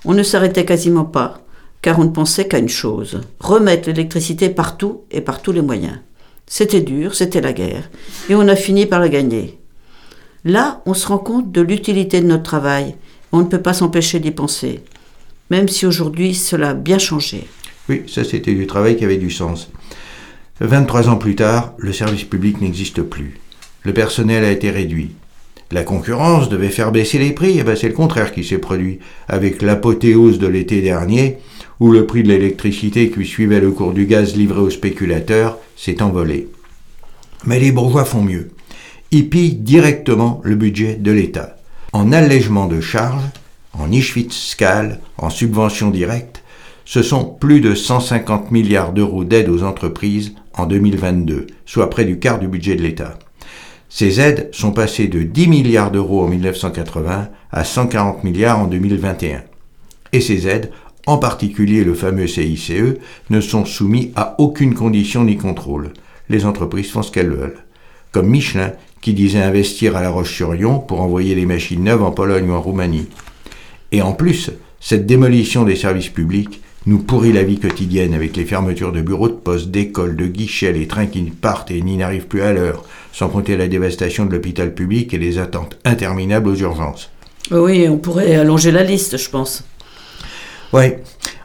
On 0.05 0.13
ne 0.13 0.23
s'arrêtait 0.23 0.63
quasiment 0.63 1.03
pas, 1.03 1.41
car 1.81 1.99
on 1.99 2.05
ne 2.05 2.11
pensait 2.11 2.47
qu'à 2.47 2.59
une 2.59 2.69
chose, 2.69 3.19
remettre 3.41 3.89
l'électricité 3.89 4.47
partout 4.47 5.01
et 5.11 5.19
par 5.19 5.41
tous 5.41 5.51
les 5.51 5.61
moyens. 5.61 5.99
C'était 6.47 6.79
dur, 6.79 7.13
c'était 7.13 7.41
la 7.41 7.51
guerre, 7.51 7.89
et 8.29 8.35
on 8.35 8.47
a 8.47 8.55
fini 8.55 8.85
par 8.85 9.01
la 9.01 9.09
gagner. 9.09 9.59
Là, 10.45 10.81
on 10.85 10.93
se 10.93 11.07
rend 11.07 11.17
compte 11.17 11.51
de 11.51 11.61
l'utilité 11.61 12.21
de 12.21 12.27
notre 12.27 12.43
travail. 12.43 12.95
On 13.33 13.39
ne 13.39 13.47
peut 13.47 13.61
pas 13.61 13.73
s'empêcher 13.73 14.21
d'y 14.21 14.31
penser, 14.31 14.79
même 15.49 15.67
si 15.67 15.85
aujourd'hui 15.85 16.33
cela 16.33 16.69
a 16.69 16.73
bien 16.73 16.97
changé. 16.97 17.45
Oui, 17.89 18.03
ça 18.07 18.23
c'était 18.23 18.53
du 18.53 18.67
travail 18.67 18.95
qui 18.95 19.03
avait 19.03 19.17
du 19.17 19.31
sens. 19.31 19.69
23 20.67 21.09
ans 21.09 21.15
plus 21.15 21.35
tard, 21.35 21.73
le 21.79 21.91
service 21.91 22.23
public 22.23 22.61
n'existe 22.61 23.01
plus. 23.01 23.39
Le 23.81 23.93
personnel 23.93 24.43
a 24.43 24.51
été 24.51 24.69
réduit. 24.69 25.15
La 25.71 25.83
concurrence 25.83 26.49
devait 26.49 26.69
faire 26.69 26.91
baisser 26.91 27.17
les 27.17 27.31
prix, 27.31 27.57
et 27.57 27.63
ben 27.63 27.75
c'est 27.75 27.87
le 27.87 27.95
contraire 27.95 28.31
qui 28.31 28.43
s'est 28.43 28.59
produit, 28.59 28.99
avec 29.27 29.63
l'apothéose 29.63 30.37
de 30.37 30.45
l'été 30.45 30.81
dernier, 30.81 31.37
où 31.79 31.91
le 31.91 32.05
prix 32.05 32.21
de 32.21 32.27
l'électricité 32.27 33.09
qui 33.09 33.25
suivait 33.25 33.59
le 33.59 33.71
cours 33.71 33.93
du 33.93 34.05
gaz 34.05 34.35
livré 34.35 34.59
aux 34.59 34.69
spéculateurs 34.69 35.57
s'est 35.75 36.03
envolé. 36.03 36.47
Mais 37.45 37.59
les 37.59 37.71
bourgeois 37.71 38.05
font 38.05 38.21
mieux. 38.21 38.51
Ils 39.09 39.29
pillent 39.29 39.55
directement 39.55 40.41
le 40.43 40.55
budget 40.55 40.93
de 40.93 41.11
l'État. 41.11 41.57
En 41.91 42.11
allègement 42.11 42.67
de 42.67 42.81
charges, 42.81 43.25
en 43.73 43.87
niche 43.87 44.13
fiscale, 44.13 44.99
en 45.17 45.31
subventions 45.31 45.89
directes, 45.89 46.43
ce 46.85 47.01
sont 47.01 47.25
plus 47.25 47.61
de 47.61 47.73
150 47.73 48.51
milliards 48.51 48.93
d'euros 48.93 49.23
d'aide 49.23 49.49
aux 49.49 49.63
entreprises 49.63 50.35
en 50.57 50.65
2022, 50.65 51.47
soit 51.65 51.89
près 51.89 52.05
du 52.05 52.19
quart 52.19 52.39
du 52.39 52.47
budget 52.47 52.75
de 52.75 52.81
l'État. 52.81 53.17
Ces 53.89 54.21
aides 54.21 54.49
sont 54.53 54.71
passées 54.71 55.07
de 55.07 55.23
10 55.23 55.47
milliards 55.47 55.91
d'euros 55.91 56.23
en 56.23 56.27
1980 56.27 57.29
à 57.51 57.63
140 57.63 58.23
milliards 58.23 58.59
en 58.59 58.67
2021. 58.67 59.41
Et 60.13 60.21
ces 60.21 60.47
aides, 60.47 60.71
en 61.07 61.17
particulier 61.17 61.83
le 61.83 61.93
fameux 61.93 62.27
CICE, 62.27 62.99
ne 63.29 63.41
sont 63.41 63.65
soumis 63.65 64.13
à 64.15 64.35
aucune 64.39 64.73
condition 64.73 65.25
ni 65.25 65.37
contrôle. 65.37 65.91
Les 66.29 66.45
entreprises 66.45 66.91
font 66.91 67.01
ce 67.01 67.11
qu'elles 67.11 67.31
veulent. 67.31 67.57
Comme 68.11 68.29
Michelin, 68.29 68.73
qui 69.01 69.13
disait 69.13 69.41
investir 69.41 69.97
à 69.97 70.01
La 70.01 70.09
Roche-sur-Yon 70.09 70.79
pour 70.79 71.01
envoyer 71.01 71.35
les 71.35 71.45
machines 71.45 71.83
neuves 71.83 72.03
en 72.03 72.11
Pologne 72.11 72.49
ou 72.49 72.53
en 72.53 72.61
Roumanie. 72.61 73.09
Et 73.91 74.01
en 74.01 74.13
plus, 74.13 74.51
cette 74.79 75.05
démolition 75.05 75.63
des 75.63 75.75
services 75.75 76.09
publics 76.09 76.61
nous 76.87 76.97
pourrit 76.97 77.31
la 77.31 77.43
vie 77.43 77.59
quotidienne 77.59 78.13
avec 78.13 78.35
les 78.35 78.45
fermetures 78.45 78.91
de 78.91 79.01
bureaux 79.01 79.27
de 79.27 79.33
poste, 79.33 79.69
d'écoles, 79.69 80.15
de 80.15 80.25
guichets, 80.25 80.71
les 80.71 80.87
trains 80.87 81.05
qui 81.05 81.21
ne 81.21 81.29
partent 81.29 81.69
et 81.69 81.81
n'y 81.81 81.97
n'arrivent 81.97 82.27
plus 82.27 82.41
à 82.41 82.53
l'heure, 82.53 82.83
sans 83.13 83.29
compter 83.29 83.55
la 83.55 83.67
dévastation 83.67 84.25
de 84.25 84.31
l'hôpital 84.31 84.73
public 84.73 85.13
et 85.13 85.19
les 85.19 85.37
attentes 85.37 85.77
interminables 85.85 86.49
aux 86.49 86.55
urgences. 86.55 87.11
Oui, 87.51 87.87
on 87.87 87.97
pourrait 87.97 88.35
allonger 88.35 88.71
la 88.71 88.83
liste, 88.83 89.17
je 89.17 89.29
pense. 89.29 89.63
Oui, 90.73 90.93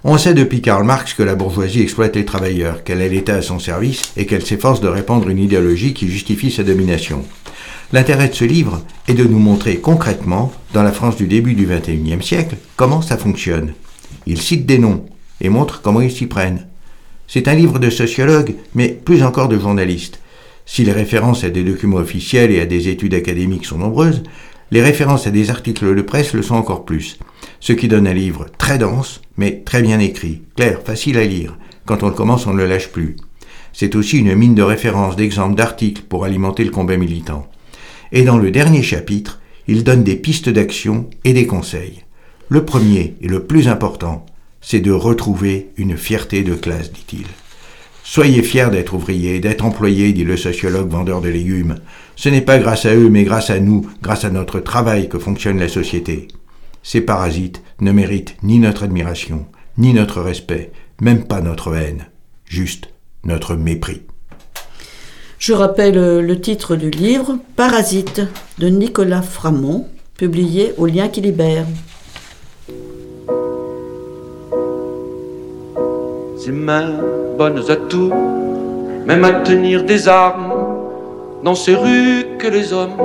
on 0.05 0.17
sait 0.17 0.35
depuis 0.35 0.63
Karl 0.63 0.85
Marx 0.85 1.13
que 1.13 1.23
la 1.23 1.35
bourgeoisie 1.35 1.83
exploite 1.83 2.17
les 2.17 2.25
travailleurs, 2.25 2.85
qu'elle 2.85 3.03
a 3.03 3.09
l'État 3.09 3.35
à 3.35 3.43
son 3.43 3.59
service 3.59 4.13
et 4.17 4.25
qu'elle 4.25 4.47
s'efforce 4.47 4.81
de 4.81 4.89
répandre 4.89 5.29
une 5.29 5.39
idéologie 5.39 5.93
qui 5.93 6.09
justifie 6.09 6.51
sa 6.51 6.63
domination. 6.63 7.25
L'intérêt 7.93 8.29
de 8.29 8.35
ce 8.35 8.45
livre 8.45 8.83
est 9.07 9.15
de 9.15 9.25
nous 9.25 9.39
montrer 9.39 9.77
concrètement, 9.77 10.53
dans 10.73 10.83
la 10.83 10.93
France 10.93 11.17
du 11.17 11.27
début 11.27 11.55
du 11.55 11.67
XXIe 11.67 12.23
siècle, 12.23 12.57
comment 12.77 13.03
ça 13.03 13.17
fonctionne. 13.17 13.73
Il 14.27 14.41
cite 14.41 14.65
des 14.65 14.79
noms 14.79 15.05
et 15.41 15.49
montre 15.49 15.83
comment 15.83 16.01
ils 16.01 16.11
s'y 16.11 16.27
prennent. 16.27 16.67
C'est 17.29 17.49
un 17.49 17.55
livre 17.55 17.79
de 17.79 17.91
sociologue, 17.91 18.55
mais 18.75 18.89
plus 18.89 19.23
encore 19.23 19.49
de 19.49 19.59
journaliste. 19.59 20.21
Si 20.65 20.85
les 20.85 20.93
références 20.93 21.45
à 21.45 21.51
des 21.51 21.65
documents 21.65 21.99
officiels 21.99 22.51
et 22.51 22.61
à 22.61 22.67
des 22.67 22.89
études 22.89 23.15
académiques 23.15 23.67
sont 23.67 23.79
nombreuses, 23.79 24.23
les 24.71 24.83
références 24.83 25.27
à 25.27 25.31
des 25.31 25.51
articles 25.51 25.95
de 25.95 26.03
presse 26.03 26.33
le 26.33 26.43
sont 26.43 26.57
encore 26.57 26.85
plus. 26.85 27.19
Ce 27.61 27.73
qui 27.73 27.89
donne 27.89 28.07
un 28.07 28.13
livre 28.13 28.47
très 28.59 28.79
dense, 28.79 29.21
mais 29.37 29.63
très 29.65 29.83
bien 29.83 30.01
écrit, 30.01 30.43
clair, 30.57 30.81
facile 30.85 31.19
à 31.19 31.25
lire. 31.25 31.57
Quand 31.85 32.03
on 32.03 32.09
le 32.09 32.15
commence, 32.15 32.47
on 32.47 32.53
ne 32.53 32.59
le 32.59 32.67
lâche 32.67 32.89
plus. 32.89 33.17
C'est 33.73 33.95
aussi 33.95 34.19
une 34.19 34.35
mine 34.35 34.55
de 34.55 34.63
références, 34.63 35.17
d'exemples, 35.17 35.55
d'articles 35.55 36.03
pour 36.09 36.25
alimenter 36.25 36.65
le 36.65 36.71
combat 36.71 36.97
militant. 36.97 37.47
Et 38.11 38.23
dans 38.23 38.39
le 38.39 38.51
dernier 38.51 38.83
chapitre, 38.83 39.41
il 39.69 39.85
donne 39.85 40.03
des 40.03 40.17
pistes 40.17 40.49
d'action 40.49 41.09
et 41.25 41.33
des 41.33 41.47
conseils. 41.47 42.03
Le 42.49 42.65
premier 42.65 43.15
et 43.21 43.29
le 43.29 43.45
plus 43.45 43.69
important, 43.69 44.27
c'est 44.69 44.81
de 44.81 44.91
retrouver 44.91 45.71
une 45.77 45.97
fierté 45.97 46.43
de 46.43 46.57
classe, 46.57 46.93
dit-il. 46.93 47.27
Soyez 48.03 48.43
fiers 48.43 48.69
d'être 48.73 48.95
ouvriers, 48.95 49.39
d'être 49.39 49.65
employés, 49.65 50.13
dit 50.13 50.25
le 50.25 50.37
sociologue 50.37 50.91
vendeur 50.91 51.21
de 51.21 51.29
légumes. 51.29 51.77
Ce 52.17 52.29
n'est 52.29 52.41
pas 52.41 52.59
grâce 52.59 52.85
à 52.85 52.93
eux, 52.93 53.09
mais 53.09 53.23
grâce 53.23 53.49
à 53.51 53.61
nous, 53.61 53.89
grâce 54.03 54.25
à 54.25 54.31
notre 54.31 54.59
travail 54.59 55.09
que 55.09 55.21
fonctionne 55.21 55.61
la 55.61 55.69
société. 55.69 56.27
Ces 56.83 57.01
parasites 57.01 57.63
ne 57.81 57.93
méritent 57.93 58.37
ni 58.43 58.59
notre 58.59 58.83
admiration, 58.83 59.47
ni 59.79 59.93
notre 59.93 60.21
respect, 60.21 60.73
même 61.01 61.29
pas 61.29 61.41
notre 61.41 61.73
haine, 61.73 62.07
juste 62.45 62.89
notre 63.23 63.55
mépris. 63.55 64.03
Je 65.39 65.53
rappelle 65.53 66.23
le 66.27 66.41
titre 66.41 66.75
du 66.75 66.91
livre 66.91 67.39
Parasite 67.55 68.21
de 68.59 68.67
Nicolas 68.69 69.23
Framont, 69.23 69.87
publié 70.19 70.73
au 70.77 70.87
Lien 70.87 71.07
qui 71.07 71.21
libère. 71.21 71.67
Mains 76.53 76.93
bonnes 77.37 77.63
à 77.69 77.77
tout, 77.77 78.13
même 79.05 79.25
à 79.25 79.33
tenir 79.41 79.83
des 79.83 80.09
armes, 80.09 80.53
dans 81.43 81.55
ces 81.57 81.75
rues 81.75 82.25
que 82.39 82.47
les 82.47 82.73
hommes 82.73 83.01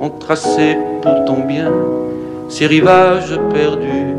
ont 0.00 0.10
tracées 0.10 0.76
pour 1.00 1.24
ton 1.26 1.46
bien, 1.46 1.70
ces 2.48 2.66
rivages 2.66 3.38
perdus 3.52 4.14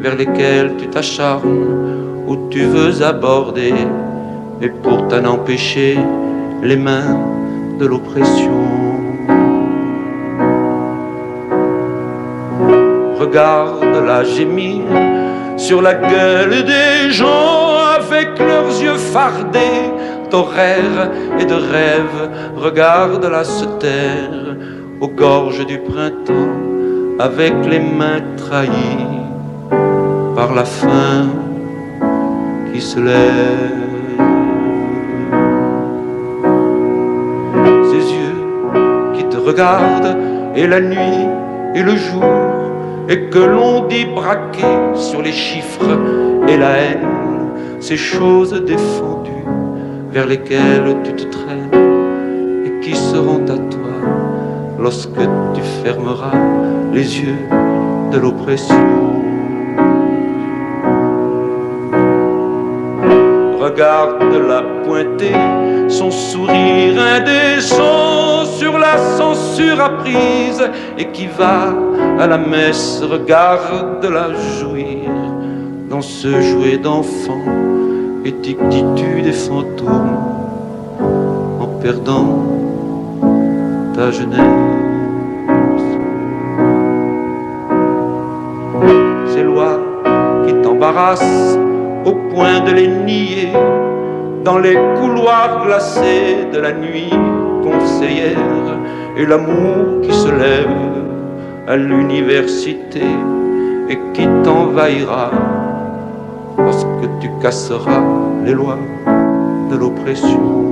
vers 0.00 0.16
lesquels 0.16 0.76
tu 0.76 0.86
t'acharnes, 0.88 2.26
où 2.26 2.36
tu 2.50 2.60
veux 2.60 3.02
aborder, 3.02 3.74
et 4.60 4.68
pour 4.68 5.08
t'en 5.08 5.24
empêcher, 5.24 5.98
les 6.62 6.76
mains 6.76 7.18
de 7.78 7.86
l'oppression. 7.86 8.64
Regarde-la 13.18 14.24
gémir 14.24 14.82
sur 15.56 15.80
la 15.80 15.94
gueule 15.94 16.64
des 16.64 17.10
gens 17.10 17.67
avec 18.10 18.38
leurs 18.38 18.80
yeux 18.80 18.96
fardés 18.96 19.92
d'horaires 20.30 21.10
et 21.38 21.44
de 21.44 21.54
rêves 21.54 22.30
regardent 22.56 23.30
la 23.30 23.44
se 23.44 23.66
taire 23.78 24.56
aux 25.00 25.08
gorges 25.08 25.66
du 25.66 25.78
printemps 25.78 26.56
avec 27.18 27.52
les 27.68 27.80
mains 27.80 28.22
trahies 28.36 29.20
par 30.34 30.54
la 30.54 30.64
faim 30.64 31.28
qui 32.72 32.80
se 32.80 32.98
lève. 32.98 34.22
Ces 37.90 38.04
yeux 38.20 38.40
qui 39.14 39.24
te 39.24 39.36
regardent 39.36 40.16
et 40.56 40.66
la 40.66 40.80
nuit 40.80 41.26
et 41.74 41.82
le 41.82 41.96
jour 41.96 42.24
et 43.08 43.28
que 43.28 43.38
l'on 43.38 43.86
dit 43.86 44.06
braquer 44.06 44.76
sur 44.94 45.20
les 45.20 45.32
chiffres 45.32 45.98
et 46.48 46.56
la 46.56 46.70
haine, 46.70 47.07
ces 47.80 47.96
choses 47.96 48.52
défendues 48.64 49.44
vers 50.10 50.26
lesquelles 50.26 50.96
tu 51.04 51.12
te 51.12 51.24
traînes 51.24 52.64
et 52.64 52.80
qui 52.80 52.94
seront 52.94 53.44
à 53.44 53.58
toi 53.58 53.78
lorsque 54.78 55.20
tu 55.54 55.62
fermeras 55.84 56.36
les 56.92 57.20
yeux 57.20 57.48
de 58.12 58.18
l'oppression. 58.18 58.74
Regarde-la 63.60 64.62
pointer, 64.84 65.34
son 65.88 66.10
sourire 66.10 67.00
indécent 67.00 68.44
sur 68.58 68.78
la 68.78 68.96
censure 69.16 69.80
apprise 69.80 70.62
et 70.96 71.06
qui 71.12 71.26
va 71.26 71.74
à 72.18 72.26
la 72.26 72.38
messe, 72.38 73.02
regarde-la 73.02 74.32
jouir 74.58 74.77
dans 75.98 76.02
ce 76.02 76.40
jouet 76.40 76.78
d'enfant 76.78 77.42
et 78.24 78.32
tu 78.40 78.54
des 79.20 79.32
fantômes 79.32 80.16
en 81.58 81.66
perdant 81.82 82.44
ta 83.96 84.12
jeunesse. 84.12 84.38
Ces 89.26 89.42
lois 89.42 89.80
qui 90.46 90.54
t'embarrassent 90.62 91.58
au 92.04 92.12
point 92.32 92.60
de 92.60 92.70
les 92.74 92.86
nier 92.86 93.48
dans 94.44 94.58
les 94.58 94.78
couloirs 95.00 95.64
glacés 95.66 96.46
de 96.52 96.60
la 96.60 96.74
nuit 96.74 97.10
conseillère 97.64 98.38
et 99.16 99.26
l'amour 99.26 100.02
qui 100.04 100.12
se 100.12 100.28
lève 100.28 100.78
à 101.66 101.76
l'université 101.76 103.02
et 103.90 103.98
qui 104.14 104.28
t'envahira 104.44 105.57
lorsque 106.58 107.18
tu 107.20 107.30
casseras 107.40 108.02
les 108.44 108.52
lois 108.52 108.78
de 109.70 109.76
l'oppression. 109.76 110.64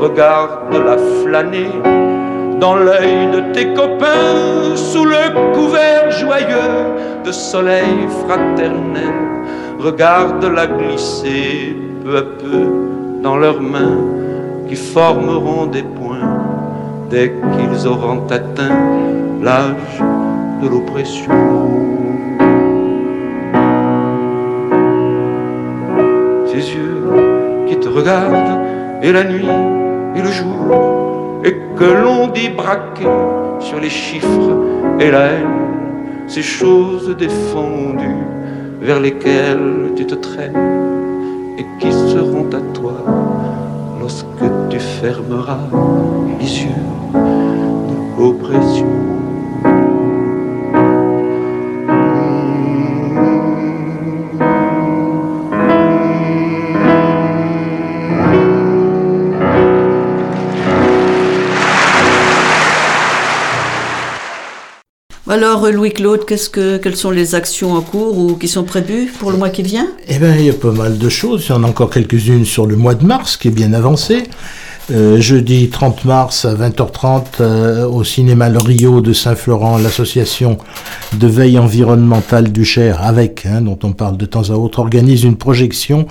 Regarde-la 0.00 0.96
flâner 1.22 1.70
dans 2.60 2.76
l'œil 2.76 3.30
de 3.32 3.52
tes 3.52 3.72
copains 3.74 4.76
sous 4.76 5.04
le 5.04 5.54
couvert 5.54 6.10
joyeux 6.10 7.22
de 7.24 7.32
soleil 7.32 8.06
fraternel. 8.24 9.14
Regarde-la 9.78 10.66
glisser 10.66 11.76
peu 12.04 12.16
à 12.18 12.22
peu 12.22 12.66
dans 13.22 13.36
leurs 13.36 13.60
mains 13.60 13.98
qui 14.68 14.76
formeront 14.76 15.66
des 15.66 15.82
points 15.82 16.38
dès 17.10 17.32
qu'ils 17.52 17.86
auront 17.86 18.22
atteint 18.30 18.78
l'âge 19.42 20.13
l'oppression. 20.68 21.30
Ces 26.46 26.74
yeux 26.74 27.66
qui 27.66 27.76
te 27.78 27.88
regardent 27.88 28.60
et 29.02 29.12
la 29.12 29.24
nuit 29.24 29.48
et 30.16 30.22
le 30.22 30.30
jour 30.30 31.40
et 31.44 31.56
que 31.76 31.84
l'on 31.84 32.28
dit 32.28 32.48
braquer 32.48 33.08
sur 33.60 33.80
les 33.80 33.90
chiffres 33.90 34.56
et 34.98 35.10
la 35.10 35.26
haine, 35.32 35.64
ces 36.26 36.42
choses 36.42 37.14
défendues 37.16 38.24
vers 38.80 39.00
lesquelles 39.00 39.92
tu 39.96 40.06
te 40.06 40.14
traînes 40.14 41.56
et 41.58 41.66
qui 41.78 41.92
seront 41.92 42.48
à 42.52 42.60
toi 42.72 42.94
lorsque 44.00 44.26
tu 44.70 44.78
fermeras 44.78 45.58
les 46.40 46.62
yeux 46.62 46.84
de 47.14 48.22
l'oppression. 48.22 49.13
Alors, 65.34 65.68
Louis-Claude, 65.68 66.26
qu'est-ce 66.26 66.48
que, 66.48 66.76
quelles 66.76 66.94
sont 66.94 67.10
les 67.10 67.34
actions 67.34 67.72
en 67.72 67.80
cours 67.80 68.16
ou 68.16 68.36
qui 68.36 68.46
sont 68.46 68.62
prévues 68.62 69.12
pour 69.18 69.32
le 69.32 69.36
mois 69.36 69.50
qui 69.50 69.64
vient? 69.64 69.88
Eh 70.06 70.20
bien, 70.20 70.36
il 70.36 70.44
y 70.44 70.48
a 70.48 70.52
pas 70.52 70.70
mal 70.70 70.96
de 70.96 71.08
choses. 71.08 71.46
Il 71.48 71.50
y 71.50 71.52
en 71.56 71.64
a 71.64 71.66
encore 71.66 71.90
quelques-unes 71.90 72.44
sur 72.44 72.66
le 72.66 72.76
mois 72.76 72.94
de 72.94 73.04
mars, 73.04 73.36
qui 73.36 73.48
est 73.48 73.50
bien 73.50 73.72
avancé. 73.72 74.22
Euh, 74.90 75.18
jeudi 75.18 75.70
30 75.70 76.04
mars 76.04 76.44
à 76.44 76.54
20h30 76.54 77.40
euh, 77.40 77.88
au 77.88 78.04
cinéma 78.04 78.50
Le 78.50 78.58
Rio 78.58 79.00
de 79.00 79.14
Saint-Florent, 79.14 79.78
l'association 79.78 80.58
de 81.14 81.26
veille 81.26 81.58
environnementale 81.58 82.52
du 82.52 82.66
Cher, 82.66 83.02
avec, 83.02 83.46
hein, 83.46 83.62
dont 83.62 83.78
on 83.82 83.92
parle 83.92 84.18
de 84.18 84.26
temps 84.26 84.50
à 84.50 84.52
autre, 84.52 84.80
organise 84.80 85.24
une 85.24 85.36
projection 85.36 86.06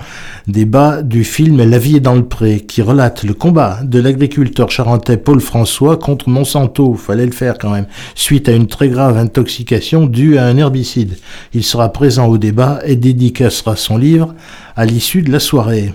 des 0.48 0.64
bas 0.64 1.02
du 1.02 1.22
film 1.22 1.62
La 1.62 1.78
vie 1.78 1.96
est 1.96 2.00
dans 2.00 2.16
le 2.16 2.24
pré, 2.24 2.62
qui 2.66 2.82
relate 2.82 3.22
le 3.22 3.32
combat 3.32 3.78
de 3.84 4.00
l'agriculteur 4.00 4.70
charentais 4.70 5.18
Paul 5.18 5.40
François 5.40 5.96
contre 5.96 6.28
Monsanto, 6.28 6.94
fallait 6.94 7.26
le 7.26 7.32
faire 7.32 7.58
quand 7.58 7.70
même, 7.70 7.86
suite 8.16 8.48
à 8.48 8.52
une 8.52 8.66
très 8.66 8.88
grave 8.88 9.16
intoxication 9.16 10.06
due 10.06 10.36
à 10.36 10.46
un 10.46 10.56
herbicide. 10.56 11.16
Il 11.52 11.62
sera 11.62 11.90
présent 11.90 12.26
au 12.26 12.38
débat 12.38 12.80
et 12.84 12.96
dédicacera 12.96 13.76
son 13.76 13.98
livre 13.98 14.34
à 14.74 14.84
l'issue 14.84 15.22
de 15.22 15.30
la 15.30 15.38
soirée. 15.38 15.92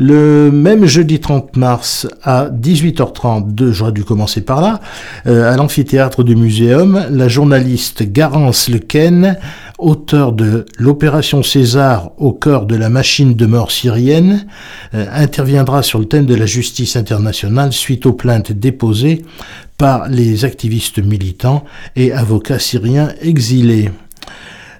Le 0.00 0.52
même 0.52 0.86
jeudi 0.86 1.18
30 1.18 1.56
mars 1.56 2.06
à 2.22 2.48
18h30, 2.50 3.72
j'aurais 3.72 3.90
dû 3.90 4.04
commencer 4.04 4.42
par 4.42 4.60
là, 4.60 4.80
euh, 5.26 5.52
à 5.52 5.56
l'amphithéâtre 5.56 6.22
du 6.22 6.36
Muséum, 6.36 7.04
la 7.10 7.26
journaliste 7.26 8.04
Garance 8.04 8.68
Lequen, 8.68 9.36
auteur 9.76 10.32
de 10.32 10.66
L'opération 10.78 11.42
César 11.42 12.12
au 12.16 12.32
cœur 12.32 12.66
de 12.66 12.76
la 12.76 12.90
machine 12.90 13.34
de 13.34 13.46
mort 13.46 13.72
syrienne, 13.72 14.46
euh, 14.94 15.04
interviendra 15.12 15.82
sur 15.82 15.98
le 15.98 16.04
thème 16.04 16.26
de 16.26 16.36
la 16.36 16.46
justice 16.46 16.94
internationale 16.94 17.72
suite 17.72 18.06
aux 18.06 18.12
plaintes 18.12 18.52
déposées 18.52 19.24
par 19.78 20.08
les 20.08 20.44
activistes 20.44 21.04
militants 21.04 21.64
et 21.96 22.12
avocats 22.12 22.60
syriens 22.60 23.08
exilés. 23.20 23.90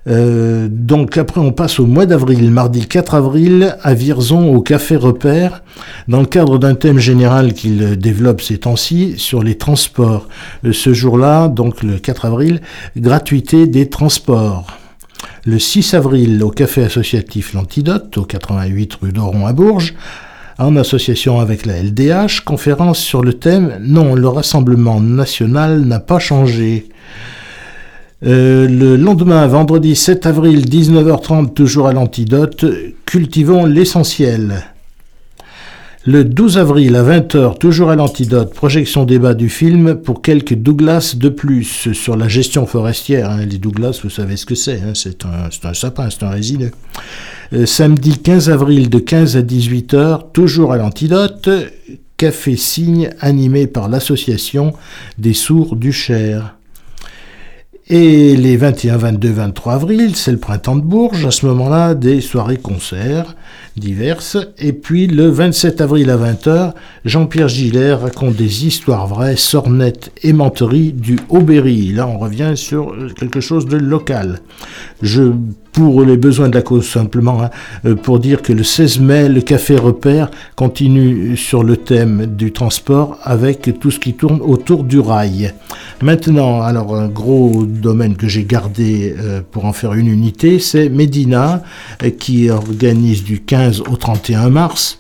Euh, 0.08 0.68
donc 0.70 1.18
après 1.18 1.40
on 1.40 1.52
passe 1.52 1.80
au 1.80 1.86
mois 1.86 2.06
d'avril, 2.06 2.50
mardi 2.50 2.86
4 2.86 3.14
avril 3.14 3.76
à 3.82 3.92
Vierzon 3.94 4.54
au 4.54 4.62
Café 4.62 4.96
Repère, 4.96 5.62
dans 6.06 6.20
le 6.20 6.26
cadre 6.26 6.58
d'un 6.58 6.74
thème 6.74 6.98
général 6.98 7.52
qu'il 7.52 7.98
développe 7.98 8.40
ces 8.40 8.58
temps-ci 8.58 9.14
sur 9.18 9.42
les 9.42 9.56
transports. 9.56 10.28
Euh, 10.64 10.72
ce 10.72 10.94
jour-là, 10.94 11.48
donc 11.48 11.82
le 11.82 11.98
4 11.98 12.24
avril, 12.24 12.60
gratuité 12.96 13.66
des 13.66 13.88
transports. 13.88 14.66
Le 15.44 15.58
6 15.58 15.94
avril 15.94 16.42
au 16.42 16.50
Café 16.50 16.84
associatif 16.84 17.52
L'Antidote, 17.54 18.16
au 18.18 18.24
88 18.24 18.94
rue 19.02 19.12
d'Oron 19.12 19.46
à 19.46 19.52
Bourges, 19.52 19.94
en 20.58 20.74
association 20.76 21.38
avec 21.38 21.66
la 21.66 21.82
LDH, 21.82 22.40
conférence 22.44 22.98
sur 22.98 23.22
le 23.22 23.34
thème 23.34 23.78
Non, 23.80 24.14
le 24.14 24.28
Rassemblement 24.28 25.00
national 25.00 25.82
n'a 25.82 26.00
pas 26.00 26.18
changé. 26.18 26.88
Euh, 28.26 28.66
le 28.66 28.96
lendemain, 28.96 29.46
vendredi 29.46 29.94
7 29.94 30.26
avril, 30.26 30.64
19h30, 30.64 31.52
toujours 31.52 31.86
à 31.86 31.92
l'antidote, 31.92 32.64
cultivons 33.06 33.64
l'essentiel. 33.64 34.64
Le 36.04 36.24
12 36.24 36.58
avril 36.58 36.96
à 36.96 37.04
20h, 37.04 37.58
toujours 37.58 37.90
à 37.90 37.96
l'antidote, 37.96 38.54
projection 38.54 39.04
débat 39.04 39.34
du 39.34 39.48
film 39.48 39.94
pour 39.94 40.22
quelques 40.22 40.54
Douglas 40.54 41.14
de 41.16 41.28
plus 41.28 41.92
sur 41.92 42.16
la 42.16 42.28
gestion 42.28 42.66
forestière. 42.66 43.30
Hein. 43.30 43.44
Les 43.44 43.58
Douglas, 43.58 44.00
vous 44.02 44.10
savez 44.10 44.36
ce 44.36 44.46
que 44.46 44.54
c'est, 44.54 44.80
hein. 44.80 44.92
c'est 44.94 45.24
un, 45.24 45.74
sapin, 45.74 46.08
c'est 46.10 46.24
un 46.24 46.30
résineux. 46.30 46.72
Samedi 47.66 48.18
15 48.18 48.50
avril 48.50 48.90
de 48.90 48.98
15 48.98 49.36
à 49.36 49.42
18h, 49.42 50.32
toujours 50.32 50.72
à 50.72 50.76
l'antidote, 50.76 51.48
café 52.16 52.56
signe 52.56 53.10
animé 53.20 53.66
par 53.66 53.88
l'association 53.88 54.72
des 55.18 55.34
sourds 55.34 55.76
du 55.76 55.92
Cher. 55.92 56.57
Et 57.90 58.36
les 58.36 58.58
21, 58.58 58.98
22, 58.98 59.30
23 59.30 59.72
avril, 59.72 60.14
c'est 60.14 60.30
le 60.30 60.36
printemps 60.36 60.76
de 60.76 60.82
Bourges. 60.82 61.24
À 61.24 61.30
ce 61.30 61.46
moment-là, 61.46 61.94
des 61.94 62.20
soirées-concerts 62.20 63.34
diverses. 63.78 64.36
Et 64.58 64.74
puis 64.74 65.06
le 65.06 65.28
27 65.28 65.80
avril 65.80 66.10
à 66.10 66.18
20h, 66.18 66.74
Jean-Pierre 67.06 67.48
Gillet 67.48 67.94
raconte 67.94 68.36
des 68.36 68.66
histoires 68.66 69.06
vraies, 69.06 69.36
sornettes 69.36 70.12
et 70.22 70.34
menteries 70.34 70.92
du 70.92 71.18
Haut-Berry. 71.30 71.92
Là, 71.94 72.06
on 72.06 72.18
revient 72.18 72.52
sur 72.56 72.94
quelque 73.18 73.40
chose 73.40 73.64
de 73.64 73.78
local. 73.78 74.40
Je 75.00 75.32
pour 75.78 76.02
les 76.02 76.16
besoins 76.16 76.48
de 76.48 76.56
la 76.56 76.62
cause 76.62 76.88
simplement, 76.88 77.40
hein, 77.40 77.50
euh, 77.84 77.94
pour 77.94 78.18
dire 78.18 78.42
que 78.42 78.52
le 78.52 78.64
16 78.64 78.98
mai, 78.98 79.28
le 79.28 79.40
Café 79.40 79.76
Repère 79.76 80.28
continue 80.56 81.36
sur 81.36 81.62
le 81.62 81.76
thème 81.76 82.26
du 82.26 82.50
transport 82.50 83.16
avec 83.22 83.78
tout 83.78 83.92
ce 83.92 84.00
qui 84.00 84.14
tourne 84.14 84.40
autour 84.40 84.82
du 84.82 84.98
rail. 84.98 85.54
Maintenant, 86.02 86.62
alors 86.62 86.96
un 86.96 87.06
gros 87.06 87.64
domaine 87.64 88.16
que 88.16 88.26
j'ai 88.26 88.42
gardé 88.42 89.14
euh, 89.20 89.40
pour 89.48 89.66
en 89.66 89.72
faire 89.72 89.92
une 89.94 90.08
unité, 90.08 90.58
c'est 90.58 90.88
Medina, 90.88 91.62
euh, 92.02 92.10
qui 92.10 92.50
organise 92.50 93.22
du 93.22 93.38
15 93.38 93.82
au 93.82 93.94
31 93.94 94.50
mars 94.50 94.98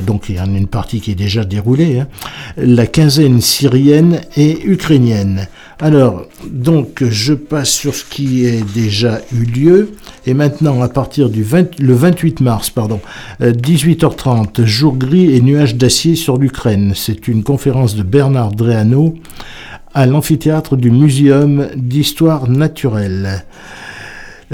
donc 0.00 0.28
il 0.28 0.36
y 0.36 0.40
en 0.40 0.54
a 0.54 0.56
une 0.56 0.66
partie 0.66 1.00
qui 1.00 1.10
est 1.10 1.16
déjà 1.16 1.44
déroulée, 1.44 2.00
hein, 2.00 2.08
la 2.56 2.86
quinzaine 2.86 3.40
syrienne 3.40 4.20
et 4.36 4.64
ukrainienne. 4.64 5.48
Alors, 5.80 6.26
donc, 6.48 7.02
je 7.02 7.34
passe 7.34 7.70
sur 7.70 7.92
ce 7.92 8.04
qui 8.04 8.44
est 8.44 8.62
déjà 8.72 9.20
eu 9.34 9.44
lieu. 9.44 9.90
Et 10.26 10.32
maintenant, 10.32 10.80
à 10.80 10.88
partir 10.88 11.28
du 11.28 11.42
20, 11.42 11.80
le 11.80 11.92
28 11.92 12.40
mars, 12.40 12.70
pardon, 12.70 13.00
18h30, 13.40 14.60
euh, 14.60 14.64
jour 14.64 14.96
gris 14.96 15.34
et 15.34 15.40
nuages 15.40 15.74
d'acier 15.74 16.14
sur 16.14 16.36
l'Ukraine. 16.36 16.92
C'est 16.94 17.26
une 17.26 17.42
conférence 17.42 17.96
de 17.96 18.04
Bernard 18.04 18.52
Dreano 18.52 19.16
à 19.92 20.06
l'amphithéâtre 20.06 20.76
du 20.76 20.92
Muséum 20.92 21.68
d'histoire 21.74 22.48
naturelle. 22.48 23.44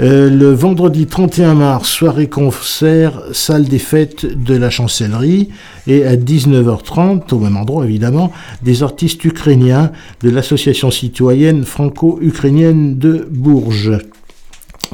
Euh, 0.01 0.29
le 0.29 0.53
vendredi 0.53 1.07
31 1.07 1.55
mars, 1.55 1.89
soirée 1.89 2.29
concert, 2.29 3.21
salle 3.33 3.65
des 3.65 3.79
fêtes 3.79 4.25
de 4.25 4.55
la 4.55 4.69
chancellerie. 4.69 5.49
Et 5.87 6.05
à 6.05 6.15
19h30, 6.15 7.33
au 7.33 7.39
même 7.39 7.57
endroit 7.57 7.83
évidemment, 7.83 8.31
des 8.61 8.81
artistes 8.81 9.25
ukrainiens 9.25 9.91
de 10.21 10.29
l'association 10.29 10.89
citoyenne 10.89 11.65
franco-ukrainienne 11.65 12.97
de 12.97 13.27
Bourges. 13.29 13.97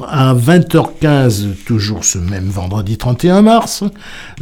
À 0.02 0.34
20h15, 0.34 1.64
toujours 1.64 2.04
ce 2.04 2.18
même 2.18 2.48
vendredi 2.48 2.98
31 2.98 3.40
mars, 3.40 3.82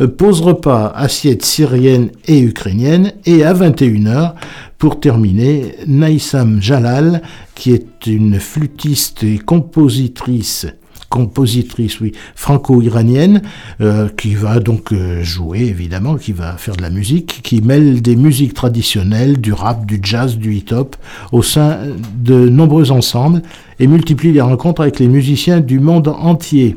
euh, 0.00 0.08
pause 0.08 0.40
repas, 0.40 0.92
assiette 0.96 1.44
syrienne 1.44 2.10
et 2.26 2.40
ukrainienne. 2.40 3.12
Et 3.24 3.44
à 3.44 3.54
21h, 3.54 4.34
pour 4.78 4.98
terminer, 4.98 5.76
Naïsam 5.86 6.60
Jalal, 6.60 7.22
qui 7.54 7.72
est 7.72 8.06
une 8.06 8.40
flûtiste 8.40 9.22
et 9.22 9.38
compositrice 9.38 10.66
compositrice, 11.14 12.00
oui, 12.00 12.10
franco-iranienne, 12.34 13.42
euh, 13.80 14.08
qui 14.08 14.34
va 14.34 14.58
donc 14.58 14.92
euh, 14.92 15.22
jouer, 15.22 15.60
évidemment, 15.60 16.16
qui 16.16 16.32
va 16.32 16.56
faire 16.56 16.74
de 16.74 16.82
la 16.82 16.90
musique, 16.90 17.40
qui 17.44 17.62
mêle 17.62 18.02
des 18.02 18.16
musiques 18.16 18.52
traditionnelles, 18.52 19.40
du 19.40 19.52
rap, 19.52 19.86
du 19.86 20.00
jazz, 20.02 20.36
du 20.36 20.56
hip-hop, 20.56 20.96
au 21.30 21.44
sein 21.44 21.78
de 22.16 22.48
nombreux 22.48 22.90
ensembles, 22.90 23.42
et 23.78 23.86
multiplie 23.86 24.32
les 24.32 24.40
rencontres 24.40 24.80
avec 24.80 24.98
les 24.98 25.06
musiciens 25.06 25.60
du 25.60 25.78
monde 25.78 26.08
entier. 26.08 26.76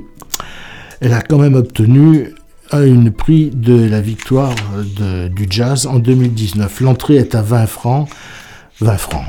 Elle 1.01 1.13
a 1.13 1.21
quand 1.23 1.39
même 1.39 1.55
obtenu 1.55 2.35
une 2.71 3.09
prix 3.09 3.49
de 3.49 3.89
la 3.89 4.01
victoire 4.01 4.53
du 4.95 5.47
jazz 5.49 5.87
en 5.87 5.97
2019. 5.97 6.81
L'entrée 6.81 7.15
est 7.15 7.33
à 7.33 7.41
20 7.41 7.65
francs. 7.65 8.07
20 8.81 8.97
francs. 8.97 9.25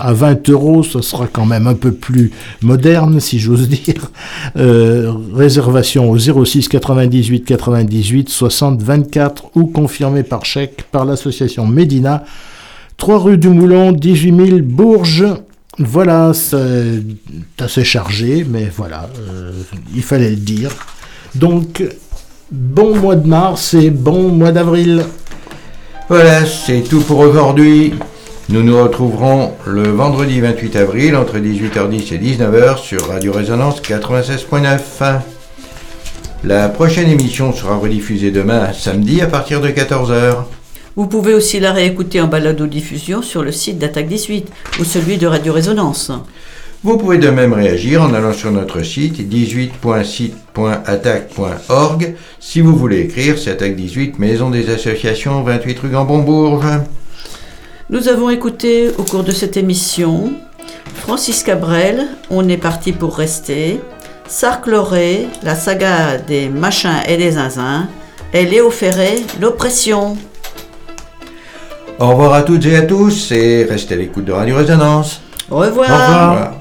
À 0.00 0.12
20 0.12 0.48
euros, 0.48 0.82
ce 0.82 1.02
sera 1.02 1.26
quand 1.26 1.44
même 1.44 1.66
un 1.66 1.74
peu 1.74 1.92
plus 1.92 2.32
moderne, 2.62 3.20
si 3.20 3.38
j'ose 3.38 3.68
dire. 3.68 4.10
Euh, 4.56 5.12
réservation 5.34 6.10
au 6.10 6.18
06 6.18 6.68
98 6.68 7.44
98 7.44 8.28
60 8.28 8.82
24 8.82 9.56
ou 9.56 9.66
confirmé 9.66 10.22
par 10.22 10.44
chèque 10.44 10.84
par 10.90 11.04
l'association 11.04 11.66
Médina. 11.66 12.24
3 12.96 13.18
rue 13.18 13.38
du 13.38 13.48
Moulon, 13.48 13.92
18 13.92 14.46
000 14.48 14.58
Bourges. 14.62 15.26
Voilà, 15.78 16.32
c'est 16.34 17.02
assez 17.58 17.84
chargé, 17.84 18.44
mais 18.48 18.70
voilà, 18.74 19.08
euh, 19.18 19.52
il 19.94 20.02
fallait 20.02 20.30
le 20.30 20.36
dire. 20.36 20.70
Donc, 21.34 21.82
bon 22.50 22.96
mois 22.96 23.16
de 23.16 23.26
mars 23.26 23.74
et 23.74 23.90
bon 23.90 24.28
mois 24.30 24.52
d'avril. 24.52 25.04
Voilà, 26.08 26.44
c'est 26.44 26.82
tout 26.82 27.00
pour 27.00 27.20
aujourd'hui. 27.20 27.94
Nous 28.50 28.62
nous 28.64 28.82
retrouverons 28.82 29.52
le 29.64 29.84
vendredi 29.84 30.40
28 30.40 30.74
avril 30.74 31.14
entre 31.14 31.38
18h10 31.38 32.14
et 32.14 32.18
19h 32.18 32.78
sur 32.78 33.06
Radio 33.06 33.32
Résonance 33.32 33.80
96.9. 33.80 35.20
La 36.42 36.68
prochaine 36.68 37.08
émission 37.08 37.52
sera 37.52 37.76
rediffusée 37.76 38.32
demain 38.32 38.72
samedi 38.72 39.20
à 39.20 39.28
partir 39.28 39.60
de 39.60 39.68
14h. 39.68 40.38
Vous 40.96 41.06
pouvez 41.06 41.32
aussi 41.32 41.60
la 41.60 41.70
réécouter 41.70 42.20
en 42.20 42.26
balado-diffusion 42.26 43.22
sur 43.22 43.44
le 43.44 43.52
site 43.52 43.78
d'Attaque 43.78 44.08
18 44.08 44.48
ou 44.80 44.84
celui 44.84 45.16
de 45.16 45.28
Radio 45.28 45.52
Résonance. 45.52 46.10
Vous 46.82 46.98
pouvez 46.98 47.18
de 47.18 47.30
même 47.30 47.52
réagir 47.52 48.02
en 48.02 48.12
allant 48.12 48.32
sur 48.32 48.50
notre 48.50 48.82
site 48.82 49.32
18.site.attaque.org. 49.32 52.16
Si 52.40 52.60
vous 52.60 52.74
voulez 52.74 53.02
écrire, 53.02 53.38
c'est 53.38 53.52
Attaque 53.52 53.76
18, 53.76 54.18
Maison 54.18 54.50
des 54.50 54.70
Associations, 54.70 55.40
28 55.44 55.78
rue 55.78 55.90
Gambon-Bourges. 55.90 56.80
Nous 57.90 58.06
avons 58.06 58.30
écouté 58.30 58.92
au 58.98 59.02
cours 59.02 59.24
de 59.24 59.32
cette 59.32 59.56
émission 59.56 60.32
Francis 60.94 61.42
Cabrel, 61.42 62.06
On 62.30 62.48
est 62.48 62.56
parti 62.56 62.92
pour 62.92 63.16
rester, 63.16 63.80
Sark 64.28 64.68
Loré, 64.68 65.26
la 65.42 65.56
saga 65.56 66.16
des 66.16 66.48
machins 66.48 67.02
et 67.08 67.16
des 67.16 67.32
zinzins, 67.32 67.88
et 68.32 68.46
Léo 68.46 68.70
Ferré, 68.70 69.24
L'oppression. 69.40 70.16
Au 71.98 72.10
revoir 72.10 72.34
à 72.34 72.42
toutes 72.42 72.64
et 72.66 72.76
à 72.76 72.82
tous 72.82 73.32
et 73.32 73.66
restez 73.68 73.94
à 73.94 73.98
l'écoute 73.98 74.24
de 74.24 74.32
Radio 74.32 74.54
Résonance. 74.54 75.20
Au 75.50 75.56
revoir. 75.56 75.90
Au 75.90 76.30
revoir. 76.30 76.59